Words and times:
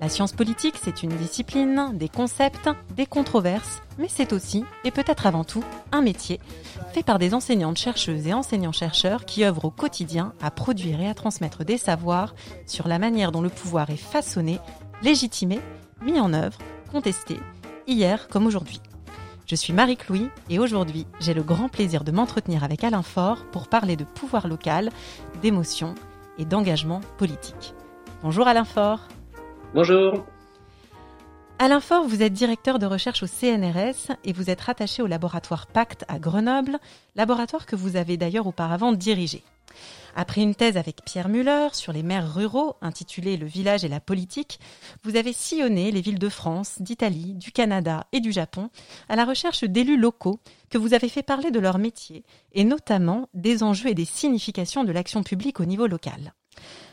La 0.00 0.08
science 0.08 0.32
politique, 0.32 0.76
c'est 0.82 1.02
une 1.02 1.14
discipline, 1.16 1.90
des 1.92 2.08
concepts, 2.08 2.70
des 2.96 3.04
controverses, 3.04 3.82
mais 3.98 4.08
c'est 4.08 4.32
aussi, 4.32 4.64
et 4.82 4.90
peut-être 4.90 5.26
avant 5.26 5.44
tout, 5.44 5.62
un 5.92 6.00
métier 6.00 6.40
fait 6.94 7.02
par 7.02 7.18
des 7.18 7.34
enseignantes 7.34 7.76
chercheuses 7.76 8.26
et 8.26 8.32
enseignants-chercheurs 8.32 9.26
qui 9.26 9.44
œuvrent 9.44 9.66
au 9.66 9.70
quotidien 9.70 10.32
à 10.40 10.50
produire 10.50 11.02
et 11.02 11.08
à 11.08 11.12
transmettre 11.12 11.66
des 11.66 11.76
savoirs 11.76 12.34
sur 12.66 12.88
la 12.88 12.98
manière 12.98 13.30
dont 13.30 13.42
le 13.42 13.50
pouvoir 13.50 13.90
est 13.90 13.96
façonné, 13.96 14.58
légitimé, 15.02 15.60
mis 16.00 16.18
en 16.18 16.32
œuvre, 16.32 16.56
contesté, 16.90 17.38
hier 17.86 18.28
comme 18.28 18.46
aujourd'hui. 18.46 18.80
Je 19.46 19.54
suis 19.54 19.74
Marie-Clouy 19.74 20.30
et 20.48 20.58
aujourd'hui, 20.58 21.06
j'ai 21.20 21.34
le 21.34 21.42
grand 21.42 21.68
plaisir 21.68 22.04
de 22.04 22.12
m'entretenir 22.12 22.64
avec 22.64 22.84
Alain 22.84 23.02
Faure 23.02 23.44
pour 23.52 23.68
parler 23.68 23.96
de 23.96 24.04
pouvoir 24.04 24.48
local, 24.48 24.88
d'émotion 25.42 25.94
et 26.38 26.46
d'engagement 26.46 27.00
politique. 27.18 27.74
Bonjour 28.22 28.48
Alain 28.48 28.64
Faure. 28.64 29.00
Bonjour. 29.72 30.26
Alain 31.60 31.78
Faure, 31.78 32.04
vous 32.04 32.22
êtes 32.22 32.32
directeur 32.32 32.80
de 32.80 32.86
recherche 32.86 33.22
au 33.22 33.28
CNRS 33.28 34.16
et 34.24 34.32
vous 34.32 34.50
êtes 34.50 34.62
rattaché 34.62 35.00
au 35.00 35.06
laboratoire 35.06 35.68
Pacte 35.68 36.04
à 36.08 36.18
Grenoble, 36.18 36.80
laboratoire 37.14 37.66
que 37.66 37.76
vous 37.76 37.94
avez 37.94 38.16
d'ailleurs 38.16 38.48
auparavant 38.48 38.90
dirigé. 38.90 39.44
Après 40.16 40.40
une 40.42 40.56
thèse 40.56 40.76
avec 40.76 41.04
Pierre 41.04 41.28
Muller 41.28 41.68
sur 41.72 41.92
les 41.92 42.02
maires 42.02 42.34
ruraux 42.34 42.74
intitulée 42.82 43.36
Le 43.36 43.46
village 43.46 43.84
et 43.84 43.88
la 43.88 44.00
politique, 44.00 44.58
vous 45.04 45.14
avez 45.14 45.32
sillonné 45.32 45.92
les 45.92 46.00
villes 46.00 46.18
de 46.18 46.28
France, 46.28 46.82
d'Italie, 46.82 47.34
du 47.34 47.52
Canada 47.52 48.08
et 48.10 48.18
du 48.18 48.32
Japon 48.32 48.70
à 49.08 49.14
la 49.14 49.24
recherche 49.24 49.62
d'élus 49.62 50.00
locaux 50.00 50.40
que 50.68 50.78
vous 50.78 50.94
avez 50.94 51.08
fait 51.08 51.22
parler 51.22 51.52
de 51.52 51.60
leur 51.60 51.78
métier 51.78 52.24
et 52.54 52.64
notamment 52.64 53.28
des 53.34 53.62
enjeux 53.62 53.90
et 53.90 53.94
des 53.94 54.04
significations 54.04 54.82
de 54.82 54.90
l'action 54.90 55.22
publique 55.22 55.60
au 55.60 55.64
niveau 55.64 55.86
local. 55.86 56.34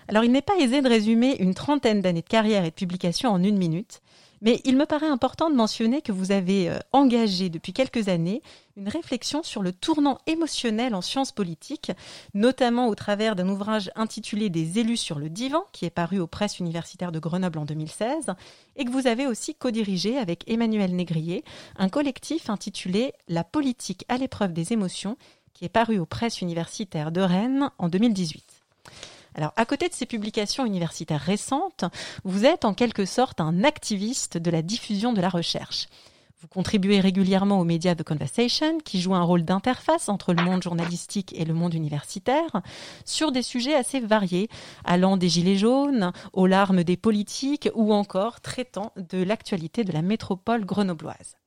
Alors 0.08 0.24
il 0.24 0.32
n'est 0.32 0.42
pas 0.42 0.58
aisé 0.58 0.82
de 0.82 0.88
résumer 0.88 1.36
une 1.40 1.54
trentaine 1.54 2.02
d'années 2.02 2.22
de 2.22 2.28
carrière 2.28 2.64
et 2.64 2.70
de 2.70 2.76
publication 2.76 3.30
en 3.30 3.44
une 3.44 3.58
minute, 3.58 4.02
mais 4.42 4.62
il 4.64 4.78
me 4.78 4.86
paraît 4.86 5.10
important 5.10 5.50
de 5.50 5.56
mentionner 5.56 6.02
que 6.02 6.12
vous 6.12 6.32
avez 6.32 6.70
euh, 6.70 6.80
engagé 6.94 7.50
depuis 7.50 7.74
quelques 7.74 8.08
années 8.08 8.42
une 8.78 8.88
réflexion 8.88 9.44
sur 9.44 9.64
le 9.64 9.74
tournant 9.74 10.20
émotionnel 10.28 10.94
en 10.94 11.02
sciences 11.02 11.32
politiques, 11.32 11.92
notamment 12.34 12.88
au 12.88 12.96
travers 12.96 13.36
d'un 13.36 13.50
ouvrage 13.50 13.90
intitulé 13.96 14.50
Des 14.50 14.80
élus 14.80 14.98
sur 14.98 15.18
le 15.20 15.30
divan, 15.30 15.64
qui 15.74 15.86
est 15.86 15.90
paru 15.90 16.20
aux 16.20 16.28
presses 16.28 16.60
universitaires 16.60 17.12
de 17.12 17.20
Grenoble 17.20 17.60
en 17.60 17.66
2016, 17.66 18.34
et 18.76 18.86
que 18.86 18.92
vous 18.92 19.08
avez 19.08 19.26
aussi 19.26 19.56
co-dirigé 19.56 20.18
avec 20.18 20.48
Emmanuel 20.48 20.96
Négrier, 20.96 21.44
un 21.78 21.90
collectif 21.90 22.50
intitulé 22.50 23.14
La 23.28 23.44
politique 23.44 24.06
à 24.08 24.18
l'épreuve 24.18 24.54
des 24.54 24.72
émotions, 24.72 25.18
qui 25.54 25.66
est 25.66 25.70
paru 25.70 25.98
aux 25.98 26.06
presses 26.06 26.42
universitaires 26.42 27.12
de 27.12 27.22
Rennes 27.22 27.72
en 27.80 27.90
2018. 27.90 28.44
Alors, 29.38 29.54
à 29.56 29.66
côté 29.66 29.88
de 29.88 29.94
ces 29.94 30.08
publications 30.08 30.66
universitaires 30.66 31.22
récentes, 31.22 31.86
vous 32.24 32.46
êtes 32.46 32.66
en 32.66 32.74
quelque 32.74 33.06
sorte 33.06 33.40
un 33.40 33.64
activiste 33.64 34.40
de 34.40 34.50
la 34.50 34.64
diffusion 34.64 35.14
de 35.14 35.22
la 35.22 35.30
recherche. 35.30 35.88
Vous 36.42 36.48
contribuez 36.48 37.00
régulièrement 37.00 37.60
aux 37.60 37.64
médias 37.64 37.94
The 37.94 38.04
Conversation, 38.04 38.80
qui 38.80 39.00
joue 39.00 39.14
un 39.14 39.24
rôle 39.24 39.44
d'interface 39.44 40.10
entre 40.10 40.34
le 40.34 40.44
monde 40.44 40.64
journalistique 40.64 41.34
et 41.36 41.46
le 41.46 41.54
monde 41.54 41.76
universitaire, 41.76 42.62
sur 43.06 43.32
des 43.32 43.44
sujets 43.44 43.76
assez 43.76 44.00
variés, 44.00 44.50
allant 44.86 45.18
des 45.18 45.30
gilets 45.30 45.58
jaunes 45.58 46.12
aux 46.34 46.48
larmes 46.48 46.84
des 46.84 46.98
politiques 46.98 47.70
ou 47.76 47.94
encore 47.94 48.42
traitant 48.42 48.92
de 48.96 49.22
l'actualité 49.22 49.84
de 49.84 49.94
la 49.94 50.02
métropole 50.02 50.66
grenobloise. 50.66 51.38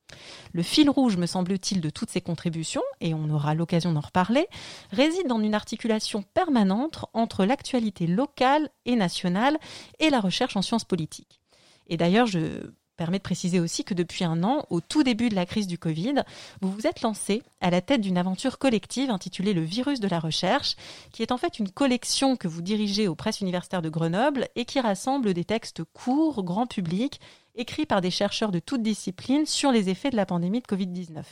Le 0.53 0.63
fil 0.63 0.89
rouge, 0.89 1.17
me 1.17 1.25
semble-t-il, 1.25 1.81
de 1.81 1.89
toutes 1.89 2.09
ces 2.09 2.21
contributions, 2.21 2.83
et 2.99 3.13
on 3.13 3.29
aura 3.29 3.55
l'occasion 3.55 3.93
d'en 3.93 4.01
reparler, 4.01 4.47
réside 4.91 5.27
dans 5.27 5.39
une 5.39 5.55
articulation 5.55 6.23
permanente 6.33 7.05
entre 7.13 7.45
l'actualité 7.45 8.07
locale 8.07 8.69
et 8.85 8.95
nationale 8.95 9.57
et 9.99 10.09
la 10.09 10.19
recherche 10.19 10.55
en 10.55 10.61
sciences 10.61 10.85
politiques. 10.85 11.41
Et 11.87 11.97
d'ailleurs, 11.97 12.27
je 12.27 12.71
permets 13.01 13.17
de 13.17 13.23
préciser 13.23 13.59
aussi 13.59 13.83
que 13.83 13.95
depuis 13.95 14.23
un 14.23 14.43
an, 14.43 14.63
au 14.69 14.79
tout 14.79 15.01
début 15.01 15.29
de 15.29 15.35
la 15.35 15.47
crise 15.47 15.65
du 15.65 15.79
Covid, 15.79 16.21
vous 16.61 16.71
vous 16.71 16.85
êtes 16.85 17.01
lancé 17.01 17.41
à 17.59 17.71
la 17.71 17.81
tête 17.81 18.01
d'une 18.01 18.17
aventure 18.17 18.59
collective 18.59 19.09
intitulée 19.09 19.53
Le 19.53 19.63
virus 19.63 19.99
de 19.99 20.07
la 20.07 20.19
recherche, 20.19 20.75
qui 21.11 21.23
est 21.23 21.31
en 21.31 21.37
fait 21.37 21.57
une 21.57 21.71
collection 21.71 22.35
que 22.35 22.47
vous 22.47 22.61
dirigez 22.61 23.07
aux 23.07 23.15
presses 23.15 23.41
universitaires 23.41 23.81
de 23.81 23.89
Grenoble 23.89 24.49
et 24.55 24.65
qui 24.65 24.79
rassemble 24.79 25.33
des 25.33 25.45
textes 25.45 25.83
courts, 25.83 26.43
grand 26.43 26.67
public, 26.67 27.19
écrits 27.55 27.85
par 27.85 28.01
des 28.01 28.11
chercheurs 28.11 28.51
de 28.51 28.59
toutes 28.59 28.81
disciplines 28.81 29.45
sur 29.45 29.71
les 29.71 29.89
effets 29.89 30.09
de 30.09 30.15
la 30.15 30.25
pandémie 30.25 30.61
de 30.61 30.67
Covid-19. 30.67 31.23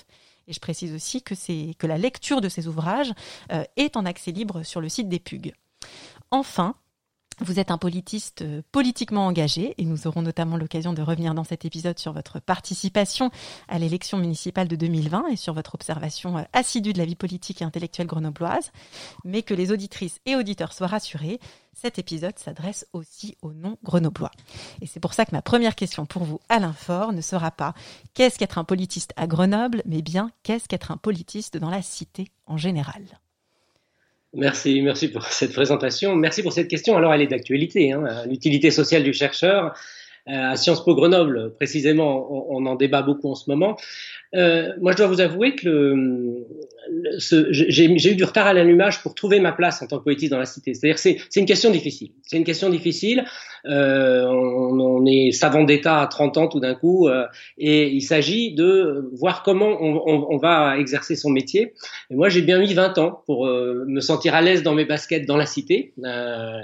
Et 0.48 0.54
je 0.54 0.60
précise 0.60 0.94
aussi 0.94 1.22
que, 1.22 1.36
que 1.74 1.88
la 1.88 1.98
lecture 1.98 2.42
de 2.42 2.50
ces 2.50 2.68
ouvrages 2.68 3.14
euh, 3.52 3.64
est 3.78 3.98
en 3.98 4.06
accès 4.06 4.32
libre 4.32 4.64
sur 4.64 4.82
le 4.82 4.90
site 4.90 5.08
des 5.08 5.20
PUG. 5.20 5.54
Enfin, 6.32 6.76
vous 7.42 7.60
êtes 7.60 7.72
un 7.72 7.78
politiste 7.78 8.42
euh, 8.42 8.62
politiquement 8.72 9.28
engagé 9.28 9.74
et 9.78 9.86
nous 9.86 10.08
aurons 10.08 10.22
notamment 10.22 10.58
l'occasion 10.58 10.94
de 10.94 11.02
revenir 11.02 11.34
dans 11.34 11.44
cet 11.44 11.66
épisode 11.66 12.00
sur 12.00 12.14
votre 12.14 12.40
participation 12.40 13.32
à 13.68 13.80
l'élection 13.80 14.18
municipale 14.18 14.68
de 14.68 14.76
2020 14.76 15.28
et 15.28 15.36
sur 15.36 15.54
votre 15.54 15.76
observation 15.76 16.38
euh, 16.38 16.44
assidue 16.54 16.94
de 16.94 16.98
la 16.98 17.06
vie 17.06 17.16
politique 17.16 17.62
et 17.62 17.66
intellectuelle 17.66 18.08
grenobloise. 18.08 18.72
Mais 19.24 19.42
que 19.42 19.54
les 19.54 19.72
auditrices 19.72 20.20
et 20.26 20.36
auditeurs 20.36 20.74
soient 20.74 20.88
rassurés, 20.88 21.40
cet 21.74 22.00
épisode 22.00 22.38
s'adresse 22.38 22.86
aussi 22.94 23.38
aux 23.42 23.54
non-grenoblois. 23.54 24.32
Et 24.82 24.88
c'est 24.88 25.00
pour 25.00 25.14
ça 25.14 25.26
que 25.26 25.32
ma 25.32 25.42
première 25.42 25.76
question 25.76 26.06
pour 26.06 26.24
vous, 26.24 26.40
Alain 26.50 26.74
Faure, 26.74 27.14
ne 27.14 27.22
sera 27.22 27.52
pas 27.52 27.74
qu'est-ce 28.14 28.38
qu'être 28.38 28.58
un 28.58 28.64
politiste 28.64 29.14
à 29.16 29.28
Grenoble, 29.28 29.82
mais 29.86 30.02
bien 30.02 30.32
qu'est-ce 30.44 30.68
qu'être 30.68 30.92
un 30.92 30.98
politiste 30.98 31.58
dans 31.58 31.70
la 31.70 31.82
cité 31.82 32.28
en 32.48 32.58
général? 32.58 33.20
Merci, 34.34 34.82
merci 34.82 35.08
pour 35.08 35.24
cette 35.32 35.54
présentation. 35.54 36.16
Merci 36.16 36.44
pour 36.44 36.54
cette 36.54 36.68
question. 36.68 36.98
Alors, 36.98 37.14
elle 37.14 37.22
est 37.22 37.28
d'actualité. 37.28 37.92
Hein. 37.92 38.26
L'utilité 38.28 38.72
sociale 38.72 39.04
du 39.04 39.14
chercheur. 39.14 39.74
Euh, 40.30 40.52
à 40.52 40.56
Sciences 40.56 40.84
Po 40.84 40.96
Grenoble, 40.96 41.54
précisément, 41.56 42.28
on, 42.52 42.66
en 42.66 42.76
débat 42.76 43.02
beaucoup 43.02 43.30
en 43.30 43.36
ce 43.36 43.50
moment. 43.50 43.78
Euh, 44.36 44.74
moi, 44.80 44.92
je 44.92 44.98
dois 44.98 45.08
vous 45.08 45.22
avouer 45.22 45.56
que 45.56 45.96
j'ai 47.18 48.12
eu 48.12 48.16
du 48.16 48.24
retard 48.24 48.46
à 48.46 48.54
l'allumage 48.54 49.02
pour 49.02 49.16
trouver 49.16 49.40
ma 49.40 49.52
place 49.52 49.82
en 49.82 49.88
tant 49.88 49.98
que 49.98 50.04
poétiste 50.04 50.32
dans 50.32 50.38
la 50.38 50.46
cité. 50.46 50.74
C'est-à-dire, 50.74 51.00
c'est 51.00 51.40
une 51.40 51.46
question 51.46 51.72
difficile. 51.72 52.12
C'est 52.22 52.38
une 52.38 52.44
question 52.44 52.70
difficile. 52.70 53.26
Euh, 53.66 54.26
on, 54.26 54.80
on, 54.80 55.06
est 55.06 55.32
savant 55.32 55.64
d'État 55.64 56.02
à 56.02 56.08
30 56.08 56.38
ans 56.38 56.48
tout 56.48 56.60
d'un 56.60 56.76
coup, 56.76 57.08
euh, 57.08 57.26
et 57.58 57.90
il 57.90 58.02
s'agit 58.02 58.54
de 58.54 59.10
voir 59.14 59.44
comment 59.44 59.78
on, 59.82 60.02
on, 60.06 60.28
on, 60.30 60.38
va 60.38 60.78
exercer 60.78 61.16
son 61.16 61.30
métier. 61.30 61.74
Et 62.10 62.16
moi, 62.16 62.30
j'ai 62.30 62.42
bien 62.42 62.60
mis 62.60 62.74
20 62.74 62.98
ans 63.00 63.24
pour 63.26 63.48
euh, 63.48 63.84
me 63.88 64.00
sentir 64.00 64.34
à 64.36 64.42
l'aise 64.42 64.64
dans 64.64 64.74
mes 64.74 64.86
baskets 64.86 65.26
dans 65.26 65.38
la 65.38 65.46
cité, 65.46 65.94
euh, 66.06 66.62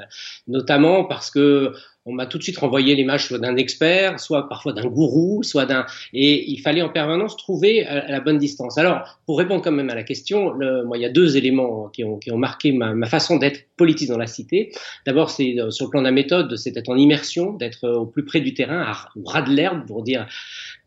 notamment 0.48 1.04
parce 1.04 1.30
que 1.30 1.74
on 2.06 2.14
m'a 2.14 2.28
tout 2.28 2.38
de 2.38 2.44
suite 2.44 2.58
renvoyé 2.58 2.96
l'image 2.96 3.26
soit 3.28 3.40
d'un 3.40 3.56
expert, 3.56 4.20
soit 4.20 4.48
parfois 4.48 4.74
d'un 4.74 4.86
gourou, 4.86 5.42
soit 5.42 5.66
d'un 5.66 5.86
et 6.14 6.50
il 6.52 6.60
fallait 6.60 6.84
en 6.84 6.90
permanence 6.90 7.36
trouver 7.36 7.86
à, 7.86 8.08
la 8.10 8.20
bonne 8.20 8.38
distance. 8.38 8.78
Alors, 8.78 9.20
pour 9.26 9.40
répondre 9.40 9.64
quand 9.64 9.72
même 9.72 9.90
à 9.90 9.96
la 9.96 10.04
question, 10.04 10.54
moi, 10.86 10.98
il 10.98 11.02
y 11.02 11.06
a 11.06 11.10
deux 11.10 11.36
éléments 11.36 11.90
qui 11.90 12.04
ont, 12.04 12.18
qui 12.18 12.32
ont 12.32 12.38
marqué 12.38 12.72
ma, 12.72 13.06
façon 13.08 13.38
d'être 13.38 13.66
politiste 13.78 14.12
dans 14.12 14.18
la 14.18 14.28
cité. 14.28 14.72
D'abord, 15.06 15.30
c'est 15.30 15.60
euh, 15.60 15.70
sur 15.70 15.86
le 15.86 15.92
plan 15.92 16.02
de 16.02 16.06
la 16.06 16.12
méthode, 16.12 16.56
c'est 16.56 16.72
d'être 16.72 16.90
en 16.90 16.98
immersion, 16.98 17.54
d'être 17.54 17.84
euh, 17.84 18.00
au 18.00 18.06
plus 18.06 18.26
près 18.26 18.40
du 18.40 18.54
terrain, 18.54 18.82
à, 18.82 19.10
ras 19.26 19.42
de 19.42 19.52
l'herbe, 19.52 19.86
pour 19.86 20.04
dire 20.04 20.28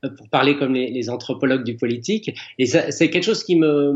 euh, 0.04 0.08
pour 0.10 0.28
parler 0.28 0.56
comme 0.56 0.74
les, 0.74 0.90
les 0.90 1.10
anthropologues 1.10 1.64
du 1.64 1.76
politique. 1.76 2.30
Et 2.58 2.66
c'est 2.66 3.10
quelque 3.10 3.24
chose 3.24 3.44
qui 3.44 3.56
me 3.56 3.92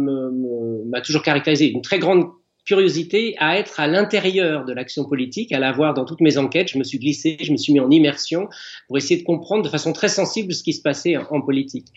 m'a 0.87 1.01
toujours 1.01 1.23
caractérisé, 1.23 1.71
une 1.71 1.83
très 1.83 1.99
grande 1.99 2.27
curiosité 2.65 3.35
à 3.39 3.59
être 3.59 3.81
à 3.81 3.87
l'intérieur 3.87 4.65
de 4.65 4.73
l'action 4.73 5.05
politique, 5.05 5.53
à 5.53 5.59
la 5.59 5.73
voir 5.73 5.95
dans 5.95 6.05
toutes 6.05 6.21
mes 6.21 6.39
enquêtes. 6.39 6.69
Je 6.69 6.79
me 6.79 6.85
suis 6.85 6.99
glissé, 6.99 7.37
je 7.41 7.53
me 7.53 7.57
suis 7.57 7.73
mis 7.73 7.81
en 7.81 7.91
immersion 7.91 8.49
pour 8.87 8.97
essayer 8.97 9.19
de 9.21 9.25
comprendre 9.25 9.65
de 9.65 9.69
façon 9.69 9.93
très 9.93 10.09
sensible 10.09 10.53
ce 10.53 10.63
qui 10.63 10.73
se 10.73 10.83
passait 10.83 11.17
en, 11.17 11.41
politique. 11.41 11.89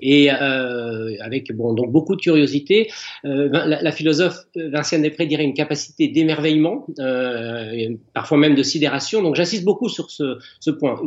Et 0.00 0.32
euh, 0.32 1.14
avec 1.20 1.54
bon 1.54 1.74
donc 1.74 1.92
beaucoup 1.92 2.16
de 2.16 2.20
curiosité, 2.22 2.90
euh, 3.26 3.48
la, 3.52 3.92
philosophe 3.92 4.38
Vinciane 4.56 5.02
Després 5.02 5.26
dirait 5.26 5.44
une 5.44 5.52
capacité 5.52 6.08
d'émerveillement, 6.08 6.86
euh, 6.98 7.90
parfois 8.14 8.38
même 8.38 8.54
de 8.54 8.62
sidération. 8.62 9.22
Donc 9.22 9.34
j'insiste 9.34 9.64
beaucoup 9.64 9.90
sur 9.90 10.10
ce, 10.10 10.38
ce 10.60 10.70
point, 10.70 11.00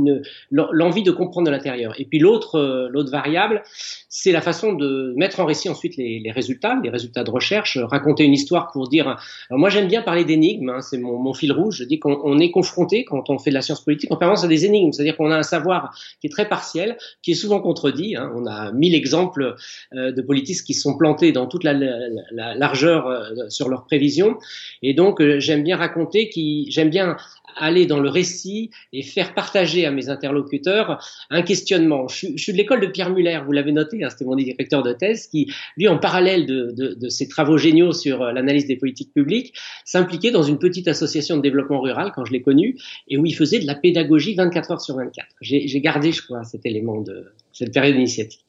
l'envie 0.52 1.04
de 1.04 1.12
comprendre 1.12 1.48
de 1.48 1.52
l'intérieur. 1.52 2.00
Et 2.00 2.06
puis 2.06 2.20
l'autre 2.20 2.56
euh, 2.56 2.88
l'autre 2.90 3.12
variable, 3.12 3.64
c'est 4.10 4.32
la 4.32 4.42
façon 4.42 4.74
de 4.74 5.14
mettre 5.16 5.40
en 5.40 5.46
récit 5.46 5.70
ensuite 5.70 5.98
les, 5.98 6.20
les 6.20 6.32
résultats, 6.32 6.80
les 6.84 6.90
résultats 6.90 7.24
de 7.24 7.32
recherche, 7.32 7.78
raconter 7.78 8.24
une 8.24 8.34
histoire 8.34 8.72
pour 8.72 8.88
dire 8.88 9.07
Alors 9.50 9.60
moi 9.60 9.70
j'aime 9.70 9.88
bien 9.88 10.02
parler 10.02 10.26
d'énigmes, 10.26 10.70
hein, 10.70 10.82
c'est 10.82 10.98
mon, 10.98 11.34
fil 11.34 11.52
rouge. 11.52 11.78
Je 11.80 11.84
dis 11.84 12.00
qu'on 12.00 12.40
est 12.40 12.52
confronté 12.52 13.06
quand 13.06 13.30
on 13.30 13.38
fait 13.38 13.50
de 13.50 13.56
la 13.56 13.62
science 13.62 13.82
politique 13.84 14.12
en 14.12 14.18
permanence 14.18 14.44
à 14.44 14.48
des 14.48 14.66
énigmes, 14.66 14.92
c'est-à-dire 14.92 15.16
qu'on 15.18 15.32
a 15.32 15.38
un 15.38 15.44
savoir 15.44 15.96
qui 16.22 16.28
est 16.28 16.30
très 16.30 16.48
partiel, 16.48 16.98
qui 17.22 17.32
est 17.32 17.36
souvent 17.36 17.60
contredit. 17.60 18.16
Hein. 18.16 18.32
On 18.36 18.46
a 18.46 18.72
mille 18.72 18.96
exemples 18.96 19.56
euh, 19.94 20.12
de 20.12 20.22
politistes 20.22 20.66
qui 20.66 20.74
sont 20.74 20.98
plantés 20.98 21.32
dans 21.32 21.48
toute 21.48 21.64
la, 21.64 21.74
la, 21.74 21.98
la 22.32 22.56
largeur 22.56 23.08
euh, 23.08 23.50
sur 23.50 23.70
leurs 23.70 23.86
prévisions, 23.86 24.38
et 24.82 24.94
donc 24.94 25.22
euh, 25.22 25.40
j'aime 25.40 25.64
bien 25.64 25.78
raconter, 25.78 26.30
j'aime 26.70 26.90
bien 26.90 27.18
aller 27.58 27.86
dans 27.86 28.00
le 28.00 28.10
récit 28.10 28.72
et 28.94 29.04
faire 29.04 29.34
partager 29.34 29.86
à 29.86 29.92
mes 29.92 30.10
interlocuteurs 30.10 31.04
un 31.30 31.42
questionnement. 31.42 32.08
Je, 32.08 32.38
suis 32.38 32.52
de 32.52 32.58
l'école 32.58 32.82
de 32.82 32.88
Pierre 32.88 33.10
Muller, 33.10 33.40
vous 33.46 33.52
l'avez 33.52 33.72
noté, 33.72 34.04
hein, 34.04 34.10
c'était 34.10 34.26
mon 34.26 34.36
directeur 34.36 34.84
de 34.84 34.94
thèse, 34.94 35.28
qui, 35.28 35.52
lui, 35.76 35.88
en 35.88 35.98
parallèle 35.98 36.46
de, 36.46 37.10
ses 37.10 37.28
travaux 37.28 37.58
géniaux 37.58 37.94
sur 37.94 38.24
l'analyse 38.24 38.68
des 38.68 38.76
politiques 38.76 38.97
publiques, 39.06 39.54
s'impliquait 39.86 40.32
dans 40.32 40.44
une 40.44 40.60
petite 40.60 40.88
association 40.88 41.38
de 41.38 41.42
développement 41.42 41.82
rural 41.82 42.12
quand 42.16 42.26
je 42.26 42.32
l'ai 42.32 42.42
connu, 42.42 42.78
et 43.08 43.18
où 43.18 43.26
il 43.26 43.34
faisait 43.34 43.60
de 43.60 43.68
la 43.68 43.76
pédagogie 43.76 44.36
24 44.36 44.72
heures 44.72 44.82
sur 44.82 44.96
24. 44.96 45.28
J'ai 45.42 45.82
gardé, 45.82 46.12
je 46.12 46.22
crois, 46.24 46.44
cet 46.44 46.66
élément 46.66 47.02
de 47.02 47.32
cette 47.52 47.74
période 47.74 47.96
initiatique. 47.96 48.47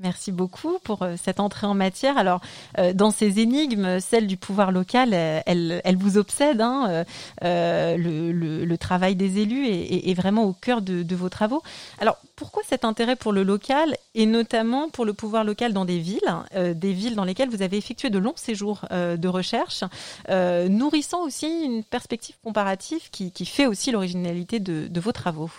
Merci 0.00 0.32
beaucoup 0.32 0.78
pour 0.82 1.02
euh, 1.02 1.14
cette 1.22 1.38
entrée 1.38 1.66
en 1.66 1.74
matière. 1.74 2.18
Alors, 2.18 2.40
euh, 2.78 2.92
dans 2.92 3.10
ces 3.10 3.38
énigmes, 3.38 4.00
celle 4.00 4.26
du 4.26 4.36
pouvoir 4.36 4.72
local, 4.72 5.10
euh, 5.12 5.40
elle, 5.46 5.96
vous 5.96 6.18
obsède. 6.18 6.60
Hein, 6.60 7.04
le, 7.42 8.76
travail 8.76 9.14
des 9.14 9.38
élus 9.38 9.68
est, 9.68 10.14
vraiment 10.14 10.44
au 10.44 10.52
cœur 10.52 10.82
de, 10.82 11.14
vos 11.14 11.28
travaux. 11.28 11.62
Alors, 12.00 12.16
pourquoi 12.34 12.62
cet 12.68 12.84
intérêt 12.84 13.14
pour 13.14 13.32
le 13.32 13.44
local 13.44 13.96
et 14.14 14.26
notamment 14.26 14.88
pour 14.88 15.04
le 15.04 15.12
pouvoir 15.12 15.44
local 15.44 15.72
dans 15.72 15.84
des 15.84 15.98
villes, 15.98 16.20
des 16.56 16.92
villes 16.92 17.14
dans 17.14 17.24
lesquelles 17.24 17.48
vous 17.48 17.62
avez 17.62 17.76
effectué 17.76 18.10
de 18.10 18.18
longs 18.18 18.34
séjours 18.34 18.84
de 18.90 19.28
recherche, 19.28 19.84
nourrissant 20.28 21.22
aussi 21.22 21.46
une 21.46 21.84
perspective 21.84 22.34
comparative 22.42 23.08
qui, 23.10 23.46
fait 23.46 23.66
aussi 23.66 23.92
l'originalité 23.92 24.58
de 24.58 25.00
vos 25.00 25.12
travaux? 25.12 25.50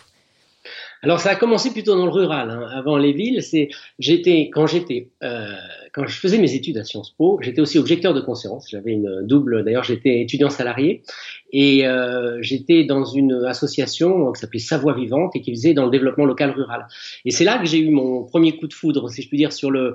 Alors 1.02 1.20
ça 1.20 1.32
a 1.32 1.36
commencé 1.36 1.72
plutôt 1.72 1.96
dans 1.96 2.06
le 2.06 2.12
rural, 2.12 2.50
hein. 2.50 2.68
avant 2.72 2.98
les 2.98 3.12
villes. 3.12 3.44
C'est 3.44 3.70
j'étais 4.00 4.50
quand 4.54 4.68
j'étais 4.68 5.10
euh, 5.24 5.52
quand 5.94 6.08
je 6.08 6.18
faisais 6.18 6.38
mes 6.38 6.56
études 6.56 6.78
à 6.78 6.84
Sciences 6.84 7.12
Po, 7.12 7.40
j'étais 7.42 7.62
aussi 7.62 7.78
objecteur 7.78 8.14
de 8.14 8.22
conscience. 8.22 8.68
J'avais 8.70 8.94
une 8.94 9.22
double. 9.28 9.64
D'ailleurs, 9.64 9.84
j'étais 9.84 10.22
étudiant 10.22 10.50
salarié 10.50 11.04
et 11.52 11.86
euh, 11.86 12.38
j'étais 12.42 12.84
dans 12.86 13.04
une 13.04 13.46
association 13.46 14.32
qui 14.32 14.40
s'appelait 14.40 14.60
Savoie 14.60 14.96
Vivante 14.96 15.36
et 15.36 15.42
qui 15.42 15.52
faisait 15.52 15.74
dans 15.74 15.86
le 15.86 15.92
développement 15.92 16.26
local 16.26 16.52
rural. 16.52 16.88
Et 17.26 17.32
c'est 17.32 17.44
là 17.44 17.60
que 17.60 17.66
j'ai 17.66 17.80
eu 17.80 17.90
mon 17.90 18.24
premier 18.24 18.58
coup 18.58 18.68
de 18.68 18.74
foudre, 18.74 19.10
si 19.10 19.22
je 19.22 19.28
puis 19.28 19.38
dire, 19.38 19.54
sur 19.54 19.70
le 19.70 19.94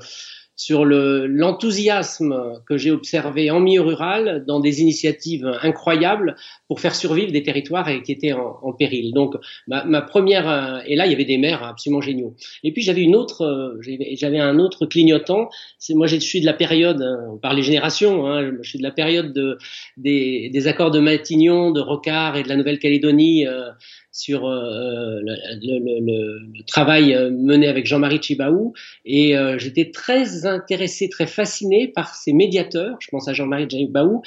sur 0.59 0.85
l'enthousiasme 0.85 2.61
que 2.67 2.77
j'ai 2.77 2.91
observé 2.91 3.49
en 3.53 3.61
milieu 3.61 3.81
rural 3.83 4.45
dans 4.45 4.59
des 4.59 4.83
initiatives 4.83 5.49
incroyables 5.63 6.35
pour 6.67 6.81
faire 6.81 6.97
survivre 6.97 7.31
des 7.31 7.45
territoires 7.45 7.89
qui 8.03 8.11
étaient 8.11 8.33
en, 8.33 8.59
en 8.61 8.73
péril. 8.73 9.15
Donc 9.15 9.37
ma, 9.69 9.85
ma, 9.85 10.03
première 10.03 10.51
euh, 10.51 10.81
et 10.85 10.97
là 10.97 11.07
il 11.07 11.13
y 11.13 11.15
avait 11.15 11.25
des 11.25 11.39
maires 11.39 11.63
absolument 11.63 12.01
géniaux. 12.01 12.35
Et 12.65 12.73
puis 12.73 12.83
j'avais 12.83 13.03
une 13.03 13.15
autre 13.15 13.43
euh, 13.43 13.81
j'avais 14.17 14.41
un 14.41 14.59
autre 14.59 14.85
clignotant. 14.87 15.49
Moi 15.91 16.09
je 16.09 16.17
suis 16.17 16.41
de 16.41 16.47
la 16.47 16.55
période 16.55 17.07
on 17.33 17.39
parle 17.39 17.55
des 17.55 17.63
générations. 17.63 18.27
Hein, 18.27 18.51
je 18.61 18.69
suis 18.69 18.79
de 18.81 18.85
la 18.85 18.91
période 18.91 19.33
de, 19.33 19.59
des, 19.97 20.51
des 20.53 20.67
accords 20.67 20.91
de 20.91 20.99
Matignon, 20.99 21.71
de 21.71 21.81
Rocard 21.81 22.37
et 22.37 22.43
de 22.43 22.49
la 22.49 22.57
Nouvelle-Calédonie. 22.57 23.47
Euh, 23.47 23.71
sur 24.19 24.47
euh, 24.47 25.21
le, 25.23 25.79
le, 25.79 26.01
le, 26.01 26.65
travail 26.67 27.15
euh, 27.15 27.31
mené 27.31 27.69
avec 27.69 27.87
Jean-Marie 27.87 28.21
Chibaou 28.21 28.73
et 29.05 29.37
euh, 29.37 29.59
j'étais 29.59 29.93
très 29.93 30.45
intéressé, 30.49 31.09
très 31.09 31.27
fasciné 31.27 31.89
par 31.89 32.15
ces 32.15 32.33
médiateurs, 32.33 32.97
je 33.01 33.09
pense 33.11 33.29
à 33.29 33.33
Jean-Marie 33.33 33.69
Chibaou, 33.69 34.23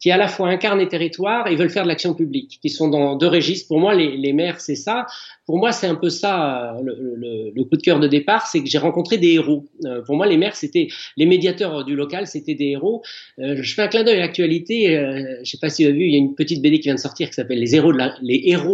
qui 0.00 0.10
à 0.10 0.16
la 0.16 0.28
fois 0.28 0.48
incarnent 0.48 0.78
les 0.78 0.88
territoires 0.88 1.46
et 1.48 1.56
veulent 1.56 1.70
faire 1.70 1.84
de 1.84 1.88
l'action 1.88 2.14
publique, 2.14 2.58
qui 2.60 2.70
sont 2.70 2.88
dans 2.88 3.16
deux 3.16 3.28
registres. 3.28 3.68
Pour 3.68 3.78
moi, 3.78 3.94
les, 3.94 4.32
maires, 4.32 4.60
c'est 4.60 4.74
ça. 4.74 5.06
Pour 5.46 5.58
moi, 5.58 5.72
c'est 5.72 5.86
un 5.86 5.94
peu 5.94 6.10
ça 6.10 6.76
le, 6.82 7.62
coup 7.64 7.76
de 7.76 7.82
cœur 7.82 8.00
de 8.00 8.08
départ, 8.08 8.46
c'est 8.46 8.62
que 8.62 8.68
j'ai 8.68 8.78
rencontré 8.78 9.18
des 9.18 9.32
héros. 9.32 9.64
pour 10.06 10.16
moi, 10.16 10.26
les 10.26 10.36
maires, 10.36 10.56
c'était 10.56 10.88
les 11.16 11.26
médiateurs 11.26 11.84
du 11.84 11.96
local, 11.96 12.26
c'était 12.26 12.54
des 12.54 12.70
héros. 12.70 13.02
je 13.38 13.74
fais 13.74 13.82
un 13.82 13.88
clin 13.88 14.04
d'œil 14.04 14.16
à 14.16 14.20
l'actualité. 14.20 14.96
je 15.42 15.50
sais 15.50 15.58
pas 15.58 15.68
si 15.68 15.84
vous 15.84 15.90
avez 15.90 15.98
vu, 15.98 16.04
il 16.06 16.12
y 16.12 16.16
a 16.16 16.18
une 16.18 16.34
petite 16.34 16.62
BD 16.62 16.78
qui 16.78 16.84
vient 16.84 16.94
de 16.94 17.00
sortir 17.00 17.28
qui 17.28 17.34
s'appelle 17.34 17.58
les 17.58 17.74
héros 17.74 17.92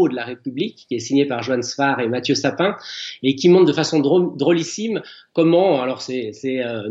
de 0.09 0.15
la, 0.15 0.25
République 0.25 0.87
qui 0.89 0.95
est 0.95 1.01
signé 1.01 1.25
par 1.25 1.43
Joanne 1.43 1.63
Sfar 1.63 2.01
et 2.01 2.09
Mathieu 2.09 2.35
Sapin, 2.35 2.77
et 3.23 3.35
qui 3.35 3.49
montre 3.49 3.67
de 3.67 3.73
façon 3.73 4.01
drôlissime 4.01 5.03
comment, 5.33 5.81
alors 5.83 6.03
c'est 6.03 6.33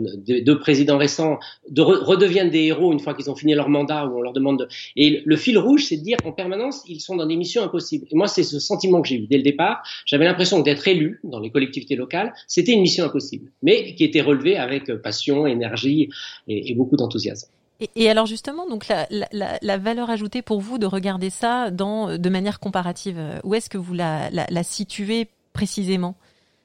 euh, 0.07 0.41
deux 0.41 0.59
présidents 0.59 0.97
récents, 0.97 1.39
de 1.69 1.81
redeviennent 1.81 2.49
des 2.49 2.65
héros 2.65 2.91
une 2.91 2.99
fois 2.99 3.13
qu'ils 3.13 3.29
ont 3.29 3.35
fini 3.35 3.53
leur 3.53 3.69
mandat, 3.69 4.05
où 4.07 4.17
on 4.17 4.21
leur 4.21 4.33
demande 4.33 4.59
de... 4.59 4.67
Et 4.95 5.21
le 5.25 5.35
fil 5.35 5.57
rouge, 5.57 5.85
c'est 5.85 5.97
de 5.97 6.03
dire 6.03 6.17
qu'en 6.23 6.31
permanence, 6.31 6.83
ils 6.87 6.99
sont 6.99 7.15
dans 7.15 7.25
des 7.25 7.35
missions 7.35 7.63
impossibles. 7.63 8.07
Et 8.11 8.15
moi, 8.15 8.27
c'est 8.27 8.43
ce 8.43 8.59
sentiment 8.59 9.01
que 9.01 9.07
j'ai 9.07 9.15
eu 9.15 9.27
dès 9.27 9.37
le 9.37 9.43
départ. 9.43 9.81
J'avais 10.05 10.25
l'impression 10.25 10.59
d'être 10.59 10.87
élu 10.87 11.19
dans 11.23 11.39
les 11.39 11.51
collectivités 11.51 11.95
locales, 11.95 12.33
c'était 12.47 12.73
une 12.73 12.81
mission 12.81 13.05
impossible, 13.05 13.51
mais 13.63 13.95
qui 13.95 14.03
était 14.03 14.21
relevée 14.21 14.57
avec 14.57 14.91
passion, 15.01 15.47
énergie 15.47 16.09
et 16.47 16.73
beaucoup 16.75 16.95
d'enthousiasme. 16.95 17.49
Et, 17.95 18.09
alors 18.09 18.25
justement, 18.25 18.67
donc 18.67 18.87
la, 18.87 19.77
valeur 19.77 20.09
ajoutée 20.09 20.41
pour 20.41 20.59
vous 20.59 20.77
de 20.77 20.85
regarder 20.85 21.29
ça 21.29 21.71
dans, 21.71 22.17
de 22.17 22.29
manière 22.29 22.59
comparative, 22.59 23.15
euh, 23.17 23.39
où 23.43 23.55
est-ce 23.55 23.69
que 23.69 23.77
vous 23.77 23.93
la 23.93 24.63
situez 24.63 25.27
précisément? 25.53 26.15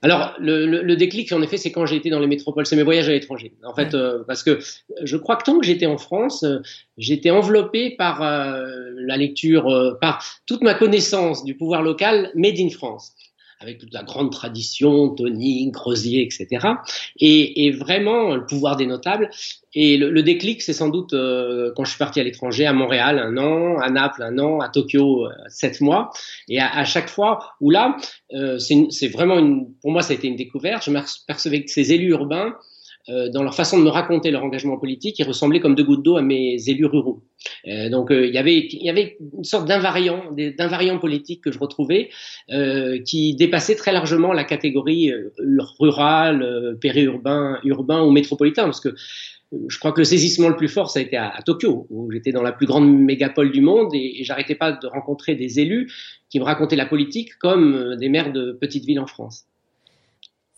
Alors, 0.05 0.35
le, 0.39 0.67
le, 0.67 0.83
le, 0.83 0.97
déclic, 0.97 1.33
en 1.33 1.41
effet, 1.41 1.56
c'est 1.56 1.73
quand 1.73 1.87
j'ai 1.87 1.97
été 1.97 2.11
dans 2.11 2.21
les 2.21 2.27
métropoles, 2.27 2.67
c'est 2.67 2.77
mes 2.77 2.83
voyages 2.83 3.09
à 3.09 3.12
l'étranger. 3.12 3.55
En 3.65 3.75
fait, 3.75 3.95
euh, 3.95 4.23
parce 4.27 4.43
que 4.43 4.59
je 5.03 5.17
crois 5.17 5.37
que 5.37 5.45
tant 5.45 5.59
que 5.59 5.65
j'étais 5.65 5.87
en 5.87 5.97
France, 5.97 6.43
euh, 6.43 6.59
j'étais 6.99 7.31
enveloppé 7.31 7.97
par 7.97 8.21
la 8.21 9.17
lecture, 9.17 9.97
par 10.03 10.23
toute 10.45 10.62
ma 10.62 10.75
connaissance 10.75 11.43
du 11.43 11.56
pouvoir 11.56 11.83
local 11.83 12.31
made 12.35 12.59
in 12.59 12.69
France 12.69 13.15
avec 13.64 13.78
toute 13.78 13.93
la 13.93 14.02
grande 14.02 14.31
tradition, 14.31 15.08
Tony, 15.08 15.70
Grosier, 15.70 16.22
etc. 16.22 16.66
Et, 17.19 17.66
et, 17.66 17.70
vraiment 17.70 18.34
le 18.34 18.44
pouvoir 18.44 18.76
des 18.76 18.87
notables. 18.87 19.31
Et 19.72 19.96
le, 19.96 20.11
le 20.11 20.22
déclic, 20.22 20.62
c'est 20.62 20.72
sans 20.72 20.88
doute 20.88 21.14
euh, 21.14 21.72
quand 21.75 21.84
je 21.84 21.90
suis 21.90 21.99
parti 21.99 22.20
à 22.20 22.25
l'étranger, 22.25 22.66
à 22.66 22.72
Montréal 22.72 23.19
un 23.19 23.37
an, 23.38 23.78
à 23.78 23.90
Naples 23.90 24.22
un 24.22 24.38
an, 24.38 24.61
à 24.61 24.69
Tokyo 24.69 25.26
euh, 25.26 25.31
sept 25.49 25.81
mois. 25.81 26.11
Et 26.49 26.61
à, 26.61 26.70
à, 26.76 26.84
chaque 26.84 27.08
fois 27.08 27.55
où 27.61 27.70
là, 27.70 27.96
euh, 28.34 28.58
c'est 28.58 29.08
vraiment 29.08 29.38
une, 29.38 29.72
pour 29.81 29.90
moi, 29.90 30.02
ça 30.02 30.12
a 30.12 30.17
été 30.17 30.28
une 30.28 30.37
découverte. 30.37 30.84
Je 30.84 30.90
m'apercevais 30.90 31.64
que 31.64 31.70
ces 31.70 31.93
élus 31.93 32.10
urbains 32.10 32.55
euh, 33.11 33.29
dans 33.29 33.43
leur 33.43 33.55
façon 33.55 33.79
de 33.79 33.85
me 33.85 33.91
raconter 33.91 34.31
leur 34.31 34.43
engagement 34.43 34.79
politique, 34.79 35.19
ils 35.19 35.27
ressemblaient 35.27 35.61
comme 35.61 35.75
deux 35.75 35.85
gouttes 35.85 36.03
d'eau 36.03 36.17
à 36.17 36.23
mes 36.23 36.56
élus 36.69 36.87
ruraux. 36.87 37.23
Euh, 37.69 37.91
donc 37.91 38.11
euh, 38.11 38.27
il 38.27 38.33
y 38.33 38.39
avait 38.39 38.59
il 38.59 38.83
y 38.83 38.89
avait 38.89 39.19
une 39.37 39.44
sorte 39.44 39.69
d'invariant 39.69 40.32
d'invariant 40.32 40.99
politique 40.99 41.43
que 41.43 41.53
je 41.53 41.58
retrouvais 41.58 42.08
qui 43.05 43.34
dépassait 43.34 43.77
très 43.77 43.93
largement 43.93 44.32
la 44.32 44.44
catégorie 44.44 45.13
rurale, 45.79 46.77
périurbain, 46.81 47.58
urbain 47.65 48.03
ou 48.03 48.11
métropolitain 48.11 48.65
parce 48.65 48.81
que 48.81 48.94
je 49.69 49.79
crois 49.79 49.93
que 49.93 50.01
le 50.01 50.05
saisissement 50.05 50.49
le 50.49 50.56
plus 50.56 50.69
fort, 50.69 50.91
ça 50.91 50.99
a 50.99 51.03
été 51.03 51.17
à, 51.17 51.39
Tokyo, 51.44 51.87
où 51.91 52.11
j'étais 52.11 52.32
dans 52.32 52.43
la 52.43 52.51
plus 52.51 52.67
grande 52.67 52.91
mégapole 52.91 53.53
du 53.53 53.61
monde 53.61 53.94
et, 53.94 54.20
et 54.20 54.25
j'arrêtais 54.25 54.56
pas 54.56 54.73
de 54.73 54.87
rencontrer 54.87 55.37
des 55.37 55.61
élus 55.61 55.93
qui 56.29 56.41
me 56.41 56.44
racontaient 56.44 56.77
la 56.77 56.87
politique 56.87 57.39
comme 57.39 57.96
des 57.96 58.08
maires 58.08 58.32
de 58.32 58.53
petites 58.53 58.84
villes 58.84 59.01
en 59.01 59.06
France. 59.06 59.46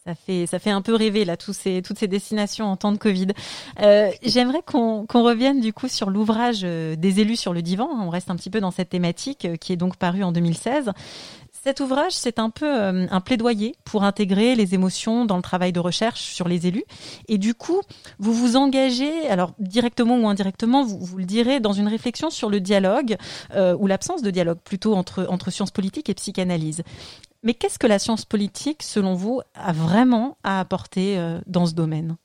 Ça 0.07 0.15
fait, 0.15 0.47
ça 0.47 0.61
fait 0.61 0.71
un 0.71 0.83
peu 0.83 0.95
rêver 0.95 1.25
là, 1.25 1.37
tous 1.37 1.53
ces, 1.53 1.83
toutes 1.83 1.99
ces 1.99 2.07
destinations 2.07 2.67
en 2.67 2.77
temps 2.77 2.93
de 2.93 2.97
Covid. 2.97 3.27
Euh, 3.81 4.09
J'aimerais 4.23 4.63
qu'on 4.65 5.05
revienne 5.11 5.61
du 5.61 5.73
coup 5.73 5.89
sur 5.89 6.11
l'ouvrage 6.11 6.61
euh, 6.63 6.95
des 6.95 7.19
élus 7.19 7.35
sur 7.35 7.53
le 7.53 7.61
divan. 7.61 7.89
On 7.91 8.09
reste 8.09 8.31
un 8.31 8.37
petit 8.37 8.49
peu 8.51 8.61
dans 8.61 8.71
cette 8.71 8.91
thématique 8.91 9.45
euh, 9.45 9.57
qui 9.57 9.73
est 9.73 9.77
donc 9.77 9.97
paru 9.97 10.23
en 10.23 10.31
2016. 10.31 10.93
Cet 11.67 11.81
ouvrage, 11.81 12.13
c'est 12.13 12.39
un 12.39 12.49
peu 12.49 12.65
euh, 12.65 13.09
un 13.11 13.21
plaidoyer 13.21 13.75
pour 13.83 14.05
intégrer 14.05 14.55
les 14.55 14.75
émotions 14.75 15.25
dans 15.25 15.35
le 15.35 15.43
travail 15.43 15.73
de 15.73 15.81
recherche 15.81 16.21
sur 16.21 16.47
les 16.47 16.69
élus. 16.69 16.85
Et 17.27 17.39
du 17.39 17.55
coup, 17.55 17.81
vous 18.21 18.33
vous 18.33 18.55
engagez, 18.55 19.29
alors 19.29 19.51
directement 19.59 20.17
ou 20.17 20.29
indirectement, 20.29 20.85
vous, 20.85 20.97
vous 21.01 21.19
le 21.19 21.25
direz, 21.25 21.59
dans 21.59 21.73
une 21.73 21.89
réflexion 21.89 22.31
sur 22.31 22.51
le 22.51 22.61
dialogue, 22.61 23.17
euh, 23.57 23.77
ou 23.81 23.89
l'absence 23.89 24.23
de 24.23 24.31
dialogue 24.31 24.59
plutôt, 24.63 24.95
entre, 24.95 25.27
entre 25.29 25.51
sciences 25.51 25.73
politiques 25.73 26.09
et 26.09 26.15
psychanalyse. 26.15 26.85
Mais 27.47 27.55
qu'est-ce 27.55 27.79
que 27.79 27.87
la 27.87 28.01
science 28.01 28.25
politique, 28.25 28.83
selon 28.83 29.15
vous, 29.15 29.41
a 29.55 29.73
vraiment 29.73 30.37
à 30.43 30.59
apporter 30.59 31.17
euh, 31.17 31.39
dans 31.47 31.65
ce 31.65 31.75
domaine? 31.75 32.17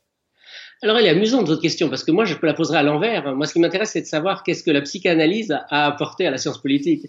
Alors, 0.82 0.98
elle 0.98 1.06
est 1.06 1.10
amusante, 1.10 1.48
votre 1.48 1.62
question, 1.62 1.90
parce 1.90 2.04
que 2.04 2.10
moi, 2.10 2.26
je 2.26 2.34
la 2.42 2.56
poserai 2.56 2.80
à 2.80 2.82
l'envers. 2.82 3.36
Moi, 3.36 3.46
ce 3.46 3.54
qui 3.54 3.60
m'intéresse, 3.60 3.92
c'est 3.92 4.02
de 4.02 4.08
savoir 4.08 4.42
qu'est-ce 4.42 4.64
que 4.64 4.72
la 4.72 4.82
psychanalyse 4.82 5.56
a 5.70 5.86
apporté 5.86 6.26
à 6.26 6.32
la 6.32 6.40
science 6.40 6.60
politique. 6.60 7.06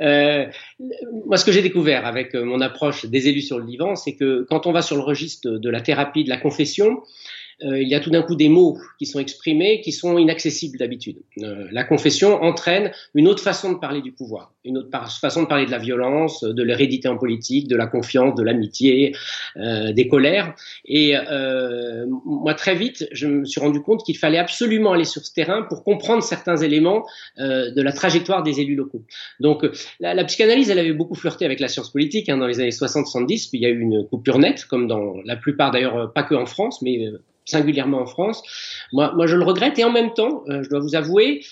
Euh, 0.00 0.44
moi, 1.24 1.38
ce 1.38 1.46
que 1.46 1.52
j'ai 1.52 1.62
découvert 1.62 2.04
avec 2.04 2.34
euh, 2.34 2.44
mon 2.44 2.60
approche 2.60 3.06
des 3.06 3.28
élus 3.28 3.40
sur 3.40 3.58
le 3.58 3.64
divan, 3.64 3.96
c'est 3.96 4.14
que 4.14 4.46
quand 4.50 4.66
on 4.66 4.72
va 4.72 4.82
sur 4.82 4.96
le 4.96 5.02
registre 5.02 5.48
de 5.48 5.70
la 5.70 5.80
thérapie, 5.80 6.22
de 6.22 6.28
la 6.28 6.36
confession, 6.36 7.02
euh, 7.62 7.80
il 7.80 7.88
y 7.88 7.94
a 7.94 8.00
tout 8.00 8.10
d'un 8.10 8.22
coup 8.22 8.34
des 8.34 8.48
mots 8.48 8.78
qui 8.98 9.06
sont 9.06 9.18
exprimés 9.18 9.80
qui 9.80 9.92
sont 9.92 10.18
inaccessibles 10.18 10.78
d'habitude. 10.78 11.18
Euh, 11.38 11.66
la 11.70 11.84
confession 11.84 12.42
entraîne 12.42 12.90
une 13.14 13.28
autre 13.28 13.42
façon 13.42 13.72
de 13.72 13.78
parler 13.78 14.02
du 14.02 14.12
pouvoir, 14.12 14.52
une 14.64 14.78
autre 14.78 14.90
façon 15.20 15.42
de 15.42 15.46
parler 15.46 15.66
de 15.66 15.70
la 15.70 15.78
violence, 15.78 16.42
de 16.42 16.62
l'hérédité 16.62 17.08
en 17.08 17.16
politique, 17.16 17.68
de 17.68 17.76
la 17.76 17.86
confiance, 17.86 18.34
de 18.34 18.42
l'amitié, 18.42 19.14
euh, 19.56 19.92
des 19.92 20.08
colères. 20.08 20.54
Et 20.84 21.14
moi, 22.24 22.54
très 22.54 22.74
vite, 22.74 23.08
je 23.12 23.26
me 23.26 23.44
suis 23.44 23.60
rendu 23.60 23.80
compte 23.80 24.04
qu'il 24.04 24.16
fallait 24.16 24.38
absolument 24.38 24.92
aller 24.92 25.04
sur 25.04 25.24
ce 25.24 25.32
terrain 25.32 25.62
pour 25.62 25.84
comprendre 25.84 26.22
certains 26.22 26.56
éléments 26.56 27.04
de 27.38 27.82
la 27.82 27.92
trajectoire 27.92 28.42
des 28.42 28.60
élus 28.60 28.74
locaux. 28.74 29.02
Donc, 29.40 29.64
la, 30.00 30.24
psychanalyse, 30.24 30.70
elle 30.70 30.78
avait 30.78 30.92
beaucoup 30.92 31.14
flirté 31.14 31.44
avec 31.44 31.60
la 31.60 31.68
science 31.68 31.90
politique 31.90 32.28
hein, 32.28 32.36
dans 32.36 32.46
les 32.46 32.60
années 32.60 32.70
60-70, 32.70 33.48
puis 33.50 33.58
il 33.58 33.62
y 33.62 33.66
a 33.66 33.70
eu 33.70 33.80
une 33.80 34.06
coupure 34.06 34.38
nette, 34.38 34.64
comme 34.64 34.86
dans 34.86 35.14
la 35.24 35.36
plupart 35.36 35.70
d'ailleurs, 35.70 36.12
pas 36.12 36.22
que 36.22 36.34
en 36.34 36.46
France, 36.46 36.82
mais 36.82 37.10
singulièrement 37.44 38.00
en 38.00 38.06
France. 38.06 38.42
Moi, 38.92 39.12
moi, 39.14 39.26
je 39.26 39.36
le 39.36 39.44
regrette 39.44 39.78
et 39.78 39.84
en 39.84 39.92
même 39.92 40.12
temps, 40.14 40.44
euh, 40.48 40.62
je 40.62 40.70
dois 40.70 40.80
vous 40.80 40.94
avouer, 40.94 41.44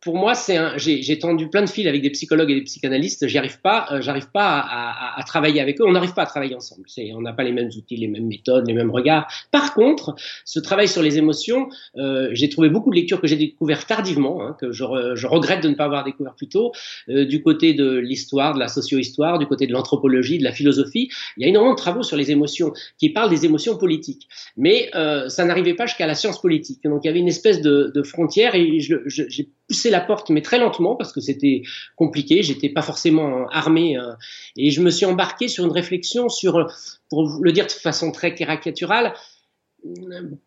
pour 0.00 0.16
moi, 0.16 0.34
c'est 0.34 0.58
j'ai 0.78 1.18
tendu 1.18 1.48
plein 1.48 1.62
de 1.62 1.68
fils 1.68 1.86
avec 1.86 2.02
des 2.02 2.10
psychologues 2.10 2.50
et 2.50 2.54
des 2.54 2.62
psychanalystes. 2.62 3.26
J'y 3.26 3.38
arrive 3.38 3.60
pas, 3.60 3.88
euh, 3.90 4.00
j'arrive 4.00 4.30
pas 4.30 4.58
à, 4.58 5.16
à, 5.16 5.20
à, 5.20 5.22
travailler 5.24 5.60
avec 5.60 5.80
eux. 5.80 5.84
On 5.86 5.92
n'arrive 5.92 6.14
pas 6.14 6.22
à 6.22 6.26
travailler 6.26 6.54
ensemble. 6.54 6.84
on 7.14 7.20
n'a 7.20 7.32
pas 7.32 7.42
les 7.42 7.52
mêmes 7.52 7.68
outils, 7.76 7.96
les 7.96 8.06
mêmes 8.06 8.26
méthodes, 8.26 8.66
les 8.66 8.74
mêmes 8.74 8.90
regards. 8.90 9.26
Par 9.50 9.74
contre, 9.74 10.14
ce 10.44 10.60
travail 10.60 10.88
sur 10.88 11.02
les 11.02 11.18
émotions, 11.18 11.68
euh, 11.96 12.28
j'ai 12.32 12.48
trouvé 12.48 12.68
beaucoup 12.68 12.90
de 12.90 12.96
lectures 12.96 13.20
que 13.20 13.26
j'ai 13.26 13.36
découvertes 13.36 13.88
tardivement, 13.88 14.42
hein, 14.42 14.56
que 14.60 14.72
je, 14.72 14.84
je, 15.14 15.26
regrette 15.26 15.62
de 15.62 15.68
ne 15.68 15.74
pas 15.74 15.84
avoir 15.84 16.04
découvert 16.04 16.34
plus 16.34 16.48
tôt, 16.48 16.72
euh, 17.08 17.24
du 17.24 17.42
côté 17.42 17.74
de 17.74 17.98
l'histoire, 17.98 18.54
de 18.54 18.60
la 18.60 18.68
socio-histoire, 18.68 19.38
du 19.38 19.46
côté 19.46 19.66
de 19.66 19.72
l'anthropologie, 19.72 20.38
de 20.38 20.44
la 20.44 20.52
philosophie. 20.52 21.10
Il 21.36 21.42
y 21.42 21.46
a 21.46 21.48
énormément 21.48 21.74
de 21.74 21.78
travaux 21.78 22.02
sur 22.02 22.16
les 22.16 22.30
émotions 22.30 22.72
qui 22.98 23.10
parlent 23.10 23.30
des 23.30 23.44
émotions 23.44 23.76
politiques, 23.76 24.28
mais 24.56 24.90
euh, 24.94 25.28
ça 25.28 25.44
n'arrivait 25.44 25.74
pas 25.74 25.86
jusqu'à 25.86 26.06
la 26.06 26.14
science 26.14 26.40
politique. 26.40 26.82
Donc 26.84 27.00
il 27.04 27.08
y 27.08 27.10
avait 27.10 27.18
une 27.18 27.28
espèce 27.28 27.60
de, 27.60 27.90
de 27.94 28.02
frontière 28.02 28.54
et 28.54 28.78
j'ai 28.78 29.48
poussé 29.68 29.90
la 29.90 30.00
porte, 30.00 30.30
mais 30.30 30.42
très 30.42 30.58
lentement 30.58 30.96
parce 30.96 31.12
que 31.12 31.20
c'était 31.20 31.62
compliqué. 31.94 32.42
J'étais 32.42 32.70
pas 32.70 32.82
forcément 32.82 33.46
armé 33.48 33.96
euh, 33.96 34.12
et 34.56 34.70
je 34.70 34.80
me 34.80 34.90
suis 34.90 35.06
embarqué 35.06 35.48
sur 35.48 35.64
une 35.64 35.72
réflexion 35.72 36.28
sur, 36.28 36.66
pour 37.10 37.38
le 37.42 37.52
dire 37.52 37.66
de 37.66 37.72
façon 37.72 38.10
très 38.10 38.34
caricaturale, 38.34 39.14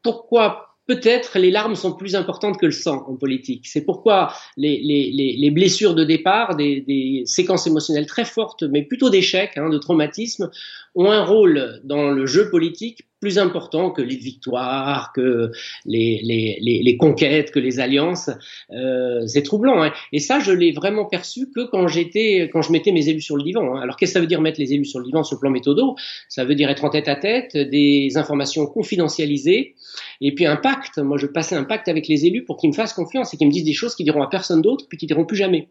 pourquoi 0.03 0.71
peut-être 0.87 1.37
les 1.37 1.51
larmes 1.51 1.75
sont 1.75 1.93
plus 1.93 2.15
importantes 2.15 2.57
que 2.59 2.65
le 2.65 2.71
sang 2.71 3.05
en 3.07 3.15
politique. 3.15 3.67
C'est 3.67 3.85
pourquoi 3.85 4.33
les, 4.57 4.81
les, 4.81 5.11
les, 5.37 5.51
blessures 5.51 5.95
de 5.95 6.03
départ, 6.03 6.55
des, 6.55 6.81
des, 6.81 7.23
séquences 7.25 7.67
émotionnelles 7.67 8.07
très 8.07 8.25
fortes, 8.25 8.63
mais 8.63 8.81
plutôt 8.81 9.09
d'échecs, 9.09 9.57
hein, 9.57 9.69
de 9.69 9.77
traumatismes, 9.77 10.49
ont 10.95 11.09
un 11.11 11.23
rôle 11.23 11.79
dans 11.85 12.09
le 12.09 12.25
jeu 12.25 12.49
politique 12.49 13.07
plus 13.21 13.37
important 13.37 13.91
que 13.91 14.01
les 14.01 14.17
victoires, 14.17 15.13
que 15.13 15.51
les, 15.85 16.19
les, 16.23 16.57
les, 16.59 16.81
les 16.83 16.97
conquêtes, 16.97 17.51
que 17.51 17.59
les 17.59 17.79
alliances. 17.79 18.31
Euh, 18.71 19.25
c'est 19.27 19.43
troublant. 19.43 19.83
Hein. 19.83 19.93
Et 20.11 20.19
ça, 20.19 20.39
je 20.39 20.51
l'ai 20.51 20.71
vraiment 20.71 21.05
perçu 21.05 21.49
que 21.55 21.69
quand 21.69 21.87
j'étais, 21.87 22.49
quand 22.51 22.63
je 22.63 22.71
mettais 22.71 22.91
mes 22.91 23.07
élus 23.07 23.21
sur 23.21 23.37
le 23.37 23.43
divan. 23.43 23.75
Hein. 23.75 23.81
Alors, 23.81 23.95
qu'est-ce 23.95 24.11
que 24.11 24.13
ça 24.15 24.19
veut 24.19 24.27
dire 24.27 24.41
mettre 24.41 24.59
les 24.59 24.73
élus 24.73 24.85
sur 24.85 24.99
le 24.99 25.05
divan 25.05 25.23
sur 25.23 25.35
le 25.35 25.39
plan 25.39 25.51
méthodo? 25.51 25.95
Ça 26.27 26.43
veut 26.43 26.55
dire 26.55 26.69
être 26.69 26.83
en 26.83 26.89
tête 26.89 27.07
à 27.07 27.15
tête, 27.15 27.55
des 27.55 28.17
informations 28.17 28.65
confidentialisées, 28.65 29.75
et 30.19 30.33
puis 30.33 30.47
un 30.47 30.57
pacte. 30.57 30.97
Moi, 30.97 31.17
je 31.17 31.27
passais 31.27 31.55
un 31.55 31.63
pacte 31.63 31.87
avec 31.87 32.07
les 32.07 32.25
élus 32.25 32.43
pour 32.43 32.57
qu'ils 32.57 32.71
me 32.71 32.75
fassent 32.75 32.93
confiance 32.93 33.33
et 33.33 33.37
qu'ils 33.37 33.47
me 33.47 33.51
disent 33.53 33.63
des 33.63 33.73
choses 33.73 33.95
qu'ils 33.95 34.05
diront 34.05 34.23
à 34.23 34.29
personne 34.29 34.61
d'autre, 34.61 34.85
puis 34.89 34.97
qu'ils 34.97 35.07
diront 35.07 35.25
plus 35.25 35.37
jamais. 35.37 35.69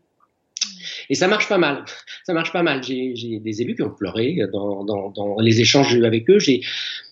Et 1.11 1.15
ça 1.15 1.29
marche 1.29 1.49
pas 1.49 1.59
mal. 1.59 1.85
Ça 2.25 2.33
marche 2.33 2.53
pas 2.53 2.63
mal. 2.63 2.83
J'ai 2.83 3.41
des 3.41 3.63
élus 3.63 3.75
qui 3.75 3.83
ont 3.83 3.91
pleuré 3.91 4.39
dans, 4.53 4.85
dans, 4.85 5.11
dans 5.11 5.41
les 5.41 5.61
échanges 5.61 5.95
avec 6.03 6.31
eux. 6.31 6.39
J'ai 6.39 6.63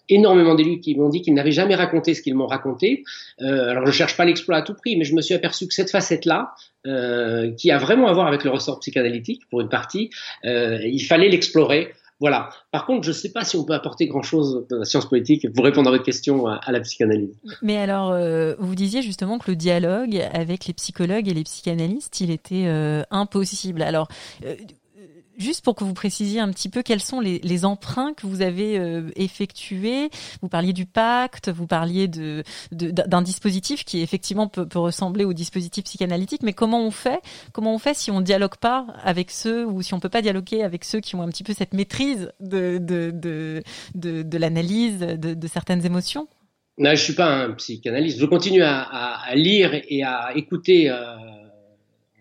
énormément 0.08 0.54
d'élus 0.54 0.80
qui 0.80 0.94
m'ont 0.94 1.08
dit 1.08 1.22
qu'ils 1.22 1.34
n'avaient 1.34 1.52
jamais 1.52 1.74
raconté 1.74 2.14
ce 2.14 2.22
qu'ils 2.22 2.34
m'ont 2.34 2.46
raconté. 2.46 3.04
Euh, 3.40 3.70
alors 3.70 3.86
je 3.86 3.92
cherche 3.92 4.16
pas 4.16 4.24
l'exploit 4.24 4.56
à 4.56 4.62
tout 4.62 4.74
prix, 4.74 4.96
mais 4.96 5.04
je 5.04 5.14
me 5.14 5.20
suis 5.20 5.34
aperçu 5.34 5.66
que 5.66 5.74
cette 5.74 5.90
facette-là, 5.90 6.54
euh, 6.86 7.52
qui 7.52 7.70
a 7.70 7.78
vraiment 7.78 8.08
à 8.08 8.12
voir 8.12 8.26
avec 8.26 8.44
le 8.44 8.50
ressort 8.50 8.80
psychanalytique 8.80 9.42
pour 9.50 9.60
une 9.60 9.68
partie, 9.68 10.10
euh, 10.44 10.78
il 10.84 11.00
fallait 11.00 11.28
l'explorer. 11.28 11.92
Voilà. 12.20 12.50
Par 12.72 12.84
contre, 12.84 13.04
je 13.04 13.10
ne 13.10 13.14
sais 13.14 13.30
pas 13.30 13.44
si 13.44 13.56
on 13.56 13.64
peut 13.64 13.74
apporter 13.74 14.06
grand-chose 14.06 14.66
dans 14.68 14.78
la 14.78 14.84
science 14.84 15.08
politique 15.08 15.52
pour 15.54 15.64
répondre 15.64 15.88
à 15.88 15.92
votre 15.92 16.04
question 16.04 16.46
à, 16.46 16.72
la 16.72 16.80
psychanalyse. 16.80 17.34
Mais 17.62 17.76
alors, 17.76 18.10
euh, 18.10 18.54
vous 18.58 18.74
disiez 18.74 19.02
justement 19.02 19.38
que 19.38 19.50
le 19.50 19.56
dialogue 19.56 20.20
avec 20.32 20.66
les 20.66 20.74
psychologues 20.74 21.28
et 21.28 21.34
les 21.34 21.44
psychanalystes, 21.44 22.20
il 22.20 22.30
était 22.30 22.66
euh, 22.66 23.02
impossible. 23.10 23.82
Alors, 23.82 24.08
euh, 24.44 24.56
juste 25.38 25.64
pour 25.64 25.74
que 25.74 25.84
vous 25.84 25.94
précisiez 25.94 26.40
un 26.40 26.50
petit 26.50 26.68
peu 26.68 26.82
quels 26.82 27.00
sont 27.00 27.20
les, 27.20 27.64
emprunts 27.64 28.14
que 28.14 28.26
vous 28.26 28.42
avez 28.42 28.78
euh, 28.78 29.10
effectués. 29.16 30.10
Vous 30.42 30.48
parliez 30.48 30.72
du 30.72 30.86
pacte, 30.86 31.48
vous 31.48 31.66
parliez 31.66 32.06
de, 32.06 32.44
d'un 32.70 33.22
dispositif 33.22 33.84
qui 33.84 34.00
effectivement 34.00 34.48
peut, 34.48 34.66
ressembler 34.78 35.24
au 35.24 35.32
dispositif 35.32 35.84
psychanalytique, 35.84 36.42
mais 36.42 36.52
comment 36.52 36.84
on 36.84 36.90
fait 36.90 37.20
Comment 37.52 37.74
on 37.74 37.78
fait 37.78 37.94
si 37.94 38.10
on 38.10 38.20
dialogue 38.20 38.56
pas 38.56 38.86
avec 39.02 39.30
ceux 39.30 39.66
ou 39.66 39.82
si 39.82 39.94
on 39.94 40.00
peut 40.00 40.08
pas 40.08 40.22
dialoguer 40.22 40.62
avec 40.62 40.84
ceux 40.84 41.00
qui 41.00 41.16
ont 41.16 41.22
un 41.22 41.28
petit 41.28 41.44
peu 41.44 41.52
cette 41.52 41.74
maîtrise 41.74 42.32
de 42.40 42.78
de 42.78 43.10
de, 43.12 44.22
de, 44.22 44.38
l'analyse 44.38 44.98
de, 44.98 45.46
certaines 45.46 45.84
émotions? 45.84 46.28
Non, 46.78 46.90
je 46.90 47.02
suis 47.02 47.14
pas 47.14 47.26
un 47.26 47.52
psychanalyste. 47.52 48.20
Je 48.20 48.26
continue 48.26 48.62
à 48.62 49.32
lire 49.34 49.72
et 49.88 50.04
à 50.04 50.30
écouter 50.36 50.90
euh, 50.90 50.94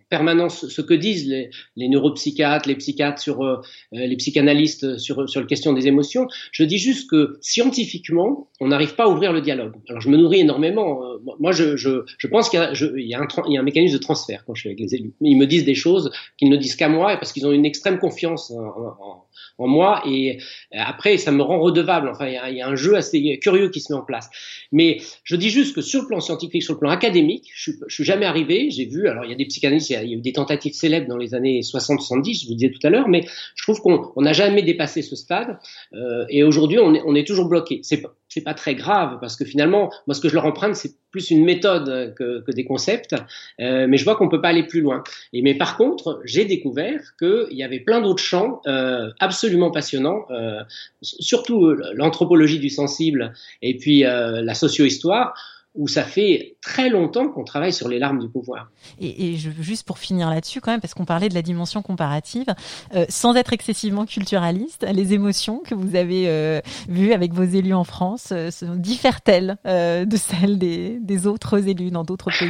permanence 0.10 0.68
ce 0.68 0.82
que 0.82 0.94
disent 0.94 1.28
les, 1.28 1.50
les 1.76 1.90
neuropsychiatres, 1.90 2.68
les 2.68 2.76
psychiatres 2.76 3.22
sur 3.22 3.44
euh, 3.44 3.62
les 3.92 4.16
psychanalystes 4.16 4.98
sur 4.98 5.30
sur 5.30 5.42
la 5.42 5.48
question 5.48 5.74
des 5.74 5.88
émotions. 5.88 6.28
Je 6.52 6.64
dis 6.64 6.78
juste 6.78 7.10
que 7.10 7.38
scientifiquement, 7.42 8.50
on 8.60 8.68
n'arrive 8.68 8.96
pas 8.96 9.06
à 9.06 9.08
ouvrir 9.08 9.34
le 9.34 9.42
dialogue. 9.42 9.74
Alors 9.90 10.02
je 10.02 10.10
me 10.10 10.18
nourris 10.18 10.42
énormément. 10.42 11.04
Euh, 11.04 11.18
moi, 11.40 11.52
je, 11.52 11.76
je, 11.76 12.04
je 12.18 12.28
pense 12.28 12.50
qu'il 12.50 12.60
y, 12.60 13.10
y, 13.10 13.14
a 13.14 13.20
un, 13.20 13.28
il 13.48 13.54
y 13.54 13.58
a 13.58 13.60
un 13.60 13.64
mécanisme 13.64 13.98
de 13.98 14.02
transfert 14.02 14.44
quand 14.46 14.56
je 14.56 14.62
suis 14.62 14.70
avec 14.70 14.80
les 14.80 14.96
élus. 14.96 15.14
Ils 15.22 15.38
me 15.38 15.46
disent 15.46 15.66
des 15.66 15.76
choses 15.76 16.12
qu'ils 16.38 16.50
ne 16.50 16.58
disent 16.58 16.76
qu'à 16.76 16.90
moi 16.90 17.18
parce 17.18 17.34
qu'ils 17.34 17.46
ont 17.46 17.52
une 17.52 17.66
extrême 17.66 18.00
confiance 18.00 18.52
en, 18.52 19.68
moi 19.68 20.04
et 20.08 20.40
après 20.72 21.18
ça 21.18 21.32
me 21.32 21.42
rend 21.42 21.60
redevable. 21.60 22.10
Enfin, 22.10 22.28
il 22.28 22.34
y, 22.34 22.38
a, 22.38 22.50
y, 22.52 22.62
a, 22.62 22.68
un 22.68 22.76
jeu 22.76 22.96
assez 22.96 23.40
curieux 23.40 23.70
qui 23.70 23.82
se 23.82 23.92
met 23.92 24.00
en 24.00 24.04
place. 24.04 24.30
Mais 24.72 25.00
je 25.24 25.36
dis 25.36 25.50
juste 25.50 25.76
que 25.76 25.82
sur 25.82 26.02
le 26.02 26.08
plan 26.08 26.20
scientifique, 26.20 26.64
sur 26.64 26.74
le 26.74 26.80
plan 26.80 26.90
académique, 26.90 27.50
je, 27.56 27.72
je 27.88 27.94
suis 27.94 28.04
jamais 28.04 28.26
arrivé. 28.26 28.70
J'ai 28.70 28.86
vu, 28.86 29.08
alors 29.08 29.26
il 29.26 29.32
y 29.32 29.34
a 29.34 29.38
des 29.38 29.46
psychanalystes, 29.46 29.92
il 30.04 30.10
y 30.10 30.14
a 30.14 30.18
eu 30.18 30.22
des 30.22 30.34
tentatives 30.34 30.74
célèbres 30.74 31.08
dans 31.08 31.18
les 31.18 31.34
années 31.34 31.62
60-70, 31.62 32.44
je 32.44 32.48
vous 32.48 32.56
disais 32.56 32.72
tout 32.72 32.86
à 32.86 32.90
l'heure, 32.90 33.08
mais 33.08 33.26
je 33.56 33.64
trouve 33.64 33.82
qu'on 33.82 34.22
n'a 34.22 34.34
jamais 34.34 34.64
dépassé 34.64 35.02
ce 35.02 35.16
stade 35.16 35.58
euh, 35.94 36.26
et 36.30 36.44
aujourd'hui 36.44 36.80
on 36.80 37.16
est, 37.16 37.28
toujours 37.28 37.50
bloqué. 37.50 37.80
C'est 37.84 38.04
c'est 38.30 38.44
pas 38.44 38.54
très 38.54 38.76
grave 38.76 39.20
parce 39.22 39.36
que 39.36 39.46
finalement, 39.46 39.90
moi, 40.06 40.14
ce 40.14 40.20
que 40.20 40.28
je 40.28 40.34
leur 40.34 40.46
emprunte, 40.46 40.76
c'est 40.76 40.92
plus 41.12 41.32
une 41.32 41.46
méthode 41.46 42.14
que, 42.16 42.42
que 42.42 42.52
des 42.52 42.66
concepts, 42.66 43.16
euh, 43.62 43.88
mais 43.88 43.98
je 43.98 44.04
vois 44.04 44.16
qu'on 44.16 44.28
peut 44.28 44.42
pas 44.42 44.50
aller 44.50 44.68
plus 44.68 44.82
loin. 44.82 45.02
Mais 45.34 45.56
par 45.56 45.78
contre, 45.78 46.22
j'ai 46.26 46.46
découvert 46.46 47.00
qu'il 47.18 47.58
y 47.58 47.64
avait 47.64 47.80
plein 47.80 48.02
d'autres 48.02 48.22
champs 48.22 48.62
euh, 48.68 49.10
absolument 49.20 49.72
passionnants, 49.72 50.26
euh, 50.30 50.62
surtout 51.02 51.74
l'anthropologie 51.94 52.60
du 52.60 52.70
sensible 52.70 53.34
et 53.62 53.78
puis 53.78 54.06
euh, 54.06 54.42
la 54.42 54.54
socio-histoire 54.54 55.34
où 55.78 55.88
ça 55.88 56.04
fait 56.04 56.56
très 56.62 56.90
longtemps 56.90 57.30
qu'on 57.30 57.44
travaille 57.44 57.72
sur 57.72 57.88
les 57.88 58.00
larmes 58.00 58.20
du 58.20 58.28
pouvoir. 58.30 58.70
Et, 59.00 59.30
et 59.30 59.38
je, 59.38 59.50
juste 59.62 59.86
pour 59.86 60.00
finir 60.00 60.30
là-dessus 60.30 60.60
quand 60.60 60.72
même, 60.72 60.82
parce 60.82 60.94
qu'on 60.94 61.06
parlait 61.06 61.30
de 61.30 61.36
la 61.36 61.44
dimension 61.44 61.82
comparative, 61.82 62.48
euh, 62.96 63.06
sans 63.10 63.36
être 63.36 63.54
excessivement 63.54 64.06
culturaliste, 64.06 64.86
les 64.92 65.14
émotions 65.14 65.60
que 65.60 65.76
vous 65.76 65.96
avez 65.96 66.28
euh, 66.28 66.60
vues 66.90 67.14
avec 67.14 67.32
vos 67.32 67.44
élus 67.44 67.74
en 67.74 67.84
France 67.84 68.30
euh, 68.32 68.50
diffèrent-elles 68.76 69.58
euh, 69.66 70.06
de 70.06 70.18
celles 70.18 70.58
des, 70.58 70.98
des, 71.00 71.28
autres 71.28 71.68
élus 71.68 71.92
dans 71.92 72.04
d'autres 72.04 72.32
pays? 72.32 72.50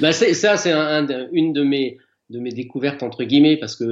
Bah 0.00 0.12
Ça, 0.12 0.56
c'est 0.56 0.72
un, 0.72 1.08
un, 1.08 1.28
une 1.32 1.52
de 1.52 1.62
mes 1.62 1.98
de 2.28 2.40
mes 2.40 2.50
découvertes 2.50 3.04
entre 3.04 3.22
guillemets 3.22 3.56
parce 3.56 3.76
que 3.76 3.84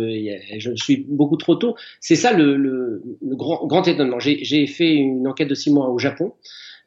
je 0.59 0.75
suis 0.75 1.07
beaucoup 1.09 1.37
trop 1.37 1.55
tôt. 1.55 1.77
C'est 2.01 2.17
ça 2.17 2.33
le, 2.33 2.57
le, 2.57 3.01
le, 3.23 3.37
grand, 3.37 3.65
grand 3.67 3.87
étonnement. 3.87 4.19
J'ai 4.19 4.67
fait 4.67 4.93
une 4.93 5.29
enquête 5.29 5.49
de 5.49 5.55
six 5.55 5.71
mois 5.71 5.89
au 5.89 5.99
Japon 5.99 6.33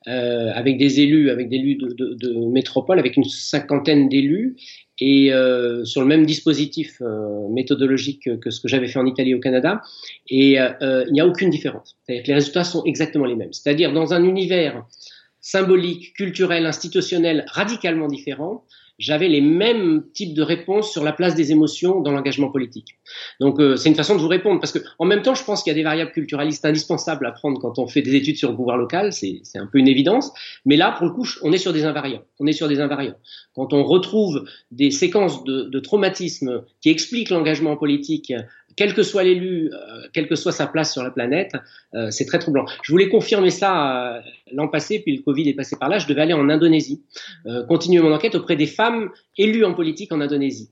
euh, 0.08 0.52
avec 0.54 0.78
des 0.78 1.02
élus, 1.02 1.30
avec 1.30 1.50
des 1.50 1.58
élus 1.58 1.76
de, 1.76 1.88
de, 1.88 2.14
de 2.14 2.34
métropole, 2.52 3.00
avec 3.00 3.18
une 3.18 3.24
cinquantaine 3.24 4.10
d'élus, 4.10 4.56
et 5.00 5.34
euh, 5.34 5.86
sur 5.86 6.02
le 6.02 6.08
même 6.08 6.26
dispositif 6.26 7.02
euh, 7.02 7.48
méthodologique 7.50 8.40
que 8.40 8.50
ce 8.50 8.60
que 8.60 8.68
j'avais 8.68 8.88
fait 8.88 9.00
en 9.00 9.06
Italie 9.06 9.32
et 9.32 9.36
au 9.36 9.40
Canada, 9.40 9.82
et 10.30 10.60
euh, 10.60 11.04
il 11.08 11.14
n'y 11.14 11.22
a 11.22 11.28
aucune 11.28 11.50
différence. 11.50 11.98
C'est-à-dire 12.04 12.24
que 12.24 12.28
les 12.30 12.34
résultats 12.36 12.64
sont 12.64 12.84
exactement 12.86 13.26
les 13.26 13.36
mêmes. 13.36 13.54
C'est-à-dire 13.54 13.94
dans 13.94 14.14
un 14.14 14.24
univers 14.24 14.86
symbolique, 15.42 16.14
culturel, 16.14 16.66
institutionnel 16.66 17.46
radicalement 17.48 18.08
différent, 18.08 18.66
j'avais 18.98 19.28
les 19.28 19.42
mêmes 19.42 20.04
types 20.14 20.34
de 20.34 20.42
réponses 20.42 20.92
sur 20.92 21.04
la 21.04 21.12
place 21.12 21.36
des 21.36 21.52
émotions 21.52 22.02
dans 22.02 22.12
l'engagement 22.12 22.50
politique. 22.50 22.98
Donc 23.40 23.60
euh, 23.60 23.76
c'est 23.76 23.90
une 23.90 23.96
façon 23.96 24.16
de 24.16 24.22
vous 24.22 24.28
répondre 24.28 24.60
parce 24.60 24.72
que 24.72 24.80
en 25.00 25.06
même 25.06 25.22
temps, 25.22 25.36
je 25.36 25.44
pense 25.44 25.64
qu'il 25.64 25.72
y 25.72 25.76
a 25.76 25.76
des 25.76 25.84
variables 25.84 26.12
culturalistes 26.12 26.66
indispensables 26.66 27.26
à 27.26 27.32
prendre 27.32 27.60
quand 27.60 27.80
on 27.80 27.88
fait 27.88 28.02
des 28.02 28.16
études 28.16 28.38
sur 28.38 28.50
le 28.50 28.56
pouvoir 28.56 28.78
local, 28.78 29.14
c'est 29.14 29.42
un 29.56 29.68
peu 29.68 29.78
une 29.78 29.88
évidence. 29.88 30.32
Mais 30.66 30.78
là, 30.78 30.92
pour 30.92 31.06
le 31.06 31.14
coup, 31.14 31.28
on 31.44 31.52
est 31.52 31.58
sur 31.58 31.74
des 31.74 31.86
invariants. 31.86 32.24
On 32.40 32.48
est 32.48 32.54
sur 32.54 32.68
des 32.68 32.80
invariants. 32.80 33.18
Quand 33.54 33.74
on 33.74 33.84
retrouve 33.84 34.46
des 34.72 34.92
séquences 34.92 35.44
de, 35.44 35.64
de 35.64 35.80
traumatismes 35.80 36.64
qui 36.82 36.90
expliquent 36.90 37.30
l'engagement 37.30 37.78
politique 37.78 38.34
quel 38.78 38.94
que 38.94 39.04
soit 39.04 39.24
l'élu, 39.24 39.72
euh, 39.74 40.08
quelle 40.14 40.30
que 40.30 40.36
soit 40.36 40.54
sa 40.54 40.68
place 40.68 40.94
sur 40.94 41.04
la 41.04 41.10
planète, 41.10 41.52
euh, 41.96 42.12
c'est 42.12 42.26
très 42.26 42.40
troublant. 42.40 42.66
Je 42.84 42.92
voulais 42.92 43.10
confirmer 43.10 43.50
ça 43.50 44.22
l'an 44.54 44.70
passé, 44.70 45.00
puis 45.00 45.18
le 45.18 45.24
Covid 45.24 45.50
est 45.50 45.56
passé 45.56 45.76
par 45.78 45.90
là. 45.90 45.98
Je 45.98 46.08
devais 46.08 46.22
aller 46.22 46.34
en 46.34 46.48
Indonésie, 46.48 47.02
continuer 47.68 48.02
mon 48.02 48.14
enquête 48.14 48.36
auprès 48.36 48.56
des 48.56 48.68
femmes 48.68 49.10
élues 49.38 49.66
en 49.66 49.74
politique 49.74 50.14
en 50.14 50.22
Indonésie. 50.22 50.70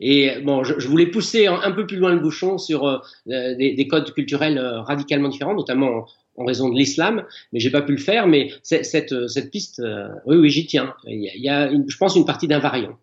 Et 0.00 0.40
bon, 0.44 0.64
je, 0.64 0.86
voulais 0.86 1.06
pousser 1.06 1.46
un, 1.46 1.70
peu 1.70 1.86
plus 1.86 1.96
loin 1.96 2.12
le 2.12 2.20
bouchon 2.20 2.58
sur 2.58 3.02
des, 3.26 3.74
des, 3.74 3.88
codes 3.88 4.12
culturels 4.12 4.58
radicalement 4.58 5.28
différents, 5.28 5.54
notamment 5.54 6.06
en 6.36 6.44
raison 6.44 6.68
de 6.68 6.76
l'islam, 6.76 7.24
mais 7.52 7.60
j'ai 7.60 7.70
pas 7.70 7.82
pu 7.82 7.92
le 7.92 7.98
faire. 7.98 8.26
Mais 8.26 8.50
cette, 8.62 8.84
cette 9.28 9.50
piste, 9.50 9.80
oui, 10.26 10.36
oui, 10.36 10.50
j'y 10.50 10.66
tiens. 10.66 10.92
Il 11.06 11.22
y 11.22 11.28
a, 11.28 11.34
il 11.34 11.42
y 11.42 11.48
a 11.48 11.70
une, 11.70 11.88
je 11.88 11.96
pense, 11.96 12.16
une 12.16 12.26
partie 12.26 12.48
d'invariant. 12.48 12.98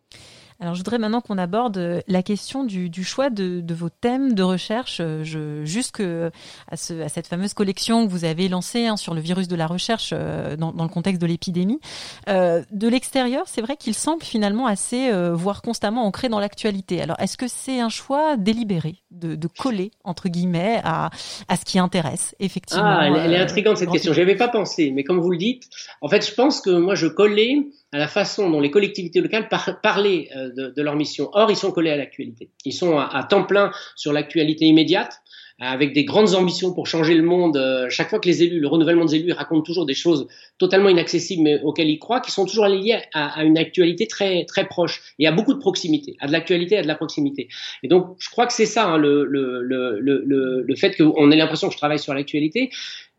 Alors, 0.61 0.75
je 0.75 0.79
voudrais 0.81 0.99
maintenant 0.99 1.21
qu'on 1.21 1.39
aborde 1.39 1.77
euh, 1.79 2.01
la 2.07 2.21
question 2.21 2.63
du, 2.63 3.03
choix 3.03 3.31
de, 3.31 3.63
vos 3.73 3.89
thèmes 3.89 4.33
de 4.33 4.43
recherche, 4.43 4.99
euh, 5.01 5.23
je, 5.23 5.65
jusque 5.65 6.01
à, 6.01 6.77
ce, 6.77 7.01
à, 7.01 7.09
cette 7.09 7.25
fameuse 7.25 7.55
collection 7.55 8.05
que 8.05 8.11
vous 8.11 8.25
avez 8.25 8.47
lancée 8.47 8.85
hein, 8.85 8.95
sur 8.95 9.15
le 9.15 9.21
virus 9.21 9.47
de 9.47 9.55
la 9.55 9.65
recherche 9.65 10.11
euh, 10.13 10.55
dans, 10.55 10.71
le 10.71 10.87
contexte 10.87 11.19
de 11.19 11.25
l'épidémie. 11.25 11.79
de 12.27 12.87
l'extérieur, 12.87 13.45
c'est 13.47 13.61
vrai 13.61 13.75
qu'il 13.75 13.95
semble 13.95 14.21
finalement 14.21 14.67
assez, 14.67 15.11
voire 15.33 15.63
constamment 15.63 16.05
ancré 16.05 16.29
dans 16.29 16.39
l'actualité. 16.39 17.01
Alors, 17.01 17.19
est-ce 17.19 17.37
que 17.37 17.47
c'est 17.47 17.79
un 17.79 17.89
choix 17.89 18.37
délibéré? 18.37 19.00
De, 19.11 19.47
coller, 19.59 19.91
entre 20.03 20.29
guillemets, 20.29 20.79
à, 20.83 21.09
à, 21.47 21.57
ce 21.57 21.65
qui 21.65 21.79
intéresse, 21.79 22.35
effectivement 22.39 22.83
Ah, 22.85 23.07
elle, 23.07 23.33
est 23.33 23.37
intrigante 23.37 23.77
cette 23.77 23.91
question. 23.91 24.13
Je 24.13 24.21
avais 24.21 24.35
pas 24.35 24.47
pensé, 24.47 24.91
mais 24.91 25.03
comme 25.03 25.19
vous 25.19 25.31
le 25.31 25.37
dites, 25.37 25.69
en 26.01 26.07
fait, 26.07 26.25
je 26.25 26.33
pense 26.33 26.61
que 26.61 26.69
moi, 26.69 26.95
je 26.95 27.07
collais 27.07 27.57
à 27.91 27.97
la 27.97 28.07
façon 28.07 28.49
dont 28.49 28.61
les 28.61 28.71
collectivités 28.71 29.19
locales 29.19 29.49
parlaient 29.83 30.29
euh, 30.35 30.71
de, 30.71 30.81
leur 30.81 30.95
mission. 30.95 31.29
Or, 31.33 31.51
ils 31.51 31.57
sont 31.57 31.71
collés 31.71 31.91
à 31.91 31.97
l'actualité. 31.97 32.49
Ils 32.65 32.73
sont 32.73 32.97
à 32.97 33.23
temps 33.23 33.43
plein 33.43 33.71
sur 33.95 34.13
l'actualité 34.13 34.65
immédiate 34.65 35.21
avec 35.63 35.93
des 35.93 36.05
grandes 36.05 36.33
ambitions 36.33 36.73
pour 36.73 36.87
changer 36.87 37.13
le 37.13 37.21
monde. 37.21 37.55
Euh, 37.55 37.87
chaque 37.89 38.09
fois 38.09 38.19
que 38.19 38.27
les 38.27 38.41
élus, 38.41 38.59
le 38.59 38.67
renouvellement 38.67 39.05
des 39.05 39.15
élus, 39.15 39.31
racontent 39.31 39.61
toujours 39.61 39.85
des 39.85 39.93
choses 39.93 40.27
totalement 40.57 40.89
inaccessibles, 40.89 41.43
mais 41.43 41.61
auxquelles 41.61 41.89
ils 41.89 41.99
croient, 41.99 42.19
qui 42.19 42.31
sont 42.31 42.45
toujours 42.45 42.65
liées 42.65 42.99
à, 43.13 43.39
à, 43.39 43.43
une 43.43 43.59
actualité 43.59 44.07
très 44.07 44.45
très 44.45 44.67
proche 44.67 45.13
et 45.19 45.27
à 45.27 45.31
beaucoup 45.31 45.53
de 45.53 45.59
proximité, 45.59 46.17
à 46.19 46.25
de 46.27 46.31
l'actualité, 46.31 46.77
à 46.77 46.81
de 46.81 46.87
la 46.87 46.95
proximité. 46.95 47.47
Et 47.83 47.87
donc, 47.87 48.15
je 48.17 48.29
crois 48.31 48.47
que 48.47 48.53
c'est 48.53 48.65
ça 48.65 48.87
hein, 48.87 48.97
le, 48.97 49.23
le, 49.25 49.61
le, 49.61 49.99
le, 49.99 50.63
le 50.63 50.75
fait 50.75 50.97
qu'on 50.97 51.29
ait 51.29 51.35
l'impression 51.37 51.67
que 51.67 51.73
je 51.73 51.77
travaille 51.77 51.99
sur 51.99 52.13
l'actualité. 52.15 52.71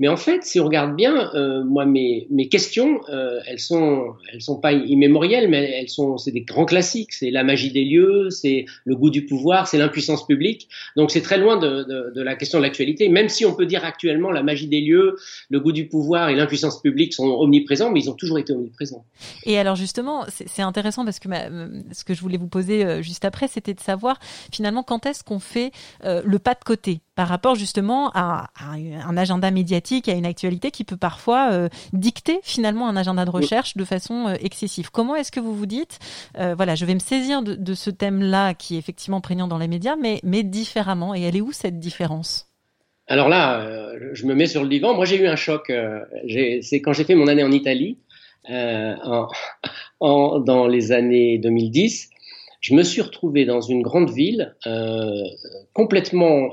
Mais 0.03 0.09
en 0.09 0.17
fait, 0.17 0.43
si 0.43 0.59
on 0.59 0.65
regarde 0.65 0.97
bien, 0.97 1.33
euh, 1.37 1.63
moi, 1.63 1.87
mes, 1.87 2.27
mes 2.29 2.49
questions, 2.49 3.03
euh, 3.09 3.39
elles 3.47 3.61
sont, 3.61 4.15
elles 4.33 4.43
sont 4.43 4.59
pas 4.59 4.73
immémorielles, 4.73 5.49
mais 5.49 5.79
elles 5.79 5.89
sont, 5.89 6.19
c'est 6.19 6.33
des 6.33 6.41
grands 6.41 6.65
classiques. 6.65 7.13
C'est 7.13 7.31
la 7.31 7.45
magie 7.45 7.71
des 7.71 7.85
lieux, 7.85 8.29
c'est 8.31 8.67
le 8.85 8.97
goût 8.97 9.11
du 9.11 9.27
pouvoir, 9.27 9.69
c'est 9.69 9.79
l'impuissance 9.79 10.27
publique. 10.27 10.69
Donc, 10.97 11.13
c'est 11.13 11.21
très 11.21 11.39
loin 11.39 11.57
de, 11.57 12.11
de, 12.13 12.21
la 12.21 12.35
question 12.35 12.59
de 12.59 12.65
l'actualité, 12.65 13.09
même 13.09 13.29
si 13.29 13.47
on 13.47 13.55
peut 13.55 13.65
dire 13.65 13.85
actuellement 13.85 14.33
la 14.33 14.43
magie 14.43 14.67
des 14.67 14.81
lieux, 14.81 15.15
le 15.51 15.61
goût 15.61 15.71
du 15.71 15.87
pouvoir 15.87 16.31
et 16.31 16.35
l'impuissance 16.35 16.83
publique 16.83 17.15
sont 17.15 17.29
omniprésents, 17.29 17.93
mais 17.93 18.01
ils 18.01 18.11
ont 18.11 18.15
toujours 18.15 18.41
été 18.41 18.53
omniprésents. 18.53 19.05
Et 19.47 19.57
alors 19.57 19.77
justement, 19.77 20.25
c'est 20.29 20.63
intéressant 20.63 21.05
parce 21.05 21.21
que 21.21 21.29
ce 21.93 22.03
que 22.03 22.15
je 22.15 22.21
voulais 22.23 22.39
vous 22.39 22.49
poser 22.49 22.85
euh, 22.85 23.03
juste 23.03 23.25
après, 23.25 23.47
c'était 23.47 23.75
de 23.75 23.81
savoir 23.81 24.19
finalement 24.53 24.83
quand 24.83 25.07
est-ce 25.07 25.23
qu'on 25.23 25.39
fait 25.39 25.71
le 26.03 26.39
pas 26.41 26.55
de 26.55 26.65
côté 26.65 27.03
par 27.15 27.29
rapport 27.29 27.55
justement 27.55 28.11
à, 28.15 28.51
un 28.59 29.17
agenda 29.17 29.51
médiatique, 29.51 29.92
à 30.09 30.13
une 30.13 30.27
actualité 30.27 30.71
qui 30.71 30.85
peut 30.85 30.97
parfois 30.97 31.51
euh, 31.53 31.69
dicter 31.93 32.41
finalement 32.43 32.89
un 32.89 32.97
agenda 32.97 33.25
de 33.25 33.31
recherche 33.31 33.77
de 33.77 33.85
façon 33.85 34.35
excessive. 34.41 34.91
Comment 34.91 35.17
est-ce 35.17 35.33
que 35.33 35.41
vous 35.41 35.55
vous 35.55 35.67
dites, 35.67 35.99
voilà, 36.35 36.75
je 36.75 36.85
vais 36.85 36.95
me 36.95 37.01
saisir 37.01 37.43
de, 37.43 37.55
de 37.55 37.75
ce 37.75 37.91
thème-là 37.91 38.55
qui 38.55 38.77
est 38.77 38.79
effectivement 38.79 39.21
prégnant 39.21 39.49
dans 39.49 39.59
les 39.59 39.69
médias, 39.69 39.97
mais, 39.97 40.21
mais 40.23 40.43
différemment, 40.43 41.15
et 41.15 41.23
elle 41.23 41.37
est 41.37 41.41
où 41.41 41.53
cette 41.53 41.79
différence? 41.79 42.53
Alors 43.13 43.29
là, 43.29 43.61
euh, 43.61 44.11
je 44.13 44.27
me 44.27 44.35
mets 44.35 44.47
sur 44.47 44.63
le 44.63 44.69
divan. 44.69 44.95
Moi, 44.95 45.05
j'ai 45.05 45.17
eu 45.17 45.27
un 45.27 45.37
choc. 45.37 45.71
Euh, 45.71 46.01
c'est 46.63 46.81
quand 46.81 46.93
j'ai 46.93 47.05
fait 47.05 47.15
mon 47.15 47.27
année 47.27 47.45
en 47.45 47.53
Italie, 47.53 47.99
euh, 48.51 48.95
dans 50.01 50.67
les 50.67 50.93
années 50.93 51.39
2010. 51.39 52.11
Je 52.61 52.75
me 52.75 52.83
suis 52.83 53.03
retrouvé 53.03 53.45
dans 53.45 53.61
une 53.61 53.83
grande 53.83 54.11
ville 54.11 54.55
complètement 55.73 56.53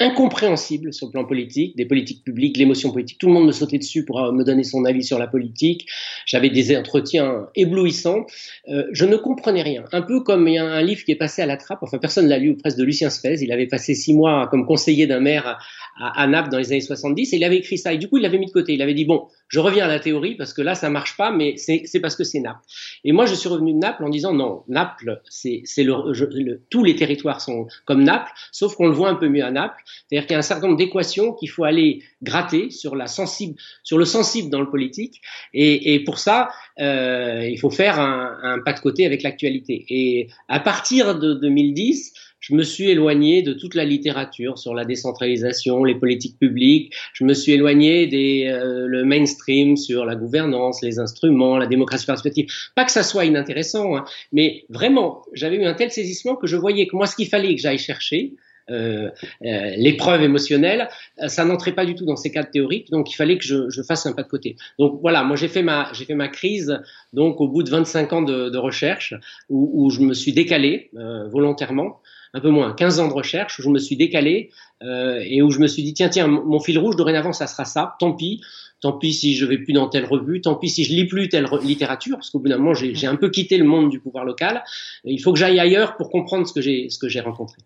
incompréhensible 0.00 0.92
sur 0.92 1.06
le 1.06 1.12
plan 1.12 1.24
politique, 1.24 1.76
des 1.76 1.84
politiques 1.84 2.24
publiques, 2.24 2.56
l'émotion 2.56 2.90
politique. 2.90 3.18
Tout 3.18 3.26
le 3.26 3.34
monde 3.34 3.46
me 3.46 3.52
sautait 3.52 3.78
dessus 3.78 4.04
pour 4.04 4.20
euh, 4.20 4.32
me 4.32 4.42
donner 4.42 4.64
son 4.64 4.84
avis 4.84 5.04
sur 5.04 5.18
la 5.18 5.26
politique. 5.26 5.86
J'avais 6.26 6.50
des 6.50 6.76
entretiens 6.76 7.48
éblouissants. 7.54 8.26
Euh, 8.68 8.84
je 8.92 9.04
ne 9.04 9.16
comprenais 9.16 9.62
rien. 9.62 9.84
Un 9.92 10.02
peu 10.02 10.22
comme 10.22 10.48
il 10.48 10.54
y 10.54 10.58
a 10.58 10.64
un 10.64 10.82
livre 10.82 11.04
qui 11.04 11.12
est 11.12 11.16
passé 11.16 11.42
à 11.42 11.46
la 11.46 11.56
trappe. 11.56 11.82
Enfin, 11.82 11.98
personne 11.98 12.26
l'a 12.26 12.38
lu, 12.38 12.56
presque 12.56 12.78
de 12.78 12.84
Lucien 12.84 13.10
Spez. 13.10 13.42
Il 13.42 13.52
avait 13.52 13.66
passé 13.66 13.94
six 13.94 14.14
mois 14.14 14.48
comme 14.50 14.66
conseiller 14.66 15.06
d'un 15.06 15.20
maire 15.20 15.58
à, 16.00 16.22
à, 16.22 16.26
Naples 16.26 16.50
dans 16.50 16.58
les 16.58 16.72
années 16.72 16.80
70 16.80 17.32
et 17.32 17.36
il 17.36 17.44
avait 17.44 17.58
écrit 17.58 17.78
ça. 17.78 17.92
Et 17.92 17.98
du 17.98 18.08
coup, 18.08 18.16
il 18.16 18.22
l'avait 18.22 18.38
mis 18.38 18.46
de 18.46 18.52
côté. 18.52 18.74
Il 18.74 18.82
avait 18.82 18.94
dit 18.94 19.04
bon, 19.04 19.28
je 19.48 19.60
reviens 19.60 19.84
à 19.84 19.88
la 19.88 20.00
théorie 20.00 20.34
parce 20.34 20.52
que 20.52 20.62
là, 20.62 20.74
ça 20.74 20.90
marche 20.90 21.16
pas, 21.16 21.30
mais 21.30 21.56
c'est 21.56 22.00
parce 22.00 22.16
que 22.16 22.24
c'est 22.24 22.40
Naples. 22.40 22.60
Et 23.04 23.12
moi, 23.12 23.26
je 23.26 23.34
suis 23.34 23.48
revenu 23.48 23.72
de 23.72 23.78
Naples 23.78 24.04
en 24.04 24.08
disant 24.08 24.32
non, 24.32 24.62
Naples, 24.68 25.20
c'est 25.28 25.62
le, 25.78 26.60
tous 26.70 26.84
les 26.84 26.96
territoires 26.96 27.40
sont 27.40 27.66
comme 27.84 28.02
Naples, 28.02 28.32
sauf 28.52 28.74
qu'on 28.76 28.86
le 28.86 28.94
voit 28.94 29.10
un 29.10 29.14
peu 29.14 29.28
mieux 29.28 29.44
à 29.44 29.50
Naples. 29.50 29.82
C'est-à-dire 29.86 30.26
qu'il 30.26 30.34
y 30.34 30.36
a 30.36 30.38
un 30.38 30.42
certain 30.42 30.66
nombre 30.68 30.78
d'équations 30.78 31.34
qu'il 31.34 31.50
faut 31.50 31.64
aller 31.64 32.02
gratter 32.22 32.70
sur 32.70 32.96
la 32.96 33.06
sensible, 33.06 33.56
sur 33.82 33.98
le 33.98 34.04
sensible 34.04 34.50
dans 34.50 34.60
le 34.60 34.70
politique. 34.70 35.20
Et, 35.52 35.94
et 35.94 36.04
pour 36.04 36.18
ça, 36.18 36.50
euh, 36.80 37.46
il 37.48 37.58
faut 37.58 37.70
faire 37.70 37.98
un, 37.98 38.38
un 38.42 38.58
pas 38.60 38.72
de 38.72 38.80
côté 38.80 39.04
avec 39.04 39.22
l'actualité. 39.22 39.84
Et 39.88 40.28
à 40.48 40.60
partir 40.60 41.18
de 41.18 41.34
2010, 41.34 42.12
je 42.40 42.54
me 42.54 42.62
suis 42.62 42.90
éloigné 42.90 43.42
de 43.42 43.52
toute 43.52 43.74
la 43.74 43.84
littérature 43.84 44.58
sur 44.58 44.74
la 44.74 44.84
décentralisation, 44.84 45.84
les 45.84 45.94
politiques 45.94 46.38
publiques. 46.38 46.94
Je 47.12 47.24
me 47.24 47.34
suis 47.34 47.52
éloigné 47.52 48.06
des 48.06 48.46
euh, 48.48 48.86
le 48.86 49.04
mainstream 49.04 49.76
sur 49.76 50.04
la 50.04 50.16
gouvernance, 50.16 50.82
les 50.82 50.98
instruments, 50.98 51.58
la 51.58 51.66
démocratie 51.66 52.06
participative. 52.06 52.46
Pas 52.74 52.84
que 52.84 52.92
ça 52.92 53.02
soit 53.02 53.24
inintéressant, 53.26 53.96
hein, 53.96 54.04
mais 54.32 54.64
vraiment, 54.68 55.22
j'avais 55.32 55.56
eu 55.56 55.64
un 55.64 55.74
tel 55.74 55.90
saisissement 55.90 56.34
que 56.34 56.46
je 56.46 56.56
voyais 56.56 56.86
que 56.86 56.96
moi, 56.96 57.06
ce 57.06 57.16
qu'il 57.16 57.28
fallait 57.28 57.54
que 57.54 57.60
j'aille 57.60 57.78
chercher, 57.78 58.34
euh, 58.70 59.10
euh, 59.44 59.74
l'épreuve 59.76 60.22
émotionnelle, 60.22 60.88
euh, 61.20 61.28
ça 61.28 61.44
n'entrait 61.44 61.72
pas 61.72 61.84
du 61.84 61.94
tout 61.94 62.04
dans 62.04 62.16
ces 62.16 62.30
cadres 62.30 62.50
théoriques, 62.50 62.90
donc 62.90 63.10
il 63.10 63.14
fallait 63.14 63.36
que 63.36 63.44
je, 63.44 63.68
je 63.68 63.82
fasse 63.82 64.06
un 64.06 64.12
pas 64.12 64.22
de 64.22 64.28
côté. 64.28 64.56
Donc 64.78 65.00
voilà, 65.00 65.24
moi 65.24 65.36
j'ai 65.36 65.48
fait 65.48 65.62
ma 65.62 65.90
j'ai 65.92 66.04
fait 66.04 66.14
ma 66.14 66.28
crise 66.28 66.80
donc 67.12 67.40
au 67.40 67.48
bout 67.48 67.64
de 67.64 67.70
25 67.70 68.12
ans 68.12 68.22
de, 68.22 68.48
de 68.48 68.58
recherche 68.58 69.14
où, 69.48 69.70
où, 69.74 69.90
je 69.90 70.00
me 70.00 70.14
suis 70.14 70.32
décalé 70.32 70.90
euh, 70.96 71.26
volontairement 71.28 72.00
un 72.34 72.40
peu 72.40 72.50
moins, 72.50 72.72
15 72.72 73.00
ans 73.00 73.08
de 73.08 73.12
recherche 73.12 73.58
où 73.58 73.62
je 73.62 73.68
me 73.68 73.78
suis 73.78 73.96
décalé 73.96 74.50
euh, 74.82 75.20
et 75.24 75.42
où 75.42 75.50
je 75.50 75.58
me 75.58 75.66
suis 75.66 75.82
dit 75.82 75.94
tiens 75.94 76.08
tiens 76.08 76.26
mon 76.26 76.60
fil 76.60 76.78
rouge 76.78 76.96
dorénavant 76.96 77.32
ça 77.32 77.46
sera 77.46 77.64
ça, 77.64 77.96
tant 77.98 78.12
pis, 78.12 78.40
tant 78.80 78.92
pis 78.92 79.12
si 79.12 79.34
je 79.34 79.44
vais 79.44 79.58
plus 79.58 79.72
dans 79.72 79.88
telle 79.88 80.04
revue, 80.04 80.40
tant 80.40 80.54
pis 80.54 80.68
si 80.68 80.84
je 80.84 80.92
lis 80.92 81.06
plus 81.06 81.28
telle 81.28 81.46
littérature 81.62 82.16
parce 82.16 82.30
qu'au 82.30 82.38
bout 82.38 82.48
d'un 82.48 82.58
moment 82.58 82.74
j'ai 82.74 83.06
un 83.06 83.16
peu 83.16 83.30
quitté 83.30 83.58
le 83.58 83.64
monde 83.64 83.90
du 83.90 84.00
pouvoir 84.00 84.24
local. 84.24 84.62
il 85.04 85.20
faut 85.20 85.32
que 85.32 85.38
j'aille 85.38 85.58
ailleurs 85.58 85.96
pour 85.96 86.10
comprendre 86.10 86.46
ce 86.46 86.52
que 86.52 87.08
j'ai 87.08 87.20
rencontré. 87.20 87.58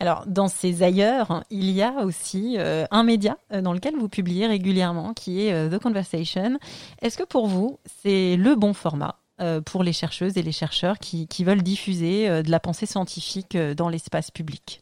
Alors, 0.00 0.24
dans 0.26 0.48
ces 0.48 0.82
ailleurs, 0.82 1.44
il 1.50 1.70
y 1.70 1.80
a 1.80 2.04
aussi 2.04 2.56
euh, 2.58 2.84
un 2.90 3.04
média 3.04 3.38
euh, 3.52 3.60
dans 3.60 3.72
lequel 3.72 3.94
vous 3.94 4.08
publiez 4.08 4.48
régulièrement, 4.48 5.14
qui 5.14 5.46
est 5.46 5.70
The 5.70 5.78
Conversation. 5.78 6.58
Est-ce 7.00 7.16
que 7.16 7.22
pour 7.22 7.46
vous, 7.46 7.78
c'est 8.02 8.34
le 8.36 8.56
bon 8.56 8.74
format? 8.74 9.20
Pour 9.64 9.82
les 9.82 9.92
chercheuses 9.92 10.36
et 10.36 10.42
les 10.42 10.52
chercheurs 10.52 10.98
qui, 10.98 11.26
veulent 11.44 11.62
diffuser 11.62 12.28
euh, 12.28 12.42
de 12.42 12.50
la 12.50 12.60
pensée 12.60 12.86
scientifique 12.86 13.54
euh, 13.54 13.74
dans 13.74 13.88
l'espace 13.88 14.30
public 14.30 14.80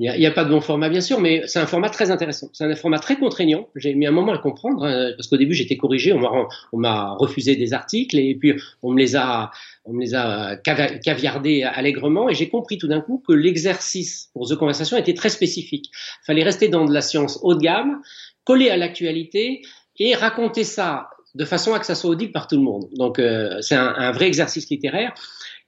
il 0.00 0.12
n'y 0.16 0.26
a, 0.26 0.30
pas 0.30 0.44
de 0.44 0.50
bon 0.50 0.60
format, 0.60 0.88
bien 0.88 1.00
sûr, 1.00 1.20
mais 1.20 1.42
c'est 1.46 1.58
un 1.58 1.66
format 1.66 1.90
très 1.90 2.12
intéressant. 2.12 2.48
C'est 2.52 2.64
un 2.64 2.74
format 2.76 3.00
très 3.00 3.16
contraignant. 3.16 3.68
J'ai 3.74 3.94
mis 3.94 4.06
un 4.06 4.12
moment 4.12 4.32
à 4.32 4.38
comprendre, 4.38 4.84
hein, 4.84 5.10
parce 5.16 5.26
qu'au 5.26 5.36
début, 5.36 5.54
j'étais 5.54 5.76
corrigé, 5.76 6.12
on 6.12 6.78
m'a 6.78 7.16
refusé 7.18 7.56
des 7.56 7.72
articles, 7.72 8.16
et 8.16 8.36
puis 8.36 8.54
on 8.82 8.92
me 8.92 8.98
les 8.98 9.16
a, 9.16 9.50
on 9.84 9.94
me 9.94 10.02
les 10.02 10.14
a 10.14 10.56
caviardés 10.56 11.64
allègrement, 11.64 12.28
et 12.28 12.34
j'ai 12.34 12.48
compris 12.48 12.78
tout 12.78 12.86
d'un 12.86 13.00
coup 13.00 13.20
que 13.26 13.32
l'exercice 13.32 14.30
pour 14.34 14.48
The 14.48 14.54
Conversation 14.54 14.96
était 14.96 15.14
très 15.14 15.30
spécifique. 15.30 15.90
Il 16.22 16.26
fallait 16.26 16.44
rester 16.44 16.68
dans 16.68 16.84
de 16.84 16.92
la 16.92 17.00
science 17.00 17.40
haut 17.42 17.54
de 17.54 17.60
gamme, 17.60 18.00
coller 18.44 18.70
à 18.70 18.76
l'actualité, 18.76 19.62
et 19.98 20.14
raconter 20.14 20.62
ça 20.62 21.08
de 21.38 21.44
façon 21.44 21.72
à 21.72 21.78
que 21.78 21.86
ça 21.86 21.94
soit 21.94 22.10
audible 22.10 22.32
par 22.32 22.48
tout 22.48 22.56
le 22.56 22.62
monde. 22.62 22.88
Donc 22.96 23.18
euh, 23.20 23.58
c'est 23.60 23.76
un, 23.76 23.94
un, 23.96 24.10
vrai 24.10 24.26
exercice 24.26 24.68
littéraire. 24.68 25.14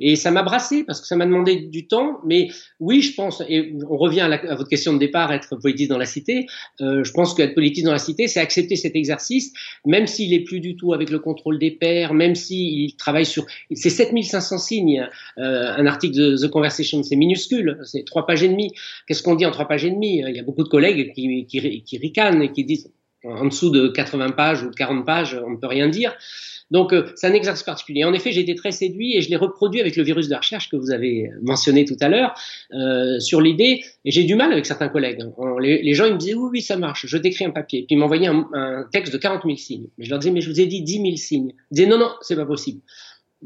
Et 0.01 0.17
ça 0.17 0.31
m'a 0.31 0.43
brassé 0.43 0.83
parce 0.83 1.01
que 1.01 1.07
ça 1.07 1.15
m'a 1.15 1.27
demandé 1.27 1.57
du 1.57 1.87
temps. 1.87 2.21
Mais 2.25 2.49
oui, 2.81 3.03
je 3.03 3.15
pense, 3.15 3.43
et 3.49 3.75
on 3.89 3.99
revient 3.99 4.23
à, 4.23 4.55
votre 4.57 4.69
question 4.69 4.95
de 4.95 4.99
départ, 4.99 5.31
être 5.33 5.57
politiste 5.57 5.91
dans 5.91 5.99
la 5.99 6.07
cité. 6.07 6.47
Euh, 6.81 7.05
je 7.05 7.13
pense 7.13 7.35
qu'être 7.35 7.55
politiste 7.55 7.87
dans 7.87 7.93
la 7.93 7.99
cité, 7.99 8.27
c'est 8.27 8.41
accepter 8.41 8.77
cet 8.77 8.97
exercice, 8.97 9.53
même 9.85 10.07
s'il 10.07 10.33
est 10.33 10.41
plus 10.41 10.61
du 10.61 10.75
tout 10.75 10.95
avec 10.95 11.11
le 11.11 11.19
contrôle 11.19 11.59
des 11.59 11.71
pairs, 11.71 12.15
même 12.15 12.35
s'il 12.35 12.97
travaille 12.97 13.27
sur... 13.27 13.45
C'est 13.73 13.91
7500 13.91 14.59
signes. 14.59 15.07
Euh, 15.39 15.75
un 15.77 15.87
article 15.87 16.17
de 16.17 16.37
The 16.37 16.51
Conversation, 16.51 17.03
c'est 17.03 17.17
minuscule, 17.17 17.79
c'est 17.85 18.05
trois 18.05 18.27
pages 18.27 18.43
et 18.43 18.49
demie. 18.49 18.73
Qu'est-ce 19.07 19.23
qu'on 19.23 19.35
dit 19.35 19.47
en 19.47 19.51
trois 19.51 19.69
pages 19.69 19.85
et 19.85 19.91
demie? 19.91 20.25
Il 20.27 20.35
y 20.35 20.41
a 20.41 20.43
beaucoup 20.43 20.65
de 20.65 20.69
collègues 20.69 21.13
qui, 21.15 21.47
qui, 21.47 21.83
qui 21.83 21.99
ricanent 21.99 22.43
et 22.43 22.51
qui 22.51 22.65
disent 22.65 22.91
En 23.25 23.45
dessous 23.45 23.71
de 23.71 23.89
80 23.89 24.31
pages 24.31 24.63
ou 24.63 24.71
de 24.71 24.75
40 24.75 25.05
pages, 25.05 25.39
on 25.45 25.51
ne 25.51 25.57
peut 25.57 25.67
rien 25.67 25.89
dire. 25.89 26.15
Donc, 26.71 26.93
euh, 26.93 27.07
c'est 27.17 27.27
un 27.27 27.33
exercice 27.33 27.65
particulier. 27.65 28.05
En 28.05 28.13
effet, 28.13 28.33
j'ai 28.33 28.41
été 28.41 28.55
très 28.55 28.71
séduit 28.71 29.17
et 29.17 29.23
je 29.23 29.29
l'ai 29.29 29.37
reproduit 29.37 29.81
avec 29.81 29.97
le 29.97 30.05
virus 30.05 30.29
de 30.29 30.37
recherche 30.37 30.69
que 30.69 30.77
vous 30.77 30.93
avez 30.93 31.31
mentionné 31.43 31.85
tout 31.85 31.97
à 32.01 32.09
l'heure 32.09 32.35
euh, 32.73 33.19
sur 33.19 33.41
l'idée. 33.41 33.83
Et 34.05 34.11
j'ai 34.11 34.25
du 34.25 34.37
mal 34.37 34.53
avec 34.53 34.67
certains 34.67 34.89
collègues. 34.89 35.19
Les, 35.61 35.95
gens, 35.95 36.07
ils 36.07 36.15
me 36.15 36.19
disaient 36.19 36.35
oui, 36.35 36.49
oui, 36.53 36.63
ça 36.63 36.77
marche. 36.77 37.07
Je 37.07 37.17
t'écris 37.19 37.45
un 37.45 37.51
papier. 37.51 37.85
Puis 37.87 37.97
ils 37.97 37.99
m'envoyaient 37.99 38.29
un, 38.29 38.49
un, 38.55 38.87
texte 38.91 39.13
de 39.13 39.19
40 39.19 39.43
000 39.45 39.57
signes. 39.57 39.89
Mais 39.99 40.05
je 40.05 40.11
leur 40.11 40.21
disais, 40.21 40.33
mais 40.33 40.41
je 40.41 40.49
vous 40.49 40.61
ai 40.61 40.67
dit 40.67 40.83
10 40.83 40.93
000 40.93 41.17
signes. 41.17 41.53
Ils 41.71 41.75
disaient 41.75 41.89
non, 41.89 41.99
non, 41.99 42.11
c'est 42.23 42.37
pas 42.37 42.47
possible 42.47 42.81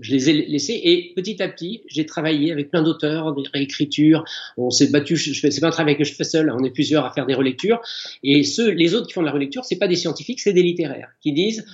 je 0.00 0.10
les 0.10 0.30
ai 0.30 0.32
laissés 0.46 0.80
et 0.82 1.12
petit 1.14 1.40
à 1.42 1.48
petit, 1.48 1.82
j'ai 1.86 2.04
travaillé 2.04 2.50
avec 2.52 2.70
plein 2.70 2.82
d'auteurs, 2.82 3.34
des 3.34 3.44
réécritures. 3.52 4.24
On 4.56 4.70
s'est 4.70 4.88
battu. 4.88 5.16
C'est 5.16 5.60
pas 5.60 5.68
un 5.68 5.70
travail 5.70 5.96
que 5.96 6.04
je 6.04 6.14
fais 6.14 6.24
seul. 6.24 6.50
On 6.50 6.64
est 6.64 6.70
plusieurs 6.70 7.04
à 7.04 7.12
faire 7.12 7.26
des 7.26 7.34
relectures. 7.34 7.80
Et 8.22 8.42
ceux, 8.42 8.70
les 8.70 8.94
autres 8.94 9.06
qui 9.06 9.12
font 9.12 9.20
de 9.20 9.26
la 9.26 9.32
relecture, 9.32 9.64
c'est 9.64 9.78
pas 9.78 9.88
des 9.88 9.96
scientifiques, 9.96 10.40
c'est 10.40 10.52
des 10.52 10.62
littéraires 10.62 11.10
qui 11.20 11.32
disent 11.32 11.64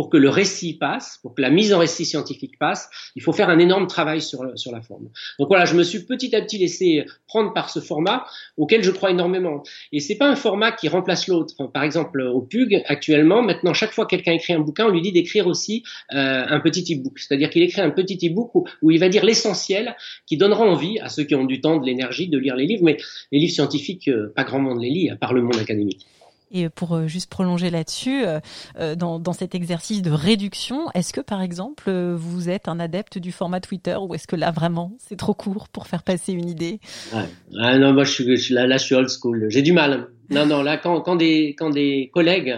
pour 0.00 0.08
que 0.08 0.16
le 0.16 0.30
récit 0.30 0.78
passe, 0.78 1.18
pour 1.20 1.34
que 1.34 1.42
la 1.42 1.50
mise 1.50 1.74
en 1.74 1.78
récit 1.78 2.06
scientifique 2.06 2.58
passe, 2.58 2.88
il 3.16 3.22
faut 3.22 3.34
faire 3.34 3.50
un 3.50 3.58
énorme 3.58 3.86
travail 3.86 4.22
sur, 4.22 4.50
sur 4.58 4.72
la 4.72 4.80
forme. 4.80 5.10
Donc 5.38 5.48
voilà, 5.48 5.66
je 5.66 5.74
me 5.74 5.82
suis 5.82 6.06
petit 6.06 6.34
à 6.34 6.40
petit 6.40 6.56
laissé 6.56 7.04
prendre 7.28 7.52
par 7.52 7.68
ce 7.68 7.80
format 7.80 8.24
auquel 8.56 8.82
je 8.82 8.92
crois 8.92 9.10
énormément. 9.10 9.62
Et 9.92 10.00
c'est 10.00 10.14
pas 10.14 10.26
un 10.26 10.36
format 10.36 10.72
qui 10.72 10.88
remplace 10.88 11.28
l'autre. 11.28 11.54
par 11.70 11.82
exemple, 11.82 12.22
au 12.22 12.40
PUG, 12.40 12.82
actuellement, 12.86 13.42
maintenant, 13.42 13.74
chaque 13.74 13.92
fois 13.92 14.06
que 14.06 14.16
quelqu'un 14.16 14.32
écrit 14.32 14.54
un 14.54 14.60
bouquin, 14.60 14.86
on 14.86 14.90
lui 14.90 15.02
dit 15.02 15.12
d'écrire 15.12 15.46
aussi 15.46 15.82
euh, 16.14 16.44
un 16.48 16.60
petit 16.60 16.94
e-book. 16.94 17.18
C'est-à-dire 17.18 17.50
qu'il 17.50 17.62
écrit 17.62 17.82
un 17.82 17.90
petit 17.90 18.26
e-book 18.26 18.54
où, 18.54 18.66
où, 18.80 18.90
il 18.90 19.00
va 19.00 19.10
dire 19.10 19.22
l'essentiel 19.22 19.96
qui 20.24 20.38
donnera 20.38 20.64
envie 20.64 20.98
à 21.00 21.10
ceux 21.10 21.24
qui 21.24 21.34
ont 21.34 21.44
du 21.44 21.60
temps, 21.60 21.76
de 21.76 21.84
l'énergie, 21.84 22.26
de 22.26 22.38
lire 22.38 22.56
les 22.56 22.64
livres. 22.64 22.84
Mais 22.84 22.96
les 23.32 23.38
livres 23.38 23.52
scientifiques, 23.52 24.08
euh, 24.08 24.32
pas 24.34 24.44
grand 24.44 24.60
monde 24.60 24.80
les 24.80 24.88
lit, 24.88 25.10
à 25.10 25.16
part 25.16 25.34
le 25.34 25.42
monde 25.42 25.56
académique. 25.56 26.06
Et 26.52 26.68
pour 26.68 26.94
euh, 26.94 27.06
juste 27.06 27.30
prolonger 27.30 27.70
là-dessus, 27.70 28.24
euh, 28.24 28.40
euh, 28.78 28.96
dans, 28.96 29.20
dans, 29.20 29.32
cet 29.32 29.54
exercice 29.54 30.02
de 30.02 30.10
réduction, 30.10 30.90
est-ce 30.94 31.12
que 31.12 31.20
par 31.20 31.42
exemple 31.42 31.90
vous 31.90 32.48
êtes 32.48 32.66
un 32.66 32.80
adepte 32.80 33.18
du 33.18 33.30
format 33.30 33.60
Twitter 33.60 33.96
ou 33.96 34.14
est-ce 34.14 34.26
que 34.26 34.34
là 34.36 34.50
vraiment 34.50 34.96
c'est 34.98 35.16
trop 35.16 35.34
court 35.34 35.68
pour 35.68 35.86
faire 35.86 36.02
passer 36.02 36.32
une 36.32 36.48
idée? 36.48 36.80
Ah, 37.12 37.78
Non, 37.78 37.92
moi 37.92 38.04
je 38.04 38.10
suis, 38.10 38.54
là, 38.54 38.76
je 38.76 38.82
suis 38.82 38.94
old 38.94 39.08
school. 39.08 39.46
J'ai 39.48 39.62
du 39.62 39.72
mal. 39.72 40.08
Non, 40.30 40.44
non, 40.44 40.62
là 40.62 40.76
quand, 40.76 41.00
quand, 41.02 41.16
des, 41.16 41.54
quand 41.56 41.70
des 41.70 42.10
collègues 42.12 42.56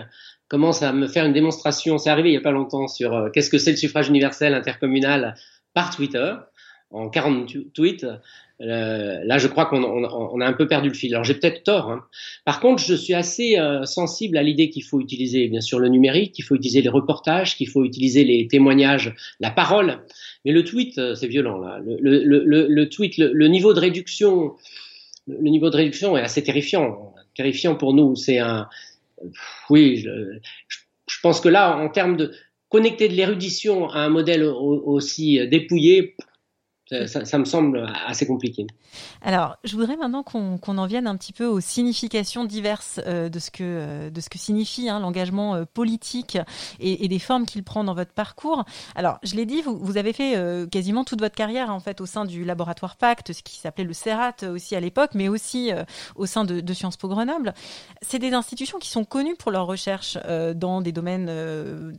commencent 0.49 0.83
à 0.83 0.93
me 0.93 1.07
faire 1.07 1.27
une 1.27 1.33
démonstration, 1.33 1.99
c'est 1.99 2.11
arrivé 2.11 2.31
il 2.31 2.35
y 2.35 2.39
a 2.39 2.43
pas 2.43 2.51
longtemps 2.51 2.89
sur 2.89 3.31
qu'est-ce 3.33 3.51
que 3.51 3.59
c'est 3.59 3.73
le 3.73 3.77
suffrage 3.77 4.09
universel 4.09 4.55
intercommunal 4.55 5.35
par 5.75 5.95
Twitter 5.95 6.35
en 6.91 7.09
40 7.09 7.73
tweets. 7.75 8.07
Euh, 8.63 9.21
là, 9.25 9.39
je 9.39 9.49
crois 9.49 9.67
qu'on 9.67 9.83
on, 9.83 10.41
a 10.41 10.47
un 10.47 10.53
peu 10.53 10.69
perdu 10.69 10.89
le 10.89 10.95
fil. 10.95 11.13
Alors, 11.15 11.25
j'ai 11.25 11.35
peut-être 11.35 11.65
tort. 11.65 11.91
Hein. 11.91 12.05
Par 12.45 12.61
contre, 12.61 12.83
je 12.83 12.95
suis 12.95 13.15
assez 13.15 13.59
euh, 13.59 13.85
sensible 13.85 14.37
à 14.37 14.43
l'idée 14.43 14.71
qu'il 14.71 14.85
faut 14.85 15.01
utiliser, 15.01 15.49
bien 15.49 15.61
sûr, 15.61 15.81
le 15.81 15.89
numérique, 15.89 16.33
qu'il 16.33 16.45
faut 16.45 16.55
utiliser 16.55 16.81
les 16.81 16.89
reportages, 16.89 17.57
qu'il 17.57 17.69
faut 17.69 17.85
utiliser 17.85 18.25
les 18.25 18.47
témoignages, 18.47 19.15
la 19.41 19.51
parole. 19.51 20.05
Mais 20.45 20.53
le 20.53 20.63
tweet, 20.63 20.97
euh, 20.99 21.15
c'est 21.15 21.27
violent. 21.27 21.59
Là. 21.59 21.81
Le, 21.85 21.97
le, 22.01 22.45
le, 22.45 22.67
le 22.69 22.89
tweet, 22.89 23.17
le, 23.19 23.49
niveau 23.49 23.75
de 23.75 23.81
réduction, 23.81 24.53
le 25.27 25.51
niveau 25.51 25.71
de 25.71 25.77
réduction 25.77 26.17
est 26.17 26.23
assez 26.23 26.43
terrifiant. 26.45 27.15
Terrifiant 27.35 27.75
pour 27.75 27.95
nous. 27.95 28.15
C'est 28.15 28.39
un, 28.39 28.69
oui, 29.71 29.97
je, 29.97 30.11
je, 30.69 31.19
pense 31.23 31.41
que 31.41 31.49
là, 31.49 31.77
en 31.77 31.89
termes 31.89 32.17
de 32.17 32.33
connecter 32.69 33.09
de 33.09 33.15
l'érudition 33.15 33.89
à 33.89 34.01
un 34.01 34.09
modèle 34.09 34.45
aussi 34.45 35.47
dépouillé, 35.49 36.15
ça, 37.07 37.39
me 37.39 37.45
semble 37.45 37.87
assez 38.07 38.27
compliqué. 38.27 38.67
Alors, 39.23 39.57
je 39.65 39.77
voudrais 39.77 39.97
maintenant 39.97 40.23
qu'on 40.23 40.79
en 40.79 40.87
vienne 40.87 41.07
un 41.07 41.17
petit 41.17 41.33
peu 41.33 41.47
aux 41.47 41.61
significations 41.61 42.45
diverses 42.45 43.01
euh, 43.07 43.29
de, 43.29 43.39
ce 43.39 43.51
que, 43.51 43.63
euh, 43.63 44.11
de 44.11 44.21
ce 44.21 44.29
que 44.29 44.39
signifie 44.39 44.89
hein, 44.89 45.01
l'engagement 45.01 45.55
euh, 45.55 45.65
politique 45.65 46.39
et, 46.81 47.09
des 47.09 47.19
formes 47.19 47.47
qu'il 47.47 47.63
prend 47.63 47.85
dans 47.85 47.95
votre 47.95 48.13
parcours. 48.13 48.65
Alors, 48.95 49.19
je 49.23 49.35
l'ai 49.35 49.47
dit, 49.47 49.63
vous, 49.63 49.77
vous, 49.79 49.97
avez 49.97 50.13
fait 50.13 50.37
quasiment 50.71 51.05
toute 51.05 51.21
votre 51.21 51.35
carrière 51.35 51.71
en 51.71 51.81
fait 51.81 52.01
au 52.01 52.07
sein 52.07 52.25
du 52.25 52.45
laboratoire 52.45 52.97
Pacte, 52.97 53.33
ce 53.33 53.43
qui 53.43 53.59
s'appelait 53.59 53.85
le 53.85 53.93
CERAT 53.93 54.49
aussi 54.51 54.75
à 54.75 54.81
l'époque, 54.81 55.11
mais 55.15 55.29
aussi 55.29 55.71
au 56.17 56.27
sein 56.27 56.45
de, 56.45 56.61
de, 56.61 56.75
Sciences 56.75 56.97
Po 56.97 57.09
Grenoble. 57.09 57.53
C'est 58.01 58.19
des 58.19 58.33
institutions 58.33 58.79
qui 58.79 58.89
sont 58.89 59.05
connues 59.05 59.37
pour 59.37 59.51
leur 59.51 59.67
recherche 59.67 60.17
dans 60.55 60.81
des 60.81 60.93
domaines 60.93 61.31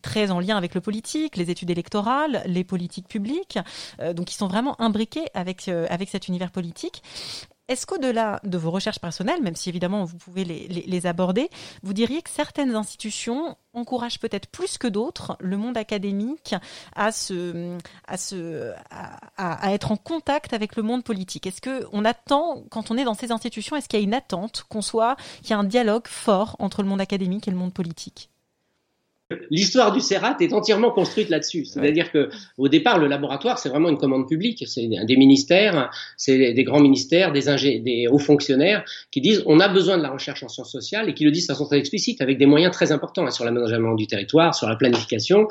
très 0.02 0.32
en 0.32 0.40
lien 0.40 0.58
avec 0.58 0.74
le 0.74 0.82
politique, 0.82 1.38
les 1.38 1.52
études 1.52 1.70
électorales, 1.70 2.42
les 2.46 2.64
politiques 2.64 3.08
publiques, 3.08 3.60
donc 4.16 4.26
qui 4.26 4.36
sont 4.36 4.48
vraiment 4.48 4.76
imbriqué 4.84 5.26
avec, 5.34 5.68
euh, 5.68 5.88
avec 5.90 6.10
cet 6.10 6.28
univers 6.28 6.52
politique. 6.52 7.02
Est-ce 7.70 7.86
qu'au-delà 7.86 8.42
de 8.44 8.58
vos 8.58 8.72
recherches 8.72 9.00
personnelles, 9.00 9.42
même 9.42 9.56
si 9.56 9.70
évidemment 9.70 10.04
vous 10.04 10.18
pouvez 10.18 10.44
les, 10.44 11.06
aborder, 11.08 11.50
vous 11.82 11.94
diriez 11.94 12.22
que 12.22 12.30
certaines 12.30 12.76
institutions 12.76 13.56
encouragent 13.74 14.20
peut-être 14.20 14.48
plus 14.48 14.78
que 14.78 14.88
d'autres 14.88 15.38
le 15.40 15.56
monde 15.56 15.78
académique 15.78 16.56
à, 16.94 17.14
se, 17.14 17.78
à, 18.06 18.18
se, 18.18 18.74
à, 18.92 19.66
à, 19.66 19.72
être 19.74 19.94
en 19.94 19.96
contact 19.96 20.52
avec 20.52 20.76
le 20.76 20.84
monde 20.84 21.06
politique? 21.06 21.48
Est-ce 21.48 21.62
qu'on 21.62 22.04
attend, 22.04 22.66
quand 22.70 22.92
on 22.92 22.98
est 22.98 23.06
dans 23.06 23.14
ces 23.14 23.32
institutions, 23.32 23.78
est-ce 23.78 23.88
qu'il 23.88 24.00
y 24.00 24.04
a 24.04 24.06
une 24.06 24.14
attente 24.14 24.66
qu'on 24.68 24.82
soit, 24.82 25.16
qu'il 25.42 25.52
y 25.52 25.54
a 25.54 25.58
un 25.58 25.64
dialogue 25.64 26.08
fort 26.08 26.58
entre 26.60 26.84
le 26.84 26.90
monde 26.90 27.02
académique 27.02 27.48
et 27.48 27.52
le 27.52 27.58
monde 27.58 27.74
politique? 27.74 28.30
L'histoire 29.50 29.92
du 29.92 30.02
CERAT 30.02 30.38
est 30.40 30.54
entièrement 30.54 30.92
construite 30.92 31.30
là-dessus. 31.30 31.66
C'est-à-dire 31.66 32.12
que 32.12 32.30
au 32.58 32.68
départ, 32.68 32.98
le 33.00 33.08
laboratoire, 33.08 33.60
c'est 33.60 33.70
vraiment 33.70 33.90
une 33.90 33.98
commande 33.98 34.28
publique. 34.28 34.64
C'est 34.68 34.88
des 34.88 35.18
ministères, 35.18 35.92
c'est 36.18 36.54
des 36.54 36.64
grands 36.64 36.82
ministères, 36.82 37.32
des, 37.32 37.80
des 37.80 38.08
hauts 38.10 38.20
fonctionnaires 38.20 38.84
qui 39.12 39.22
disent 39.22 39.44
on 39.46 39.60
a 39.60 39.68
besoin 39.68 39.98
de 39.98 40.04
la 40.04 40.10
recherche 40.10 40.44
en 40.44 40.48
sciences 40.48 40.72
sociales 40.72 41.10
et 41.10 41.14
qui 41.14 41.24
le 41.24 41.32
disent 41.32 41.48
de 41.48 41.54
façon 41.54 41.66
très 41.66 41.78
explicite 41.78 42.22
avec 42.22 42.38
des 42.38 42.46
moyens 42.46 42.74
très 42.74 42.92
importants 42.92 43.26
hein, 43.26 43.32
sur 43.32 43.46
l'aménagement 43.46 43.96
du 43.96 44.08
territoire, 44.08 44.56
sur 44.56 44.68
la 44.68 44.76
planification. 44.76 45.48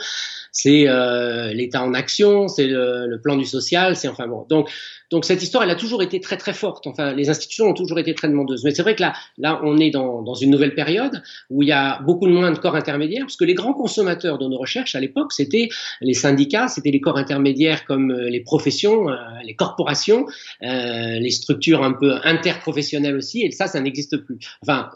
C'est 0.51 0.87
euh, 0.87 1.53
l'État 1.53 1.83
en 1.83 1.95
action, 1.95 2.49
c'est 2.49 2.67
le, 2.67 3.07
le, 3.07 3.21
plan 3.21 3.37
du 3.37 3.47
social, 3.47 3.97
c'est 3.97 4.09
enfin 4.09 4.27
bon. 4.27 4.45
Donc 4.49 4.69
donc 5.13 5.27
cette 5.27 5.43
histoire, 5.43 5.63
elle 5.63 5.71
a 5.71 5.75
toujours 5.75 6.03
été 6.03 6.21
très 6.21 6.39
très 6.39 6.55
forte. 6.55 6.87
Enfin, 6.87 7.13
les 7.13 7.29
institutions 7.29 7.67
ont 7.67 7.75
toujours 7.75 7.99
été 7.99 8.15
très 8.15 8.29
demandeuses. 8.29 8.65
Mais 8.65 8.71
c'est 8.71 8.83
vrai 8.83 8.97
que 8.97 9.03
là, 9.03 9.13
là, 9.37 9.61
on 9.63 9.77
est 9.77 9.91
dans, 9.91 10.23
dans, 10.23 10.35
une 10.35 10.51
nouvelle 10.51 10.75
période 10.75 11.23
où 11.51 11.63
il 11.63 11.69
y 11.69 11.73
a 11.73 12.01
beaucoup 12.01 12.27
moins 12.27 12.51
de 12.51 12.59
corps 12.59 12.77
intermédiaires, 12.77 13.25
parce 13.27 13.37
que 13.37 13.45
les 13.45 13.53
grands 13.53 13.72
consommateurs 13.75 14.39
de 14.39 14.47
nos 14.47 14.59
recherches 14.59 14.95
à 14.95 15.01
l'époque, 15.01 15.33
c'était 15.33 15.69
les 16.01 16.15
syndicats, 16.15 16.69
c'était 16.69 16.91
les 16.91 17.01
corps 17.01 17.19
intermédiaires 17.19 17.85
comme 17.85 18.11
euh, 18.11 18.29
les 18.29 18.41
professions, 18.41 19.09
euh, 19.09 19.17
les 19.45 19.55
corporations, 19.55 20.27
euh, 20.63 21.19
les 21.19 21.31
structures 21.31 21.83
un 21.83 21.93
peu 21.93 22.15
interprofessionnelles 22.25 23.17
aussi. 23.17 23.43
Et 23.43 23.51
ça, 23.51 23.67
ça 23.67 23.81
n'existe 23.81 24.17
plus. 24.17 24.39
Enfin, 24.63 24.91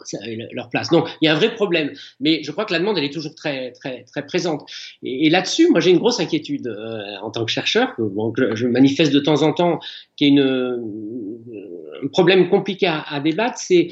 leur 0.51 0.69
place. 0.69 0.89
Donc, 0.89 1.07
il 1.21 1.25
y 1.25 1.29
a 1.29 1.33
un 1.33 1.37
vrai 1.37 1.53
problème. 1.53 1.91
Mais 2.19 2.41
je 2.43 2.51
crois 2.51 2.65
que 2.65 2.73
la 2.73 2.79
demande, 2.79 2.97
elle 2.97 3.03
est 3.03 3.13
toujours 3.13 3.35
très 3.35 3.71
très 3.71 4.03
très 4.03 4.25
présente. 4.25 4.69
Et, 5.03 5.29
là-dessus, 5.29 5.69
moi, 5.69 5.79
j'ai 5.79 5.91
une 5.91 5.99
grosse 5.99 6.19
inquiétude 6.19 6.67
en 7.21 7.31
tant 7.31 7.45
que 7.45 7.51
chercheur. 7.51 7.93
Je, 7.97 8.55
je 8.55 8.67
manifeste 8.67 9.11
de 9.11 9.19
temps 9.19 9.41
en 9.43 9.53
temps 9.53 9.79
qui 10.17 10.25
est 10.25 10.29
une, 10.29 11.37
un 12.03 12.07
problème 12.07 12.49
compliqué 12.49 12.87
à, 12.87 13.01
à 13.01 13.19
débattre, 13.19 13.57
c'est 13.57 13.89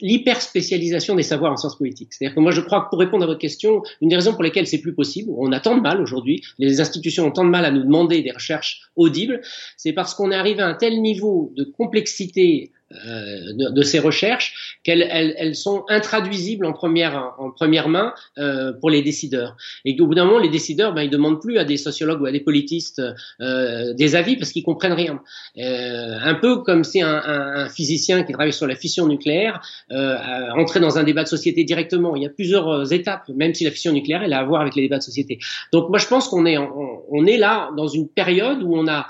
l'hyperspécialisation 0.00 1.14
des 1.14 1.22
savoirs 1.22 1.52
en 1.52 1.56
sciences 1.56 1.78
politiques. 1.78 2.12
C'est-à-dire 2.12 2.34
que 2.34 2.40
moi, 2.40 2.50
je 2.50 2.60
crois 2.60 2.82
que 2.82 2.90
pour 2.90 2.98
répondre 2.98 3.24
à 3.24 3.26
votre 3.26 3.40
question, 3.40 3.82
une 4.00 4.08
des 4.08 4.16
raisons 4.16 4.32
pour 4.32 4.42
lesquelles 4.42 4.66
c'est 4.66 4.80
plus 4.80 4.94
possible, 4.94 5.30
on 5.36 5.52
a 5.52 5.60
tant 5.60 5.76
de 5.76 5.80
mal 5.80 6.00
aujourd'hui, 6.00 6.42
les 6.58 6.80
institutions 6.80 7.26
ont 7.26 7.30
tant 7.30 7.44
de 7.44 7.50
mal 7.50 7.64
à 7.64 7.70
nous 7.70 7.82
demander 7.82 8.22
des 8.22 8.32
recherches 8.32 8.82
audibles, 8.96 9.40
c'est 9.76 9.92
parce 9.92 10.14
qu'on 10.14 10.30
est 10.30 10.36
arrivé 10.36 10.60
à 10.60 10.66
un 10.66 10.74
tel 10.74 11.00
niveau 11.00 11.52
de 11.56 11.64
complexité 11.64 12.72
euh, 12.92 13.52
de, 13.52 13.70
de, 13.70 13.82
ces 13.82 14.00
recherches 14.00 14.78
qu'elles 14.82 15.06
elles, 15.08 15.32
elles 15.38 15.54
sont 15.54 15.84
intraduisibles 15.88 16.66
en 16.66 16.72
première 16.72 17.34
en 17.38 17.52
première 17.52 17.88
main 17.88 18.12
euh, 18.38 18.72
pour 18.72 18.90
les 18.90 19.00
décideurs. 19.02 19.56
Et 19.84 19.96
qu'au 19.96 20.08
bout 20.08 20.16
d'un 20.16 20.24
moment 20.24 20.40
les 20.40 20.48
décideurs 20.48 20.92
ben 20.92 21.02
ils 21.02 21.10
demandent 21.10 21.40
plus 21.40 21.58
à 21.58 21.64
des 21.64 21.76
sociologues 21.76 22.20
ou 22.20 22.26
à 22.26 22.32
des 22.32 22.40
politistes 22.40 23.00
euh, 23.40 23.94
des 23.94 24.16
avis 24.16 24.36
parce 24.36 24.50
qu'ils 24.50 24.64
comprennent 24.64 24.92
rien. 24.92 25.22
Euh, 25.58 26.18
un 26.20 26.34
peu 26.34 26.62
comme 26.62 26.82
si 26.82 27.00
un, 27.00 27.14
un, 27.14 27.64
un, 27.64 27.68
physicien 27.68 28.24
qui 28.24 28.32
travaille 28.32 28.52
sur 28.52 28.66
la 28.66 28.74
fission 28.74 29.06
nucléaire 29.06 29.60
euh, 29.92 30.16
entrait 30.56 30.80
dans 30.80 30.98
un 30.98 31.04
débat 31.04 31.22
de 31.22 31.28
société 31.28 31.62
directement. 31.62 32.16
Il 32.16 32.24
y 32.24 32.26
a 32.26 32.30
plusieurs 32.30 32.92
étapes 32.92 33.28
même 33.28 33.54
si 33.54 33.62
la 33.62 33.70
fission 33.70 33.92
nucléaire 33.92 34.22
elle 34.24 34.32
a 34.32 34.40
à 34.40 34.44
voir 34.44 34.62
avec 34.62 34.74
les 34.74 34.82
débats 34.82 34.98
de 34.98 35.04
société. 35.04 35.38
Donc 35.72 35.90
moi 35.90 35.98
je 35.98 36.08
pense 36.08 36.28
qu'on 36.28 36.44
est 36.44 36.58
on, 36.58 37.02
on 37.08 37.26
est 37.26 37.36
là 37.38 37.70
dans 37.76 37.86
une 37.86 38.08
période 38.08 38.64
où 38.64 38.74
on 38.76 38.88
a 38.88 39.06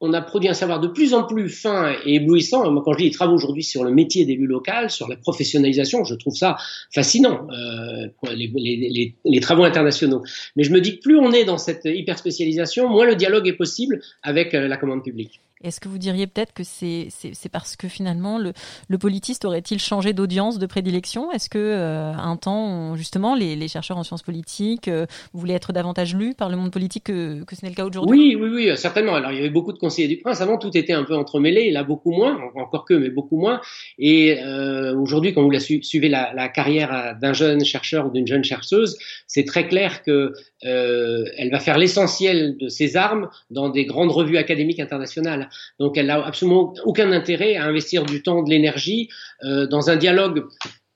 on 0.00 0.12
a 0.12 0.20
produit 0.20 0.48
un 0.48 0.54
savoir 0.54 0.80
de 0.80 0.88
plus 0.88 1.14
en 1.14 1.24
plus 1.24 1.48
fin 1.48 1.94
et 2.04 2.16
éblouissant. 2.16 2.70
Moi, 2.70 2.82
quand 2.84 2.92
je 2.92 2.98
dis 2.98 3.04
les 3.04 3.10
travaux 3.10 3.34
aujourd'hui 3.34 3.62
sur 3.62 3.82
le 3.82 3.90
métier 3.90 4.24
d'élu 4.26 4.46
local, 4.46 4.90
sur 4.90 5.08
la 5.08 5.16
professionnalisation, 5.16 6.04
je 6.04 6.14
trouve 6.14 6.36
ça 6.36 6.56
fascinant, 6.94 7.48
euh, 7.50 8.08
les, 8.30 9.40
travaux 9.40 9.64
internationaux. 9.64 10.22
Mais 10.54 10.64
je 10.64 10.72
me 10.72 10.80
dis 10.80 10.96
que 10.96 11.02
plus 11.02 11.18
on 11.18 11.32
est 11.32 11.44
dans 11.44 11.58
cette 11.58 11.84
hyper 11.86 12.18
spécialisation, 12.18 12.88
moins 12.88 13.06
le 13.06 13.16
dialogue 13.16 13.48
est 13.48 13.54
possible 13.56 14.00
avec 14.22 14.54
euh, 14.54 14.68
la 14.68 14.76
commande 14.76 15.02
publique. 15.02 15.40
Est-ce 15.64 15.80
que 15.80 15.88
vous 15.88 15.96
diriez 15.96 16.26
peut-être 16.26 16.52
que 16.52 16.62
c'est 16.64 17.08
parce 17.50 17.76
que 17.76 17.88
finalement 17.88 18.38
le, 18.38 18.52
le 18.88 18.98
politiste 18.98 19.46
aurait-il 19.46 19.78
changé 19.78 20.12
d'audience, 20.12 20.58
de 20.58 20.66
prédilection? 20.66 21.32
Est-ce 21.32 21.48
que 21.48 21.58
euh, 21.58 22.12
un 22.12 22.36
temps, 22.36 22.94
justement, 22.94 23.34
les, 23.34 23.56
les, 23.56 23.66
chercheurs 23.66 23.96
en 23.96 24.02
sciences 24.02 24.22
politiques 24.22 24.88
euh, 24.88 25.06
voulaient 25.32 25.54
être 25.54 25.72
davantage 25.72 26.14
lus 26.14 26.34
par 26.34 26.50
le 26.50 26.56
monde 26.56 26.70
politique 26.70 27.04
que, 27.04 27.42
que 27.44 27.56
ce 27.56 27.64
n'est 27.64 27.70
le 27.70 27.74
cas 27.74 27.86
aujourd'hui? 27.86 28.36
Oui, 28.36 28.38
oui, 28.38 28.48
oui, 28.68 28.76
certainement. 28.76 29.14
Alors 29.14 29.32
il 29.32 29.36
y 29.36 29.40
avait 29.40 29.50
beaucoup 29.50 29.72
de 29.72 29.78
conseiller 29.78 30.08
du 30.08 30.18
prince. 30.18 30.42
Avant, 30.42 30.58
tout 30.58 30.76
était 30.76 30.92
un 30.92 31.04
peu 31.04 31.16
entremêlé. 31.16 31.70
Là, 31.70 31.84
beaucoup 31.84 32.12
moins, 32.12 32.38
encore 32.54 32.84
que, 32.84 32.92
mais 32.92 33.08
beaucoup 33.08 33.38
moins. 33.38 33.62
Et 33.98 34.38
euh, 34.42 34.94
aujourd'hui, 34.94 35.32
quand 35.32 35.42
vous 35.42 35.58
suivez 35.58 36.08
la, 36.10 36.48
carrière 36.48 37.16
d'un 37.20 37.32
jeune 37.32 37.64
chercheur 37.64 38.06
ou 38.06 38.10
d'une 38.10 38.26
jeune 38.26 38.44
chercheuse, 38.44 38.98
c'est 39.26 39.44
très 39.44 39.66
clair 39.66 40.02
que 40.02 40.32
euh, 40.64 41.24
elle 41.36 41.50
va 41.50 41.60
faire 41.60 41.78
l'essentiel 41.78 42.56
de 42.58 42.68
ses 42.68 42.96
armes 42.96 43.28
dans 43.50 43.68
des 43.68 43.84
grandes 43.84 44.10
revues 44.10 44.38
académiques 44.38 44.80
internationales. 44.80 45.45
Donc, 45.78 45.96
elle 45.96 46.06
n'a 46.06 46.24
absolument 46.24 46.74
aucun 46.84 47.12
intérêt 47.12 47.56
à 47.56 47.64
investir 47.64 48.04
du 48.04 48.22
temps, 48.22 48.42
de 48.42 48.50
l'énergie 48.50 49.08
euh, 49.44 49.66
dans 49.66 49.90
un 49.90 49.96
dialogue 49.96 50.44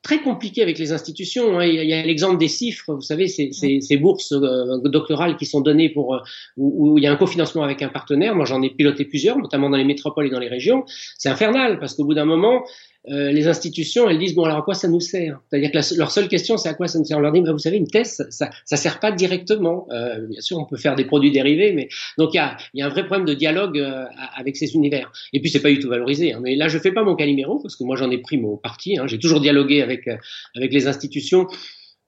très 0.03 0.23
compliqué 0.23 0.63
avec 0.63 0.79
les 0.79 0.93
institutions. 0.93 1.59
Hein. 1.59 1.67
Il 1.67 1.75
y 1.75 1.93
a, 1.93 2.03
l'exemple 2.03 2.39
des 2.39 2.49
CIFRE, 2.49 2.95
vous 2.95 3.01
savez, 3.01 3.29
ces, 3.29 3.53
ces, 3.53 3.81
ces 3.81 3.97
bourses 3.97 4.33
euh, 4.33 4.79
doctorales 4.85 5.37
qui 5.37 5.47
sont 5.47 5.61
données 5.61 5.91
pour 5.91 6.15
euh, 6.15 6.21
où, 6.57 6.93
où, 6.93 6.99
il 6.99 7.05
y 7.05 7.07
a 7.07 7.13
un 7.13 7.17
cofinancement 7.17 7.63
avec 7.63 7.83
un 7.83 7.89
partenaire. 7.89 8.35
Moi, 8.35 8.47
j'en 8.47 8.63
ai 8.63 8.71
piloté 8.71 9.05
plusieurs, 9.05 9.39
notamment 9.39 9.69
dans 9.69 9.77
les 9.77 9.85
métropoles 9.85 10.27
et 10.27 10.31
dans 10.31 10.39
les 10.39 10.49
régions. 10.49 10.85
C'est 11.19 11.29
infernal 11.29 11.79
parce 11.79 11.95
qu'au 11.95 12.05
bout 12.05 12.15
d'un 12.15 12.25
moment, 12.25 12.65
euh, 13.09 13.33
les 13.33 13.49
institutions, 13.49 14.11
elles 14.11 14.19
disent 14.19 14.35
bon 14.35 14.45
alors 14.45 14.59
à 14.59 14.63
quoi 14.63 14.75
ça 14.75 14.87
nous 14.87 15.01
sert? 15.01 15.41
C'est-à-dire 15.49 15.71
que 15.71 15.97
leur 15.97 16.11
seule 16.11 16.29
question 16.29 16.59
c'est 16.59 16.69
à 16.69 16.75
quoi 16.75 16.87
ça 16.87 16.99
nous 16.99 17.07
sert? 17.07 17.17
On 17.17 17.21
leur 17.21 17.33
dit 17.33 17.41
vous 17.41 17.59
savez 17.59 17.79
une 17.79 17.89
thèse 17.89 18.27
ça, 18.29 18.51
ça, 18.67 18.77
sert 18.77 19.01
pas 19.01 19.11
directement. 19.11 19.87
Euh, 19.91 20.27
bien 20.27 20.41
sûr 20.43 20.59
on 20.59 20.67
peut 20.67 20.77
faire 20.77 20.97
des 20.97 21.07
produits 21.07 21.33
dérivés, 21.33 21.73
mais 21.73 21.89
donc 22.19 22.35
il 22.35 22.37
y 22.37 22.41
a, 22.41 22.59
y 22.75 22.83
a, 22.83 22.87
un 22.87 22.91
vrai 22.91 23.07
problème 23.07 23.27
de 23.27 23.33
dialogue 23.33 23.79
euh, 23.79 24.05
avec 24.37 24.57
ces 24.59 24.75
univers. 24.75 25.11
Et 25.33 25.41
puis 25.41 25.51
c'est 25.51 25.63
pas 25.63 25.71
du 25.71 25.79
tout 25.79 25.89
valorisé. 25.89 26.35
Hein. 26.35 26.41
Mais 26.43 26.57
là 26.57 26.69
je 26.69 26.79
fais 26.79 26.93
pas 26.93 27.03
mon 27.03 27.17
calimero 27.17 27.59
parce 27.59 27.75
que 27.75 27.85
moi 27.85 27.97
j'en 27.97 28.11
ai 28.11 28.19
pris 28.19 28.37
mon 28.37 28.59
parti. 28.59 28.99
Hein. 28.99 29.07
J'ai 29.07 29.19
toujours 29.19 29.41
dialogué 29.41 29.81
avec 29.81 30.07
avec 30.55 30.71
les 30.71 30.87
institutions 30.87 31.47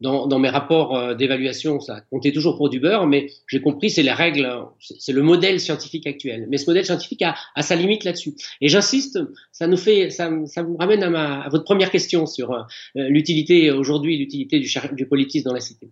dans, 0.03 0.27
dans 0.27 0.39
mes 0.39 0.49
rapports 0.51 0.97
euh, 0.97 1.15
d'évaluation, 1.15 1.81
ça 1.81 2.03
comptait 2.11 2.33
toujours 2.33 2.57
pour 2.57 2.69
du 2.69 2.81
beurre, 2.81 3.07
mais 3.07 3.31
j'ai 3.47 3.61
compris, 3.61 3.89
c'est 3.89 4.03
les 4.03 4.13
règles, 4.13 4.51
c'est 4.99 5.13
le 5.13 5.23
modèle 5.23 5.61
scientifique 5.61 6.07
actuel. 6.07 6.47
Mais 6.51 6.59
ce 6.59 6.67
modèle 6.69 6.85
scientifique 6.85 7.23
a, 7.23 7.35
a 7.55 7.63
sa 7.63 7.77
limite 7.77 8.05
là-dessus. 8.05 8.35
Et 8.61 8.69
j'insiste, 8.69 9.19
ça 9.53 9.67
nous 9.67 9.77
fait, 9.77 10.11
ça, 10.11 10.31
ça 10.47 10.63
vous 10.63 10.77
ramène 10.77 11.03
à, 11.03 11.11
ma, 11.11 11.41
à 11.43 11.49
votre 11.49 11.65
première 11.65 11.91
question 11.91 12.27
sur 12.27 12.53
euh, 12.53 12.63
l'utilité 12.95 13.71
aujourd'hui, 13.71 14.19
l'utilité 14.19 14.59
du, 14.59 14.71
du 14.93 15.07
politisme 15.07 15.49
dans 15.49 15.55
la 15.55 15.61
cité. 15.61 15.89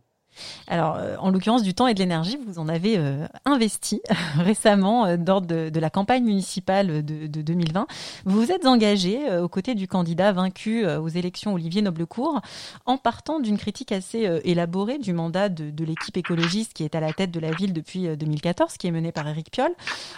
Alors, 0.68 0.96
euh, 0.96 1.16
en 1.18 1.31
l'occurrence, 1.31 1.62
du 1.62 1.74
temps 1.74 1.87
et 1.87 1.94
de 1.94 1.98
l'énergie, 1.98 2.38
vous 2.46 2.59
en 2.59 2.68
avez 2.68 2.96
euh, 2.96 3.26
investi 3.44 4.00
récemment 4.37 5.07
euh, 5.07 5.16
lors 5.16 5.40
de, 5.40 5.70
la 5.79 5.90
campagne 5.90 6.24
municipale 6.24 7.05
de, 7.05 7.26
2020. 7.26 7.87
Vous 8.24 8.40
vous 8.40 8.53
êtes 8.53 8.66
engagé 8.66 9.18
aux 9.38 9.48
côtés 9.48 9.74
du 9.74 9.88
candidat 9.88 10.33
vaincu 10.33 10.87
aux 10.87 11.09
élections 11.09 11.55
Olivier 11.55 11.81
Noblecourt 11.81 12.40
en 12.85 12.98
partant 12.98 13.40
d'une 13.40 13.57
critique 13.57 13.92
assez 13.92 14.29
élaborée 14.44 14.98
du 14.98 15.14
mandat 15.14 15.48
de, 15.48 15.85
l'équipe 15.85 16.16
écologiste 16.16 16.74
qui 16.74 16.85
est 16.85 16.94
à 16.94 17.00
la 17.00 17.12
tête 17.14 17.31
de 17.31 17.40
la 17.40 17.50
ville 17.50 17.72
depuis 17.72 18.14
2014, 18.14 18.76
qui 18.76 18.88
est 18.88 18.90
menée 18.90 19.12
par 19.12 19.26
Éric 19.26 19.50
Piolle. 19.50 19.72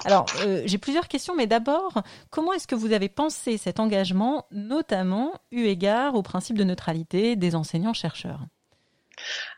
Alors, 0.05 0.27
j'ai 0.65 0.79
plusieurs 0.79 1.07
questions, 1.07 1.35
mais 1.37 1.47
d'abord, 1.47 2.03
comment 2.31 2.53
est-ce 2.53 2.67
que 2.67 2.75
vous 2.75 2.93
avez 2.93 3.09
pensé 3.09 3.57
cet 3.57 3.79
engagement, 3.79 4.47
notamment 4.51 5.33
eu 5.53 5.65
égard 5.65 6.17
au 6.17 6.23
principe 6.23 6.59
de 6.59 6.65
neutralité 6.65 7.37
des 7.37 7.55
enseignants-chercheurs? 7.55 8.41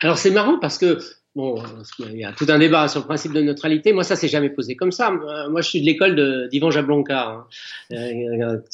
Alors 0.01 0.19
c'est 0.19 0.31
marrant 0.31 0.59
parce 0.59 0.79
que 0.79 0.99
bon, 1.35 1.63
il 1.99 2.19
y 2.19 2.25
a 2.25 2.33
tout 2.33 2.47
un 2.49 2.59
débat 2.59 2.89
sur 2.89 3.01
le 3.01 3.07
principe 3.07 3.33
de 3.33 3.41
neutralité. 3.41 3.93
Moi, 3.93 4.05
ça 4.05 4.17
s'est 4.17 4.29
jamais 4.29 4.51
posé 4.51 4.77
comme 4.77 4.93
ça. 4.93 5.11
Moi, 5.11 5.61
je 5.61 5.69
suis 5.69 5.81
de 5.81 5.87
l'école 5.87 6.49
d'Ivan 6.49 6.71
Jablonka, 6.71 7.45
hein. 7.93 7.97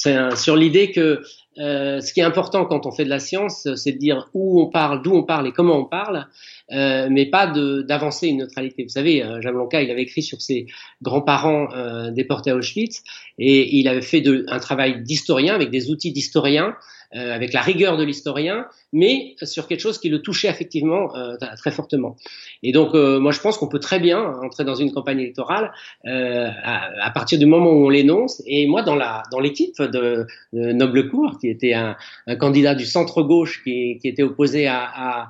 euh, 0.05 0.35
sur 0.35 0.55
l'idée 0.55 0.91
que 0.91 1.21
euh, 1.57 1.99
ce 1.99 2.13
qui 2.13 2.21
est 2.21 2.23
important 2.23 2.65
quand 2.65 2.85
on 2.85 2.91
fait 2.91 3.03
de 3.03 3.09
la 3.09 3.19
science, 3.19 3.67
c'est 3.75 3.91
de 3.91 3.97
dire 3.97 4.29
où 4.33 4.61
on 4.61 4.67
parle, 4.67 5.01
d'où 5.01 5.13
on 5.13 5.23
parle 5.23 5.47
et 5.47 5.51
comment 5.51 5.77
on 5.77 5.85
parle, 5.85 6.27
euh, 6.71 7.09
mais 7.11 7.25
pas 7.25 7.47
d'avancer 7.47 8.27
une 8.27 8.37
neutralité. 8.37 8.83
Vous 8.83 8.89
savez, 8.89 9.21
euh, 9.21 9.41
Jablonka, 9.41 9.81
il 9.81 9.91
avait 9.91 10.03
écrit 10.03 10.21
sur 10.21 10.41
ses 10.41 10.67
grands-parents 11.01 11.67
euh, 11.75 12.11
déportés 12.11 12.51
à 12.51 12.55
Auschwitz 12.55 13.03
et 13.37 13.77
il 13.77 13.89
avait 13.89 14.01
fait 14.01 14.23
un 14.47 14.59
travail 14.59 15.03
d'historien 15.03 15.53
avec 15.53 15.69
des 15.71 15.91
outils 15.91 16.13
d'historien 16.13 16.75
euh, 17.15 17.33
avec 17.33 17.51
la 17.53 17.61
rigueur 17.61 17.97
de 17.97 18.03
l'historien, 18.03 18.67
mais 18.93 19.35
sur 19.43 19.67
quelque 19.67 19.81
chose 19.81 19.99
qui 19.99 20.09
le 20.09 20.21
touchait 20.21 20.47
effectivement 20.47 21.15
euh, 21.15 21.35
très 21.57 21.71
fortement. 21.71 22.15
Et 22.63 22.71
donc, 22.71 22.95
euh, 22.95 23.19
moi, 23.19 23.31
je 23.31 23.39
pense 23.39 23.57
qu'on 23.57 23.67
peut 23.67 23.79
très 23.79 23.99
bien 23.99 24.21
entrer 24.41 24.63
dans 24.63 24.75
une 24.75 24.91
campagne 24.91 25.19
électorale 25.19 25.71
à, 26.05 27.05
à, 27.05 27.11
partir 27.11 27.37
du 27.37 27.45
moment 27.45 27.71
où 27.71 27.85
on 27.85 27.89
l'énonce. 27.89 28.41
Et 28.45 28.65
moi, 28.67 28.81
dans 28.81 28.95
la 28.95 29.23
dans 29.31 29.39
l'équipe 29.39 29.81
de, 29.81 30.25
de 30.53 30.71
Noblecourt, 30.71 31.37
qui 31.39 31.49
était 31.49 31.73
un, 31.73 31.95
un 32.27 32.35
candidat 32.35 32.75
du 32.75 32.85
centre 32.85 33.23
gauche 33.23 33.61
qui, 33.63 33.97
qui 34.01 34.07
était 34.07 34.23
opposé 34.23 34.67
à, 34.67 34.83
à 34.93 35.29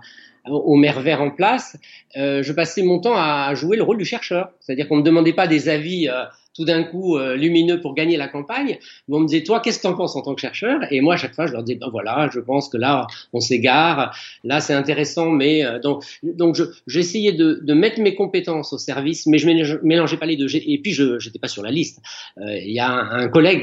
au 0.50 0.76
maire 0.76 1.02
vert 1.02 1.22
en 1.22 1.32
place, 1.32 1.78
euh, 2.18 2.42
je 2.42 2.52
passais 2.54 2.84
mon 2.84 3.00
temps 3.00 3.16
à 3.16 3.54
jouer 3.54 3.78
le 3.78 3.84
rôle 3.84 3.98
du 3.98 4.06
chercheur. 4.06 4.52
C'est-à-dire 4.60 4.88
qu'on 4.88 4.96
ne 4.96 5.02
me 5.02 5.06
demandait 5.06 5.34
pas 5.34 5.48
des 5.48 5.70
avis 5.70 6.08
euh, 6.08 6.24
tout 6.54 6.66
d'un 6.66 6.84
coup 6.84 7.18
euh, 7.18 7.36
lumineux 7.36 7.80
pour 7.80 7.94
gagner 7.96 8.18
la 8.18 8.28
campagne. 8.28 8.78
on 9.10 9.20
me 9.20 9.28
disait, 9.28 9.44
toi, 9.44 9.60
qu'est-ce 9.60 9.78
que 9.78 9.84
tu 9.84 9.88
en 9.88 9.94
penses 9.94 10.16
en 10.16 10.22
tant 10.22 10.36
que 10.36 10.42
chercheur? 10.42 10.82
Et 10.92 11.02
moi, 11.02 11.14
à 11.14 11.18
chaque 11.18 11.34
fois, 11.34 11.48
je 11.48 11.54
leur 11.54 11.64
disais, 11.64 11.80
ben 11.80 11.90
voilà, 11.90 12.30
je 12.34 12.40
pense 12.40 12.70
que 12.70 12.78
là, 12.78 13.08
on 13.34 13.40
s'égare, 13.40 14.16
là, 14.44 14.60
c'est 14.60 14.74
intéressant, 14.74 15.30
mais 15.32 15.64
euh, 15.64 15.80
donc, 15.80 16.04
donc 16.24 16.58
j'essayais 16.88 17.32
de, 17.32 17.60
de 17.62 17.74
mettre 17.74 18.00
mes 18.02 18.16
compétences 18.16 18.74
au 18.74 18.78
service, 18.78 19.28
mais 19.28 19.38
je 19.38 19.78
mélangeais 19.84 20.18
pas 20.18 20.26
les 20.26 20.36
deux. 20.36 20.54
Et 20.54 20.78
puis, 20.80 20.92
je 20.92 21.14
n'étais 21.14 21.40
pas 21.40 21.48
sur 21.48 21.64
la 21.64 21.72
liste. 21.72 22.02
Euh, 22.38 22.58
il 22.58 22.72
y 22.72 22.80
a 22.80 22.92
un, 22.92 23.28
collègue 23.30 23.62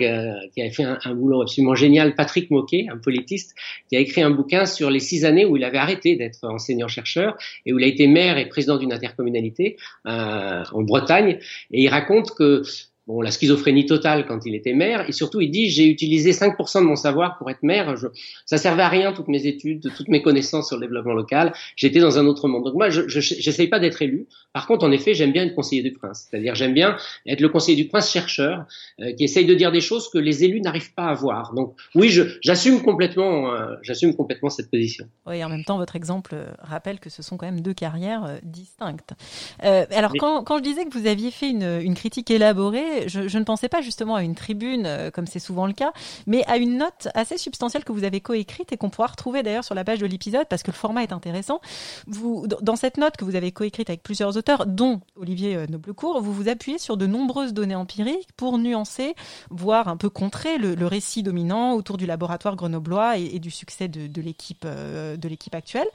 qui 0.55 0.63
avait 0.63 0.71
fait 0.71 0.85
un, 0.85 0.99
un, 1.05 1.15
boulot 1.15 1.43
absolument 1.43 1.75
génial, 1.75 2.15
Patrick 2.15 2.51
Moquet, 2.51 2.87
un 2.91 2.97
politiste, 2.97 3.55
qui 3.89 3.97
a 3.97 4.01
écrit 4.01 4.23
un 4.23 4.31
bouquin 4.31 4.65
sur 4.65 4.91
les 4.91 5.01
six 5.01 5.25
années 5.27 5.45
où 5.45 5.57
il 5.57 5.65
avait 5.65 5.79
arrêté 5.79 6.17
d'être 6.17 6.39
enseignant-chercheur 6.45 7.37
et 7.67 7.73
où 7.73 7.79
il 7.79 7.85
a 7.85 7.89
été 7.89 8.07
maire 8.07 8.39
et 8.39 8.49
président 8.49 8.79
d'une 8.79 8.93
intercommunalité 8.93 9.77
en 10.05 10.83
Bretagne. 10.83 11.39
Et 11.71 11.83
il 11.83 11.89
raconte 11.89 12.31
que 12.31 12.63
bon, 13.09 13.23
la 13.23 13.31
schizophrénie 13.31 13.87
totale 13.87 14.27
quand 14.27 14.45
il 14.45 14.55
était 14.55 14.75
maire, 14.75 15.09
et 15.09 15.13
surtout 15.13 15.41
il 15.41 15.51
dit 15.51 15.71
j'ai 15.71 15.87
utilisé 15.87 16.31
5% 16.33 16.81
de 16.81 16.85
mon 16.85 16.95
savoir 16.95 17.39
pour 17.39 17.51
être 17.51 17.63
maire, 17.63 17.97
je, 17.97 18.07
ça 18.45 18.59
servait 18.59 18.83
à 18.83 18.89
rien 18.89 19.13
toutes 19.13 19.29
mes 19.29 19.47
études, 19.47 19.91
toutes 19.97 20.09
mes 20.09 20.23
connaissances 20.23 20.69
sur 20.69 20.77
le 20.77 20.87
développement 20.87 21.15
local, 21.15 21.53
j'étais 21.75 22.01
dans 22.01 22.19
un 22.19 22.27
autre 22.27 22.47
monde. 22.49 22.65
Donc 22.65 22.75
moi, 22.75 22.91
je 22.91 23.03
n'essaye 23.03 23.69
pas 23.69 23.81
d'être 23.81 24.03
élu. 24.03 24.27
Par 24.53 24.67
contre, 24.67 24.85
en 24.85 24.93
effet, 24.93 25.15
j'aime 25.15 25.33
bien 25.33 25.45
être 25.45 25.55
conseiller 25.55 25.83
du 25.83 25.93
prince, 25.93 26.29
c'est-à-dire 26.29 26.55
j'aime 26.55 26.75
bien 26.75 26.97
être 27.27 27.41
le 27.41 27.49
conseiller 27.49 27.83
du 27.83 27.89
prince 27.89 28.11
chercheur 28.11 28.67
euh, 29.01 29.13
qui 29.15 29.25
essaye 29.25 29.47
de 29.47 29.55
dire 29.55 29.73
des 29.73 29.81
choses 29.81 30.11
que 30.11 30.19
les 30.19 30.45
élus 30.45 30.61
n'arrivent 30.61 30.95
pas 30.95 31.07
à 31.07 31.15
voir. 31.15 31.55
Donc 31.55 31.75
oui, 31.95 32.11
j'assume 32.43 32.83
complètement, 32.83 33.53
euh, 33.53 33.75
j'assume 33.83 34.15
complètement 34.15 34.51
cette 34.51 34.71
position. 34.71 35.07
Oui, 35.27 35.43
en 35.43 35.49
même 35.49 35.65
temps, 35.65 35.79
votre 35.79 35.97
exemple 35.97 36.33
euh, 36.35 36.47
rappelle 36.59 37.01
que 37.01 37.09
ce 37.09 37.23
sont 37.23 37.39
quand 37.39 37.47
même 37.47 37.61
deux 37.61 37.73
carrières 37.75 38.39
distinctes. 38.43 39.15
alors 39.61 40.13
quand, 40.19 40.45
quand, 40.45 40.59
je 40.59 40.63
disais 40.63 40.85
que 40.85 40.99
vous 40.99 41.07
aviez 41.07 41.31
fait 41.31 41.49
une, 41.49 41.81
une 41.83 41.95
critique 41.95 42.31
élaborée, 42.31 42.98
je, 43.07 43.39
ne 43.39 43.45
pensais 43.45 43.69
pas 43.69 43.83
justement 43.83 44.17
à 44.17 44.23
une 44.23 44.35
tribune, 44.35 44.85
euh, 44.87 45.11
comme 45.11 45.27
c'est 45.27 45.39
souvent 45.39 45.67
le 45.67 45.73
cas, 45.73 45.93
mais 46.27 46.45
à 46.47 46.57
une 46.57 46.79
note 46.79 47.09
assez 47.15 47.39
substantielle 47.39 47.85
que 47.85 47.93
vous 47.93 48.05
avez 48.05 48.21
coécrite 48.21 48.73
et 48.73 48.77
qu'on 48.77 48.91
pourra 48.91 49.09
retrouver 49.09 49.43
d'ailleurs 49.43 49.65
sur 49.65 49.75
la 49.75 49.85
page 49.85 49.99
de 49.99 50.07
l'épisode 50.07 50.47
parce 50.49 50.63
que 50.63 50.71
le 50.71 50.77
format 50.77 51.03
est 51.03 51.13
intéressant. 51.13 51.61
Dans 52.07 52.77
cette 52.77 52.97
note 52.97 53.17
que 53.17 53.25
vous 53.25 53.37
avez 53.37 53.53
coécrite 53.53 53.91
avec 53.91 54.03
plusieurs 54.03 54.37
auteurs, 54.37 54.67
dont 54.67 55.01
Olivier 55.17 55.57
euh, 55.57 55.67
Noblecourt, 55.69 56.21
vous 56.21 56.33
vous 56.33 56.49
appuyez 56.49 56.79
sur 56.79 56.97
de 56.97 57.07
nombreuses 57.07 57.53
données 57.53 57.75
empiriques 57.75 58.29
pour 58.37 58.59
nuancer, 58.59 59.15
voire 59.51 59.89
un 59.89 59.97
peu 59.97 60.11
contrer 60.11 60.59
le, 60.59 60.89
récit 60.89 61.23
dominant 61.23 61.75
autour 61.75 61.99
du 61.99 62.07
laboratoire 62.07 62.57
grenoblois 62.57 63.19
et, 63.19 63.39
du 63.39 63.51
succès 63.51 63.89
de, 63.89 64.23
l'équipe 64.23 64.65
euh, 64.65 65.19
de 65.19 65.29
l'équipe 65.29 65.55
actuelle. 65.55 65.89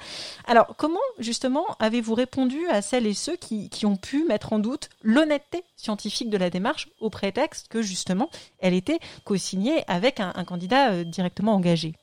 Alors, 0.46 0.76
comment 0.78 1.00
justement 1.18 1.66
avez-vous 1.80 2.14
répondu 2.14 2.68
à 2.70 2.84
celles 2.84 3.08
et 3.08 3.16
ceux 3.16 3.36
qui 3.36 3.86
ont 3.86 3.96
pu 3.96 4.26
mettre 4.26 4.54
en 4.54 4.60
doute 4.60 4.90
l'honnêteté 5.02 5.64
scientifique 5.84 6.30
de 6.30 6.38
la 6.38 6.50
démarche 6.50 6.88
au 7.00 7.10
prétexte 7.10 7.68
que 7.68 7.82
justement 7.82 8.30
elle 8.60 8.74
était 8.74 9.00
co-signée 9.26 9.84
avec 9.88 10.20
un, 10.20 10.32
candidat 10.46 10.92
euh, 10.92 11.04
directement 11.04 11.54
engagé. 11.54 11.94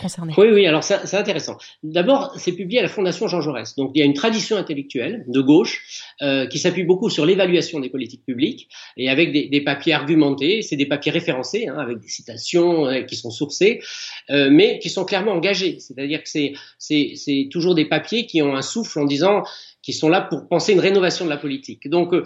Concerné. 0.00 0.34
Oui, 0.36 0.48
oui, 0.52 0.66
alors 0.66 0.82
c'est 0.82 1.14
intéressant. 1.14 1.58
D'abord, 1.84 2.34
c'est 2.38 2.50
publié 2.50 2.80
à 2.80 2.82
la 2.82 2.88
Fondation 2.88 3.28
Jean 3.28 3.40
Jaurès. 3.40 3.76
Donc, 3.76 3.92
il 3.94 4.00
y 4.00 4.02
a 4.02 4.04
une 4.04 4.14
tradition 4.14 4.56
intellectuelle 4.56 5.24
de 5.28 5.40
gauche 5.40 6.02
euh, 6.22 6.48
qui 6.48 6.58
s'appuie 6.58 6.82
beaucoup 6.82 7.08
sur 7.08 7.24
l'évaluation 7.24 7.78
des 7.78 7.88
politiques 7.88 8.24
publiques 8.26 8.68
et 8.96 9.08
avec 9.08 9.30
des, 9.30 9.60
papiers 9.60 9.92
argumentés. 9.92 10.62
C'est 10.62 10.74
des 10.74 10.86
papiers 10.86 11.12
référencés, 11.12 11.68
hein, 11.68 11.78
avec 11.78 12.00
des 12.00 12.08
citations 12.08 12.86
euh, 12.86 13.02
qui 13.02 13.14
sont 13.14 13.30
sourcées, 13.30 13.80
mais 14.28 14.80
qui 14.80 14.90
sont 14.90 15.04
clairement 15.04 15.30
engagés. 15.30 15.78
C'est-à-dire 15.78 16.20
que 16.20 16.28
c'est 16.28 17.48
toujours 17.52 17.76
des 17.76 17.84
papiers 17.84 18.26
qui 18.26 18.42
ont 18.42 18.56
un 18.56 18.62
souffle 18.62 18.98
en 18.98 19.04
disant 19.04 19.44
qui 19.86 19.92
sont 19.92 20.08
là 20.08 20.20
pour 20.20 20.48
penser 20.48 20.72
une 20.72 20.80
rénovation 20.80 21.24
de 21.24 21.30
la 21.30 21.36
politique. 21.36 21.88
Donc, 21.88 22.12
euh, 22.12 22.24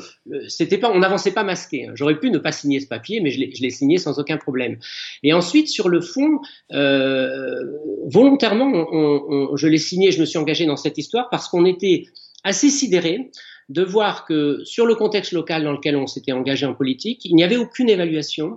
c'était 0.48 0.78
pas, 0.78 0.90
on 0.90 0.98
n'avançait 0.98 1.32
pas 1.32 1.44
masqué. 1.44 1.86
Hein. 1.86 1.92
J'aurais 1.94 2.18
pu 2.18 2.30
ne 2.30 2.38
pas 2.38 2.52
signer 2.52 2.80
ce 2.80 2.86
papier, 2.86 3.20
mais 3.20 3.30
je 3.30 3.38
l'ai 3.38 3.68
signé 3.68 3.98
sans 3.98 4.18
aucun 4.18 4.38
problème. 4.38 4.78
Et 5.22 5.34
ensuite, 5.34 5.68
sur 5.68 5.90
le 5.90 6.00
fond, 6.00 6.40
euh, 6.72 7.60
volontairement, 8.06 8.72
on, 8.90 9.50
on, 9.52 9.56
je 9.56 9.66
l'ai 9.66 9.76
signé, 9.76 10.10
je 10.10 10.20
me 10.20 10.24
suis 10.24 10.38
engagé 10.38 10.64
dans 10.64 10.76
cette 10.76 10.96
histoire 10.96 11.28
parce 11.28 11.48
qu'on 11.48 11.66
était 11.66 12.04
assez 12.44 12.70
sidéré 12.70 13.30
de 13.68 13.82
voir 13.82 14.24
que 14.24 14.62
sur 14.64 14.86
le 14.86 14.94
contexte 14.94 15.32
local 15.32 15.62
dans 15.62 15.72
lequel 15.72 15.96
on 15.96 16.06
s'était 16.06 16.32
engagé 16.32 16.64
en 16.64 16.72
politique, 16.72 17.26
il 17.26 17.34
n'y 17.34 17.44
avait 17.44 17.58
aucune 17.58 17.90
évaluation 17.90 18.56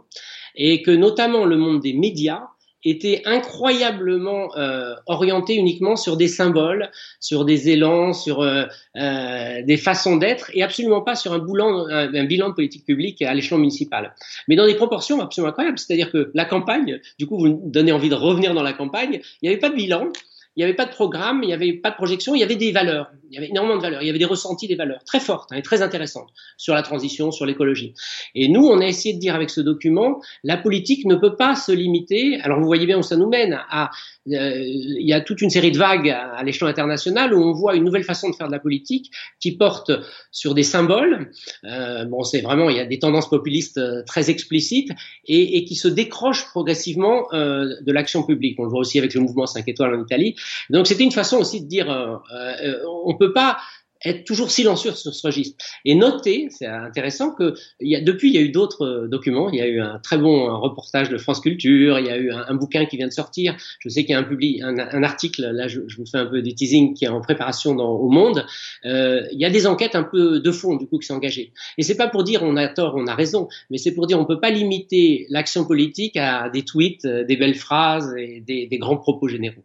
et 0.56 0.82
que 0.82 0.92
notamment 0.92 1.44
le 1.44 1.58
monde 1.58 1.82
des 1.82 1.92
médias 1.92 2.48
était 2.86 3.22
incroyablement 3.26 4.56
euh, 4.58 4.96
orienté 5.06 5.56
uniquement 5.56 5.96
sur 5.96 6.18
des 6.18 6.28
symboles, 6.28 6.90
sur 7.20 7.46
des 7.46 7.70
élans, 7.70 8.14
sur 8.14 8.42
euh, 8.42 8.66
euh, 8.98 9.62
des 9.64 9.78
façons 9.78 10.18
d'être, 10.18 10.52
et 10.54 10.64
absolument 10.64 11.02
pas 11.02 11.16
sur 11.16 11.34
un, 11.34 11.40
bilan, 11.40 11.88
un, 11.88 12.26
bilan 12.26 12.50
de 12.50 12.54
politique 12.54 12.86
publique 12.86 13.22
à 13.22 13.34
l'échelon 13.34 13.58
municipal. 13.58 14.14
Mais 14.48 14.56
dans 14.56 14.66
des 14.66 14.76
proportions 14.76 15.22
absolument 15.22 15.50
incroyables. 15.50 15.80
C'est-à-dire 15.80 16.12
que 16.12 16.32
la 16.34 16.46
campagne, 16.46 17.00
du 17.20 17.26
coup, 17.26 17.38
vous 17.38 17.62
donnez 17.66 17.92
envie 17.92 18.10
de 18.10 18.16
revenir 18.16 18.54
dans 18.54 18.64
la 18.64 18.74
campagne, 18.74 19.22
il 19.42 19.48
n'y 19.48 19.50
avait 19.50 19.60
pas 19.60 19.70
de 19.70 19.76
bilan, 19.76 20.10
il 20.56 20.60
n'y 20.60 20.64
avait 20.64 20.76
pas 20.76 20.86
de 20.86 20.92
programme, 20.92 21.42
il 21.44 21.48
n'y 21.48 21.54
avait 21.54 21.74
pas 21.74 21.90
de 21.90 21.96
projection, 21.96 22.36
il 22.36 22.40
y 22.40 22.44
avait 22.44 22.56
des 22.56 22.72
valeurs. 22.72 23.12
Il 23.32 23.36
y 23.36 23.38
avait 23.40 23.50
énormément 23.50 23.78
de 23.78 23.82
valeurs. 23.82 24.04
Il 24.04 24.06
y 24.06 24.10
avait 24.10 24.20
des 24.20 24.26
ressentis, 24.26 24.68
des 24.68 24.76
valeurs 24.76 25.04
très 25.04 25.20
fortes 25.20 25.52
hein, 25.52 25.56
et 25.56 25.64
très 25.64 25.82
intéressantes 25.82 26.30
sur 26.58 26.76
la 26.76 26.84
transition, 26.84 27.32
sur 27.32 27.48
l'écologie. 27.48 27.96
Et 28.36 28.48
nous, 28.48 28.64
on 28.68 28.80
a 28.80 28.86
essayé 28.86 29.16
de 29.16 29.20
dire 29.20 29.34
avec 29.34 29.50
ce 29.50 29.60
document, 29.60 30.22
la 30.44 30.58
politique 30.58 31.06
ne 31.06 31.16
peut 31.16 31.36
pas 31.36 31.56
se 31.56 31.72
limiter. 31.72 32.40
Alors 32.42 32.60
vous 32.60 32.66
voyez 32.66 32.86
bien 32.86 33.00
où 33.00 33.02
ça 33.02 33.16
nous 33.16 33.28
mène. 33.28 33.60
À, 33.72 33.90
euh, 34.28 34.62
il 34.64 35.08
y 35.08 35.14
a 35.14 35.22
toute 35.22 35.42
une 35.42 35.50
série 35.50 35.72
de 35.72 35.78
vagues 35.80 36.10
à, 36.10 36.44
l'échelon 36.44 36.68
international 36.68 37.34
où 37.34 37.42
on 37.42 37.54
voit 37.54 37.76
une 37.76 37.84
nouvelle 37.84 38.04
façon 38.04 38.30
de 38.30 38.36
faire 38.36 38.48
de 38.48 38.52
la 38.52 38.60
politique 38.60 39.12
qui 39.40 39.58
porte 39.58 39.92
sur 40.32 40.54
des 40.54 40.64
symboles. 40.64 41.32
Euh, 41.66 42.06
bon, 42.06 42.24
c'est 42.24 42.42
vraiment 42.42 42.70
il 42.70 42.78
y 42.78 42.80
a 42.80 42.86
des 42.86 43.00
tendances 43.00 43.30
populistes 43.30 43.80
euh, 43.80 44.04
très 44.06 44.30
explicites 44.30 44.92
et, 45.26 45.58
et 45.58 45.66
qui 45.66 45.76
se 45.76 45.88
décrochent 45.88 46.46
progressivement 46.50 47.28
euh, 47.34 47.76
de 47.82 47.92
l'action 47.92 48.24
publique. 48.24 48.60
On 48.60 48.64
le 48.64 48.70
voit 48.70 48.80
aussi 48.80 49.00
avec 49.00 49.14
le 49.14 49.22
mouvement 49.22 49.46
5 49.46 49.68
étoiles 49.68 49.96
en 49.96 50.02
Italie. 50.04 50.36
Donc 50.70 50.88
c'était 50.88 51.04
une 51.04 51.12
façon 51.12 51.38
aussi 51.38 51.62
de 51.62 51.68
dire 51.68 51.90
euh, 51.92 52.18
euh, 52.64 52.80
on 53.06 53.16
peut 53.18 53.34
pas 53.34 53.58
être 54.06 54.26
toujours 54.26 54.52
silencieux 54.52 54.92
sur 54.92 55.14
ce 55.14 55.26
registre. 55.26 55.64
Et 55.86 55.96
noter, 55.96 56.48
c'est 56.50 56.68
intéressant 56.68 57.32
que 57.32 57.54
y 57.80 57.96
a, 57.96 58.02
depuis 58.02 58.30
il 58.30 58.36
y 58.36 58.38
a 58.38 58.42
eu 58.42 58.50
d'autres 58.50 58.86
euh, 58.86 59.08
documents. 59.08 59.50
Il 59.50 59.58
y 59.58 59.62
a 59.62 59.68
eu 59.68 59.80
un 59.80 60.00
très 60.00 60.18
bon 60.18 60.60
reportage 60.60 61.10
de 61.10 61.18
France 61.18 61.40
Culture. 61.40 62.00
Il 62.00 62.06
y 62.06 62.10
a 62.10 62.18
eu 62.18 62.32
un, 62.32 62.54
bouquin 62.56 62.86
qui 62.86 62.98
vient 62.98 63.08
de 63.08 63.14
sortir. 63.14 63.56
Je 63.80 63.90
sais 63.90 64.02
qu'il 64.04 64.12
y 64.12 64.16
a 64.16 64.20
un, 64.20 64.24
public, 64.24 64.62
un, 64.62 65.04
article. 65.04 65.50
Là, 65.52 65.68
je, 65.68 65.80
vous 65.80 66.06
fais 66.06 66.18
un 66.18 66.26
peu 66.26 66.42
des 66.42 66.54
teasing 66.54 66.94
qui 66.94 67.06
est 67.06 67.10
en 67.10 67.22
préparation 67.22 67.76
dans, 67.76 67.92
au 67.92 68.10
Monde. 68.10 68.46
Euh, 68.86 69.22
il 69.32 69.40
y 69.40 69.46
a 69.46 69.50
des 69.50 69.66
enquêtes 69.68 69.96
un 69.96 70.04
peu 70.04 70.40
de 70.40 70.52
fond 70.52 70.76
du 70.76 70.88
coup 70.88 71.00
qui 71.00 71.08
sont 71.08 71.16
engagées. 71.16 71.54
Et 71.78 71.84
c'est 71.84 71.98
pas 71.98 72.08
pour 72.08 72.24
dire 72.24 72.44
on 72.44 72.58
a 72.58 72.68
tort, 72.68 72.94
on 72.96 73.08
a 73.08 73.16
raison, 73.16 73.48
mais 73.70 73.78
c'est 73.78 73.94
pour 73.94 74.08
dire 74.08 74.20
on 74.20 74.26
peut 74.26 74.40
pas 74.40 74.52
limiter 74.52 75.26
l'action 75.30 75.66
politique 75.66 76.18
à 76.18 76.50
des 76.50 76.64
tweets, 76.64 77.06
euh, 77.06 77.24
des 77.24 77.38
belles 77.38 77.56
phrases 77.56 78.14
et 78.18 78.42
des, 78.42 78.68
des 78.68 78.78
grands 78.78 78.98
propos 78.98 79.28
généraux. 79.28 79.64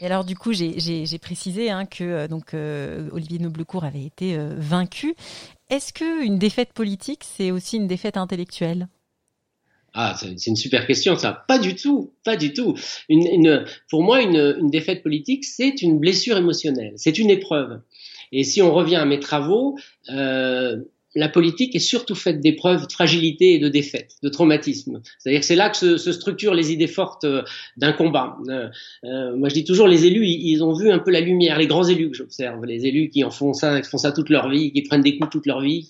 Et 0.00 0.06
alors 0.06 0.24
du 0.24 0.36
coup, 0.36 0.52
j'ai 0.52 1.18
précisé 1.20 1.70
hein, 1.70 1.86
que 1.86 2.04
euh, 2.04 2.28
donc 2.28 2.54
euh, 2.54 3.08
Olivier 3.12 3.38
Noblecourt 3.38 3.84
avait 3.84 4.04
été 4.04 4.36
euh, 4.36 4.54
vaincu. 4.56 5.14
Est-ce 5.70 5.92
que 5.92 6.24
une 6.24 6.38
défaite 6.38 6.72
politique, 6.72 7.22
c'est 7.24 7.50
aussi 7.50 7.76
une 7.76 7.86
défaite 7.86 8.16
intellectuelle? 8.16 8.88
Ah, 9.96 10.16
c'est 10.18 10.48
une 10.48 10.56
super 10.56 10.88
question, 10.88 11.16
ça. 11.16 11.44
Pas 11.46 11.60
du 11.60 11.76
tout, 11.76 12.12
pas 12.24 12.36
du 12.36 12.52
tout. 12.52 12.76
Pour 13.88 14.02
moi, 14.02 14.22
une, 14.22 14.68
défaite 14.68 15.04
politique, 15.04 15.44
c'est 15.44 15.82
une 15.82 16.00
blessure 16.00 16.36
émotionnelle, 16.36 16.94
c'est 16.96 17.16
une 17.16 17.30
épreuve. 17.30 17.80
Et 18.32 18.42
si 18.42 18.60
on 18.60 18.74
revient 18.74 18.96
à 18.96 19.04
mes 19.04 19.20
travaux, 19.20 19.78
la 21.14 21.28
politique 21.28 21.76
est 21.76 21.80
surtout 21.80 22.14
faite 22.14 22.40
d'épreuves 22.40 22.86
de 22.86 22.92
fragilité 22.92 23.54
et 23.54 23.58
de 23.58 23.68
défaite, 23.68 24.16
de 24.22 24.28
traumatisme. 24.28 25.00
C'est-à-dire 25.18 25.40
que 25.40 25.46
c'est 25.46 25.56
là 25.56 25.70
que 25.70 25.96
se, 25.96 26.12
structurent 26.12 26.54
les 26.54 26.72
idées 26.72 26.86
fortes 26.86 27.24
euh, 27.24 27.42
d'un 27.76 27.92
combat. 27.92 28.36
Euh, 28.48 28.68
euh, 29.04 29.36
moi, 29.36 29.48
je 29.48 29.54
dis 29.54 29.64
toujours, 29.64 29.86
les 29.86 30.06
élus, 30.06 30.26
ils, 30.26 30.62
ont 30.62 30.72
vu 30.72 30.90
un 30.90 30.98
peu 30.98 31.10
la 31.10 31.20
lumière, 31.20 31.58
les 31.58 31.66
grands 31.66 31.84
élus 31.84 32.10
que 32.10 32.16
j'observe, 32.16 32.64
les 32.64 32.86
élus 32.86 33.10
qui 33.10 33.22
en 33.24 33.30
font 33.30 33.52
ça, 33.52 33.80
qui 33.80 33.88
font 33.88 33.98
ça 33.98 34.12
toute 34.12 34.28
leur 34.28 34.48
vie, 34.48 34.72
qui 34.72 34.82
prennent 34.82 35.02
des 35.02 35.16
coups 35.16 35.30
toute 35.30 35.46
leur 35.46 35.60
vie, 35.60 35.88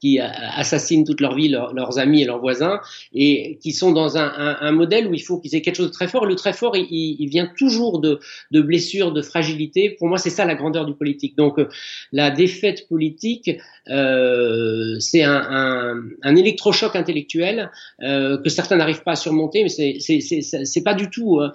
qui, 0.00 0.18
assassinent 0.20 1.04
toute 1.04 1.20
leur 1.20 1.34
vie 1.34 1.48
leurs 1.48 1.98
amis 1.98 2.22
et 2.22 2.24
leurs 2.24 2.40
voisins, 2.40 2.80
et 3.14 3.58
qui 3.62 3.72
sont 3.72 3.92
dans 3.92 4.16
un, 4.16 4.72
modèle 4.72 5.06
où 5.06 5.14
il 5.14 5.22
faut 5.22 5.38
qu'ils 5.38 5.54
aient 5.54 5.62
quelque 5.62 5.76
chose 5.76 5.88
de 5.88 5.92
très 5.92 6.08
fort. 6.08 6.26
Le 6.26 6.34
très 6.34 6.52
fort, 6.52 6.76
il, 6.76 7.28
vient 7.28 7.50
toujours 7.58 8.00
de, 8.00 8.18
blessures, 8.52 9.12
de 9.12 9.22
fragilité. 9.22 9.90
Pour 9.90 10.08
moi, 10.08 10.18
c'est 10.18 10.30
ça 10.30 10.44
la 10.44 10.54
grandeur 10.54 10.86
du 10.86 10.94
politique. 10.94 11.36
Donc, 11.36 11.58
la 12.12 12.30
défaite 12.30 12.88
politique, 12.88 13.50
euh, 14.50 14.98
c'est 14.98 15.22
un, 15.22 15.46
un, 15.50 16.02
un, 16.22 16.36
électrochoc 16.36 16.96
intellectuel 16.96 17.70
euh, 18.02 18.38
que 18.42 18.48
certains 18.48 18.76
n'arrivent 18.76 19.02
pas 19.02 19.12
à 19.12 19.16
surmonter, 19.16 19.62
mais 19.62 19.68
c'est 19.68 20.84
pas 20.84 20.94
du 20.94 21.10
tout. 21.10 21.38
Euh, 21.40 21.50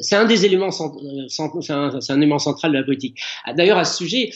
c'est 0.00 0.16
un 0.16 0.24
des 0.24 0.44
éléments, 0.44 0.70
c'est 0.70 1.42
un, 1.72 1.90
un, 2.08 2.16
élément 2.16 2.38
central 2.38 2.72
de 2.72 2.78
la 2.78 2.84
politique. 2.84 3.20
D'ailleurs, 3.56 3.78
à 3.78 3.84
ce 3.84 3.96
sujet, 3.96 4.30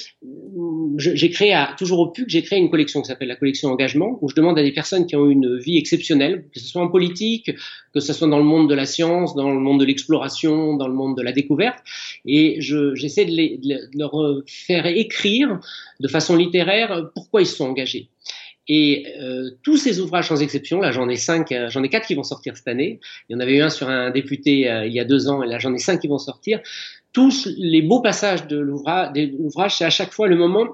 j'ai 0.97 1.31
créé 1.31 1.53
à, 1.53 1.75
toujours 1.79 2.01
au 2.01 2.09
PUC, 2.09 2.29
j'ai 2.29 2.43
créé 2.43 2.59
une 2.59 2.71
collection 2.71 3.01
qui 3.01 3.09
s'appelle 3.09 3.29
la 3.29 3.37
collection 3.37 3.71
engagement, 3.71 4.19
où 4.21 4.29
je 4.29 4.35
demande 4.35 4.59
à 4.59 4.63
des 4.63 4.73
personnes 4.73 5.07
qui 5.07 5.17
ont 5.17 5.29
une 5.29 5.59
vie 5.59 5.79
exceptionnelle, 5.79 6.45
que 6.53 6.61
ce 6.61 6.67
soit 6.67 6.83
en 6.83 6.89
politique, 6.89 7.51
que 7.93 8.01
ce 8.01 8.13
soit 8.13 8.29
dans 8.29 8.39
le 8.39 8.45
monde 8.45 8.69
de 8.69 8.75
la 8.75 8.87
science, 8.87 9.35
dans 9.35 9.51
le 9.51 9.59
monde 9.59 9.81
de 9.81 9.85
l'exploration, 9.85 10.77
dans 10.77 10.89
le 10.89 10.95
monde 10.95 11.17
de 11.17 11.23
la 11.23 11.33
découverte, 11.33 11.79
et 12.25 12.61
j'essaie 12.61 13.25
de, 13.25 13.33
de, 13.33 13.99
leur 13.99 14.13
faire 14.47 14.87
écrire 14.87 15.61
de 15.99 16.09
façon 16.09 16.37
littéraire 16.37 17.11
pourquoi 17.15 17.43
ils 17.43 17.47
sont 17.47 17.67
engagés. 17.67 18.09
Et 18.73 19.05
euh, 19.21 19.51
tous 19.65 19.77
ces 19.77 19.99
ouvrages, 19.99 20.29
sans 20.29 20.41
exception, 20.43 20.81
là 20.81 20.93
j'en 20.93 21.09
ai 21.09 21.17
cinq, 21.17 21.51
euh, 21.51 21.69
j'en 21.71 21.83
ai 21.83 21.89
quatre 21.89 22.07
qui 22.07 22.15
vont 22.15 22.23
sortir 22.23 22.57
cette 22.57 22.69
année. 22.69 23.01
Il 23.29 23.33
y 23.33 23.37
en 23.37 23.41
avait 23.41 23.57
eu 23.57 23.63
un 23.63 23.69
sur 23.69 23.89
un 23.89 24.13
député 24.13 24.71
euh, 24.71 24.87
il 24.87 24.93
y 24.93 25.01
a 25.01 25.05
deux 25.05 25.29
ans, 25.29 25.43
et 25.43 25.49
là 25.49 25.59
j'en 25.59 25.75
ai 25.75 25.79
cinq 25.79 26.01
qui 26.01 26.07
vont 26.07 26.19
sortir. 26.19 26.61
Tous 27.13 27.49
les 27.57 27.83
beaux 27.83 28.01
passages 28.01 28.47
de 28.47 28.57
l'ouvrage, 28.57 29.77
c'est 29.77 29.85
à 29.85 29.91
chaque 29.91 30.13
fois 30.13 30.29
le 30.29 30.37
moment 30.37 30.69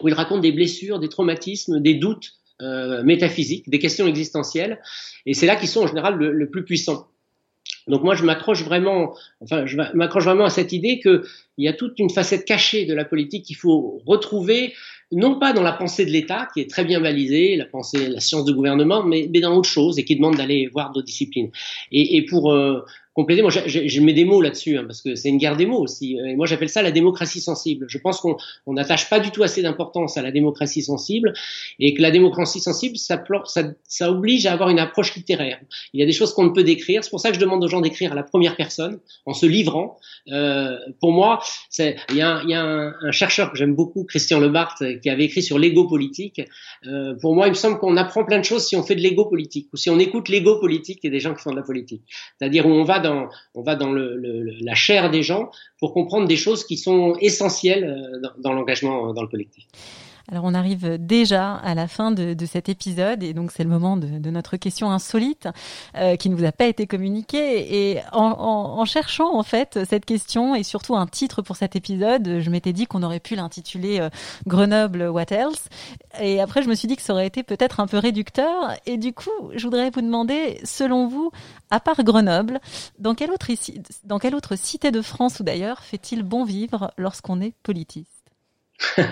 où 0.00 0.08
il 0.08 0.14
raconte 0.14 0.40
des 0.40 0.50
blessures, 0.50 0.98
des 0.98 1.08
traumatismes, 1.08 1.78
des 1.78 1.94
doutes 1.94 2.32
métaphysiques, 2.60 3.68
des 3.68 3.78
questions 3.78 4.06
existentielles. 4.06 4.80
Et 5.26 5.34
c'est 5.34 5.46
là 5.46 5.56
qu'ils 5.56 5.68
sont 5.68 5.82
en 5.82 5.86
général 5.86 6.16
le, 6.16 6.50
plus 6.50 6.64
puissants. 6.64 7.06
Donc 7.88 8.04
moi 8.04 8.14
je 8.14 8.24
m'accroche 8.24 8.62
vraiment, 8.62 9.14
enfin 9.40 9.66
je 9.66 9.76
m'accroche 9.76 10.24
vraiment 10.24 10.44
à 10.44 10.50
cette 10.50 10.72
idée 10.72 11.00
qu'il 11.00 11.22
y 11.58 11.68
a 11.68 11.72
toute 11.72 11.98
une 11.98 12.10
facette 12.10 12.44
cachée 12.44 12.86
de 12.86 12.94
la 12.94 13.04
politique 13.04 13.44
qu'il 13.44 13.56
faut 13.56 14.00
retrouver, 14.06 14.72
non 15.10 15.38
pas 15.38 15.52
dans 15.52 15.62
la 15.62 15.72
pensée 15.72 16.04
de 16.06 16.10
l'État 16.10 16.48
qui 16.54 16.60
est 16.60 16.70
très 16.70 16.84
bien 16.84 17.00
balisée, 17.00 17.56
la 17.56 17.66
pensée, 17.66 18.08
la 18.08 18.20
science 18.20 18.44
du 18.44 18.54
gouvernement, 18.54 19.02
mais, 19.02 19.28
mais 19.32 19.40
dans 19.40 19.56
autre 19.56 19.68
chose 19.68 19.98
et 19.98 20.04
qui 20.04 20.16
demande 20.16 20.36
d'aller 20.36 20.68
voir 20.68 20.92
d'autres 20.92 21.06
disciplines. 21.06 21.50
Et, 21.90 22.16
et 22.16 22.24
pour 22.24 22.52
euh, 22.52 22.84
compléter. 23.14 23.42
Moi, 23.42 23.50
je, 23.50 24.00
mets 24.00 24.12
des 24.12 24.24
mots 24.24 24.40
là-dessus 24.40 24.78
hein, 24.78 24.84
parce 24.86 25.02
que 25.02 25.14
c'est 25.14 25.28
une 25.28 25.38
guerre 25.38 25.56
des 25.56 25.66
mots 25.66 25.80
aussi. 25.80 26.16
Moi, 26.36 26.46
j'appelle 26.46 26.68
ça 26.68 26.82
la 26.82 26.90
démocratie 26.90 27.40
sensible. 27.40 27.86
Je 27.88 27.98
pense 27.98 28.20
qu'on 28.20 28.36
n'attache 28.66 29.08
pas 29.08 29.20
du 29.20 29.30
tout 29.30 29.42
assez 29.42 29.62
d'importance 29.62 30.16
à 30.16 30.22
la 30.22 30.30
démocratie 30.30 30.82
sensible 30.82 31.32
et 31.78 31.94
que 31.94 32.02
la 32.02 32.10
démocratie 32.10 32.60
sensible, 32.60 32.96
ça, 32.96 33.22
ça, 33.44 33.62
ça, 33.86 34.10
oblige 34.10 34.46
à 34.46 34.52
avoir 34.52 34.70
une 34.70 34.78
approche 34.78 35.14
littéraire. 35.14 35.60
Il 35.92 36.00
y 36.00 36.02
a 36.02 36.06
des 36.06 36.12
choses 36.12 36.32
qu'on 36.34 36.44
ne 36.44 36.50
peut 36.50 36.64
décrire. 36.64 37.04
C'est 37.04 37.10
pour 37.10 37.20
ça 37.20 37.30
que 37.30 37.36
je 37.36 37.40
demande 37.40 37.62
aux 37.64 37.68
gens 37.68 37.80
d'écrire 37.80 38.12
à 38.12 38.14
la 38.14 38.22
première 38.22 38.56
personne, 38.56 38.98
en 39.26 39.34
se 39.34 39.46
livrant. 39.46 39.98
Euh, 40.30 40.76
pour 41.00 41.12
moi, 41.12 41.40
il 41.78 41.94
y 42.12 42.22
a, 42.22 42.42
y 42.44 42.54
a 42.54 42.62
un, 42.62 42.94
un, 43.00 43.12
chercheur 43.12 43.50
que 43.50 43.58
j'aime 43.58 43.74
beaucoup, 43.74 44.04
Christian 44.04 44.40
Lebart, 44.40 44.76
qui 45.02 45.10
avait 45.10 45.24
écrit 45.24 45.42
sur 45.42 45.58
l'ego 45.58 45.86
politique. 45.86 46.40
Euh, 46.86 47.14
pour 47.20 47.34
moi, 47.34 47.46
il 47.46 47.50
me 47.50 47.54
semble 47.54 47.78
qu'on 47.78 47.96
apprend 47.96 48.24
plein 48.24 48.38
de 48.38 48.44
choses 48.44 48.66
si 48.66 48.76
on 48.76 48.82
fait 48.82 48.94
de 48.94 49.00
l'ego 49.00 49.26
politique 49.26 49.68
ou 49.72 49.76
si 49.76 49.90
on 49.90 49.98
écoute 49.98 50.28
l'ego 50.28 50.58
politique 50.58 51.04
et 51.04 51.10
des 51.10 51.20
gens 51.20 51.34
qui 51.34 51.42
font 51.42 51.50
de 51.50 51.56
la 51.56 51.62
politique. 51.62 52.02
C'est-à-dire 52.38 52.66
où 52.66 52.70
on 52.70 52.84
va 52.84 52.98
dans, 53.02 53.28
on 53.54 53.62
va 53.62 53.74
dans 53.76 53.92
la 53.92 54.74
chair 54.74 55.10
des 55.10 55.22
gens 55.22 55.50
pour 55.78 55.92
comprendre 55.92 56.26
des 56.26 56.36
choses 56.36 56.64
qui 56.64 56.78
sont 56.78 57.16
essentielles 57.20 57.84
euh, 57.84 58.20
dans, 58.20 58.32
dans 58.38 58.52
l'engagement 58.54 59.10
euh, 59.10 59.12
dans 59.12 59.22
le 59.22 59.28
collectif. 59.28 59.66
Alors 60.30 60.44
on 60.44 60.54
arrive 60.54 60.98
déjà 60.98 61.54
à 61.56 61.74
la 61.74 61.88
fin 61.88 62.12
de, 62.12 62.36
cet 62.46 62.68
épisode 62.68 63.22
et 63.22 63.34
donc 63.34 63.50
c'est 63.50 63.64
le 63.64 63.70
moment 63.70 63.96
de, 63.96 64.30
notre 64.30 64.56
question 64.56 64.90
insolite 64.90 65.48
euh, 65.96 66.16
qui 66.16 66.30
ne 66.30 66.36
vous 66.36 66.44
a 66.44 66.52
pas 66.52 66.66
été 66.66 66.86
communiquée. 66.86 67.92
Et 67.92 68.00
en, 68.12 68.84
cherchant 68.84 69.36
en 69.36 69.42
fait 69.42 69.80
cette 69.88 70.04
question 70.04 70.54
et 70.54 70.62
surtout 70.62 70.96
un 70.96 71.06
titre 71.06 71.42
pour 71.42 71.56
cet 71.56 71.76
épisode, 71.76 72.40
je 72.40 72.50
m'étais 72.50 72.72
dit 72.72 72.86
qu'on 72.86 73.02
aurait 73.02 73.20
pu 73.20 73.34
l'intituler 73.34 74.00
euh, 74.00 74.10
Grenoble 74.46 75.08
What 75.08 75.30
Else? 75.30 75.68
Et 76.20 76.40
après 76.40 76.62
je 76.62 76.68
me 76.68 76.74
suis 76.74 76.88
dit 76.88 76.96
que 76.96 77.02
ça 77.02 77.12
aurait 77.12 77.26
été 77.26 77.42
peut-être 77.42 77.80
un 77.80 77.86
peu 77.86 77.98
réducteur. 77.98 78.74
Et 78.86 78.96
du 78.96 79.12
coup 79.12 79.30
je 79.54 79.64
voudrais 79.64 79.90
vous 79.90 80.02
demander 80.02 80.60
selon 80.64 81.08
vous 81.08 81.30
à 81.70 81.80
part 81.80 82.02
Grenoble 82.04 82.60
dans 82.98 83.14
quelle 83.14 83.30
autre, 83.30 83.48
dans 84.04 84.18
quelle 84.18 84.34
autre 84.34 84.56
cité 84.56 84.90
de 84.90 85.02
France 85.02 85.40
ou 85.40 85.42
d'ailleurs 85.42 85.80
fait-il 85.80 86.22
bon 86.22 86.44
vivre 86.44 86.92
lorsqu'on 86.96 87.40
est 87.40 87.54
politiste? 87.62 88.08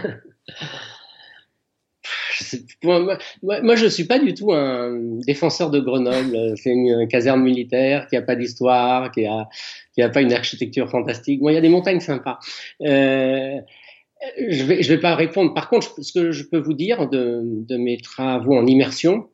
moi, 2.82 3.18
moi, 3.42 3.74
je 3.76 3.86
suis 3.86 4.04
pas 4.04 4.18
du 4.18 4.34
tout 4.34 4.52
un 4.52 5.18
défenseur 5.26 5.70
de 5.70 5.80
Grenoble. 5.80 6.54
C'est 6.56 6.70
une 6.70 7.06
caserne 7.08 7.42
militaire 7.42 8.06
qui 8.06 8.16
a 8.16 8.22
pas 8.22 8.36
d'histoire, 8.36 9.10
qui 9.10 9.26
a, 9.26 9.48
qui 9.94 10.02
a 10.02 10.08
pas 10.08 10.22
une 10.22 10.32
architecture 10.32 10.88
fantastique. 10.90 11.40
Moi, 11.40 11.52
il 11.52 11.54
y 11.54 11.58
a 11.58 11.62
des 11.62 11.68
montagnes 11.68 12.00
sympas. 12.00 12.38
Euh, 12.82 13.58
je 14.38 14.64
vais, 14.64 14.82
je 14.82 14.92
vais 14.92 15.00
pas 15.00 15.14
répondre. 15.14 15.54
Par 15.54 15.68
contre, 15.68 16.02
ce 16.02 16.12
que 16.12 16.32
je 16.32 16.44
peux 16.44 16.58
vous 16.58 16.74
dire 16.74 17.08
de 17.08 17.76
mes 17.76 17.98
travaux 17.98 18.56
en 18.56 18.66
immersion, 18.66 19.28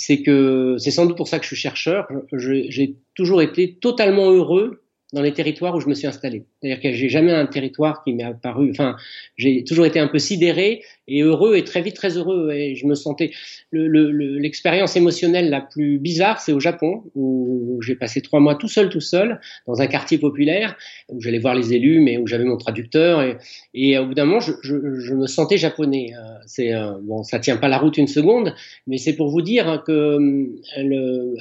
c'est 0.00 0.22
que 0.22 0.76
c'est 0.78 0.90
sans 0.90 1.04
doute 1.04 1.18
pour 1.18 1.28
ça 1.28 1.38
que 1.38 1.44
je 1.44 1.48
suis 1.48 1.56
chercheur. 1.56 2.08
J'ai 2.32 2.96
toujours 3.14 3.42
été 3.42 3.74
totalement 3.74 4.30
heureux 4.30 4.79
dans 5.12 5.22
les 5.22 5.32
territoires 5.32 5.74
où 5.74 5.80
je 5.80 5.88
me 5.88 5.94
suis 5.94 6.06
installé. 6.06 6.44
C'est-à-dire 6.60 6.80
que 6.80 6.92
j'ai 6.92 7.08
jamais 7.08 7.32
un 7.32 7.46
territoire 7.46 8.04
qui 8.04 8.12
m'est 8.12 8.24
apparu. 8.24 8.70
Enfin, 8.70 8.96
j'ai 9.36 9.64
toujours 9.64 9.86
été 9.86 9.98
un 9.98 10.06
peu 10.06 10.18
sidéré 10.18 10.82
et 11.08 11.22
heureux 11.22 11.56
et 11.56 11.64
très 11.64 11.82
vite 11.82 11.96
très 11.96 12.16
heureux. 12.16 12.52
Et 12.52 12.76
je 12.76 12.86
me 12.86 12.94
sentais 12.94 13.30
l'expérience 13.72 14.94
le, 14.94 15.00
émotionnelle 15.00 15.50
la 15.50 15.60
plus 15.60 15.98
bizarre, 15.98 16.40
c'est 16.40 16.52
au 16.52 16.60
Japon 16.60 17.02
où 17.14 17.78
j'ai 17.82 17.96
passé 17.96 18.20
trois 18.20 18.40
mois 18.40 18.54
tout 18.54 18.68
seul, 18.68 18.88
tout 18.88 19.00
seul, 19.00 19.40
dans 19.66 19.80
un 19.80 19.86
quartier 19.86 20.18
populaire 20.18 20.76
où 21.08 21.20
j'allais 21.20 21.38
voir 21.38 21.54
les 21.54 21.74
élus, 21.74 22.00
mais 22.00 22.16
où 22.16 22.26
j'avais 22.26 22.44
mon 22.44 22.56
traducteur. 22.56 23.22
Et, 23.22 23.36
et, 23.74 23.98
au 23.98 24.06
bout 24.06 24.14
d'un 24.14 24.24
moment, 24.24 24.40
je, 24.40 24.52
je, 24.62 25.00
je, 25.00 25.14
me 25.14 25.26
sentais 25.26 25.58
japonais. 25.58 26.12
Euh, 26.14 26.38
c'est 26.46 26.72
euh, 26.72 26.92
bon, 27.02 27.22
ça 27.24 27.40
tient 27.40 27.56
pas 27.56 27.68
la 27.68 27.78
route 27.78 27.96
une 27.96 28.06
seconde, 28.06 28.54
mais 28.86 28.98
c'est 28.98 29.14
pour 29.14 29.28
vous 29.28 29.42
dire 29.42 29.82
que 29.86 29.92
euh, 29.92 30.58
le, 30.76 31.34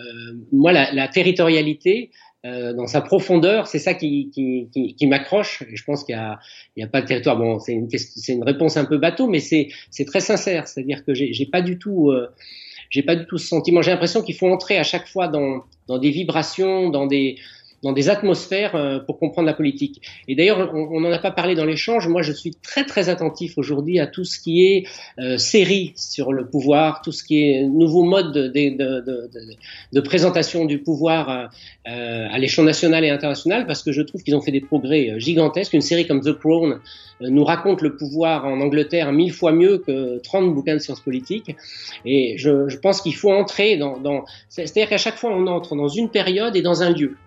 moi, 0.52 0.72
la, 0.72 0.92
la 0.94 1.08
territorialité 1.08 2.12
euh, 2.46 2.74
dans 2.74 2.88
sa 2.88 3.02
profondeur, 3.02 3.68
c'est 3.68 3.80
ça 3.80 3.94
qui, 3.94 4.30
qui, 4.32 4.70
qui, 4.72 4.96
qui 4.96 5.08
m'accroche. 5.08 5.64
Je 5.74 5.84
pense 5.84 6.04
qu'il 6.04 6.16
n'y 6.16 6.84
a, 6.84 6.86
a 6.86 6.88
pas 6.88 7.02
de 7.02 7.08
territoire. 7.08 7.38
Bon, 7.38 7.60
c'est 7.60 7.74
une, 7.74 7.90
c'est 7.90 8.34
une 8.34 8.44
réponse 8.44 8.78
un 8.78 8.86
peu 8.86 8.98
bateau, 8.98 9.28
mais 9.28 9.40
c'est, 9.40 9.68
c'est 9.92 10.06
très 10.06 10.22
sincère. 10.22 10.68
C'est-à-dire 10.68 11.04
que 11.04 11.14
j'ai, 11.14 11.34
j'ai 11.34 11.46
pas 11.46 11.62
du 11.62 11.78
tout, 11.78 12.12
euh, 12.12 12.30
j'ai 12.90 13.04
pas 13.04 13.16
du 13.16 13.26
tout 13.26 13.38
ce 13.38 13.48
sentiment. 13.48 13.82
J'ai 13.82 13.92
l'impression 13.92 14.22
qu'il 14.22 14.36
faut 14.36 14.48
entrer 14.48 14.78
à 14.78 14.84
chaque 14.84 15.08
fois 15.08 15.28
dans, 15.28 15.64
dans 15.88 15.98
des 15.98 16.12
vibrations, 16.12 16.90
dans 16.90 17.08
des, 17.08 17.36
dans 17.84 17.94
des 17.94 18.10
atmosphères 18.10 18.76
euh, 18.76 19.00
pour 19.00 19.20
comprendre 19.20 19.46
la 19.46 19.54
politique. 19.54 20.02
Et 20.28 20.36
d'ailleurs, 20.36 20.74
on 20.74 21.00
n'en 21.00 21.12
a 21.12 21.20
pas 21.20 21.32
parlé 21.32 21.56
dans 21.56 21.66
l'échange. 21.66 22.08
Moi, 22.08 22.22
je 22.22 22.32
suis 22.32 22.52
très 22.52 22.86
très 22.86 23.10
attentif 23.10 23.58
aujourd'hui 23.58 24.00
à 24.00 24.08
tout 24.08 24.24
ce 24.24 24.40
qui 24.40 24.66
est 24.66 24.86
euh, 25.20 25.38
série 25.38 25.94
sur 25.96 26.34
le 26.34 26.48
pouvoir, 26.48 27.02
tout 27.02 27.12
ce 27.12 27.24
qui 27.24 27.44
est 27.44 27.64
nouveau 27.64 28.04
mode 28.04 28.34
de, 28.34 28.48
de, 28.48 29.02
de, 29.02 29.30
de 29.94 30.02
présentation 30.02 30.66
du 30.66 30.80
pouvoir 30.80 31.30
euh, 31.30 31.46
euh, 31.88 32.28
à 32.30 32.38
l'échelon 32.38 32.66
national 32.66 33.04
et 33.04 33.10
international, 33.10 33.66
parce 33.66 33.84
que 33.84 33.92
je 33.92 34.02
trouve 34.02 34.24
qu'ils 34.24 34.36
ont 34.36 34.42
fait 34.42 34.52
des 34.52 34.62
progrès 34.62 35.10
euh, 35.10 35.20
gigantesques. 35.20 35.74
Une 35.74 35.82
série 35.82 36.06
comme 36.06 36.22
The 36.22 36.38
Crown 36.38 36.80
nous 37.22 37.44
raconte 37.44 37.82
le 37.82 37.96
pouvoir 37.98 38.46
en 38.46 38.62
Angleterre 38.62 39.12
mille 39.12 39.34
fois 39.34 39.52
mieux 39.52 39.80
que 39.80 40.20
30 40.20 40.54
bouquins 40.54 40.76
de 40.76 40.80
sciences 40.80 41.02
politiques. 41.02 41.56
Et 42.06 42.38
je, 42.38 42.70
je 42.70 42.78
pense 42.78 43.02
qu'il 43.02 43.16
faut 43.16 43.32
entrer 43.32 43.78
dans... 43.78 43.98
dans 43.98 44.24
C'est-à-dire 44.48 44.88
qu'à 44.90 44.98
chaque 44.98 45.18
fois, 45.18 45.32
on 45.32 45.48
entre 45.48 45.76
dans 45.76 45.90
une 45.90 46.10
période 46.10 46.56
et 46.56 46.62
dans 46.62 46.82
un 46.82 46.92
lieu. 46.92 47.18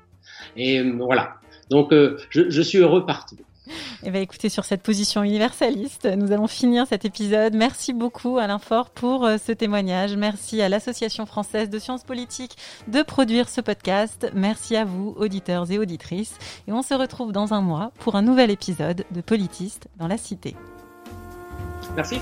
Et 0.56 0.78
euh, 0.78 0.92
voilà. 0.96 1.34
Donc, 1.70 1.92
euh, 1.92 2.18
je, 2.30 2.50
je, 2.50 2.62
suis 2.62 2.78
heureux 2.78 3.06
partout. 3.06 3.36
Eh 4.04 4.10
bien, 4.10 4.20
écoutez, 4.20 4.48
sur 4.48 4.64
cette 4.64 4.82
position 4.82 5.22
universaliste, 5.22 6.06
nous 6.06 6.32
allons 6.32 6.48
finir 6.48 6.86
cet 6.86 7.04
épisode. 7.04 7.54
Merci 7.54 7.92
beaucoup, 7.92 8.38
Alain 8.38 8.58
Faure, 8.58 8.90
pour 8.90 9.24
euh, 9.24 9.36
ce 9.38 9.52
témoignage. 9.52 10.16
Merci 10.16 10.60
à 10.60 10.68
l'Association 10.68 11.26
française 11.26 11.70
de 11.70 11.78
sciences 11.78 12.02
politiques 12.02 12.56
de 12.88 13.02
produire 13.02 13.48
ce 13.48 13.60
podcast. 13.60 14.30
Merci 14.34 14.76
à 14.76 14.84
vous, 14.84 15.14
auditeurs 15.16 15.70
et 15.70 15.78
auditrices. 15.78 16.36
Et 16.68 16.72
on 16.72 16.82
se 16.82 16.94
retrouve 16.94 17.32
dans 17.32 17.54
un 17.54 17.60
mois 17.60 17.92
pour 18.00 18.16
un 18.16 18.22
nouvel 18.22 18.50
épisode 18.50 19.04
de 19.10 19.20
Politiste 19.20 19.88
dans 19.98 20.08
la 20.08 20.18
Cité. 20.18 20.56
Merci. 21.96 22.16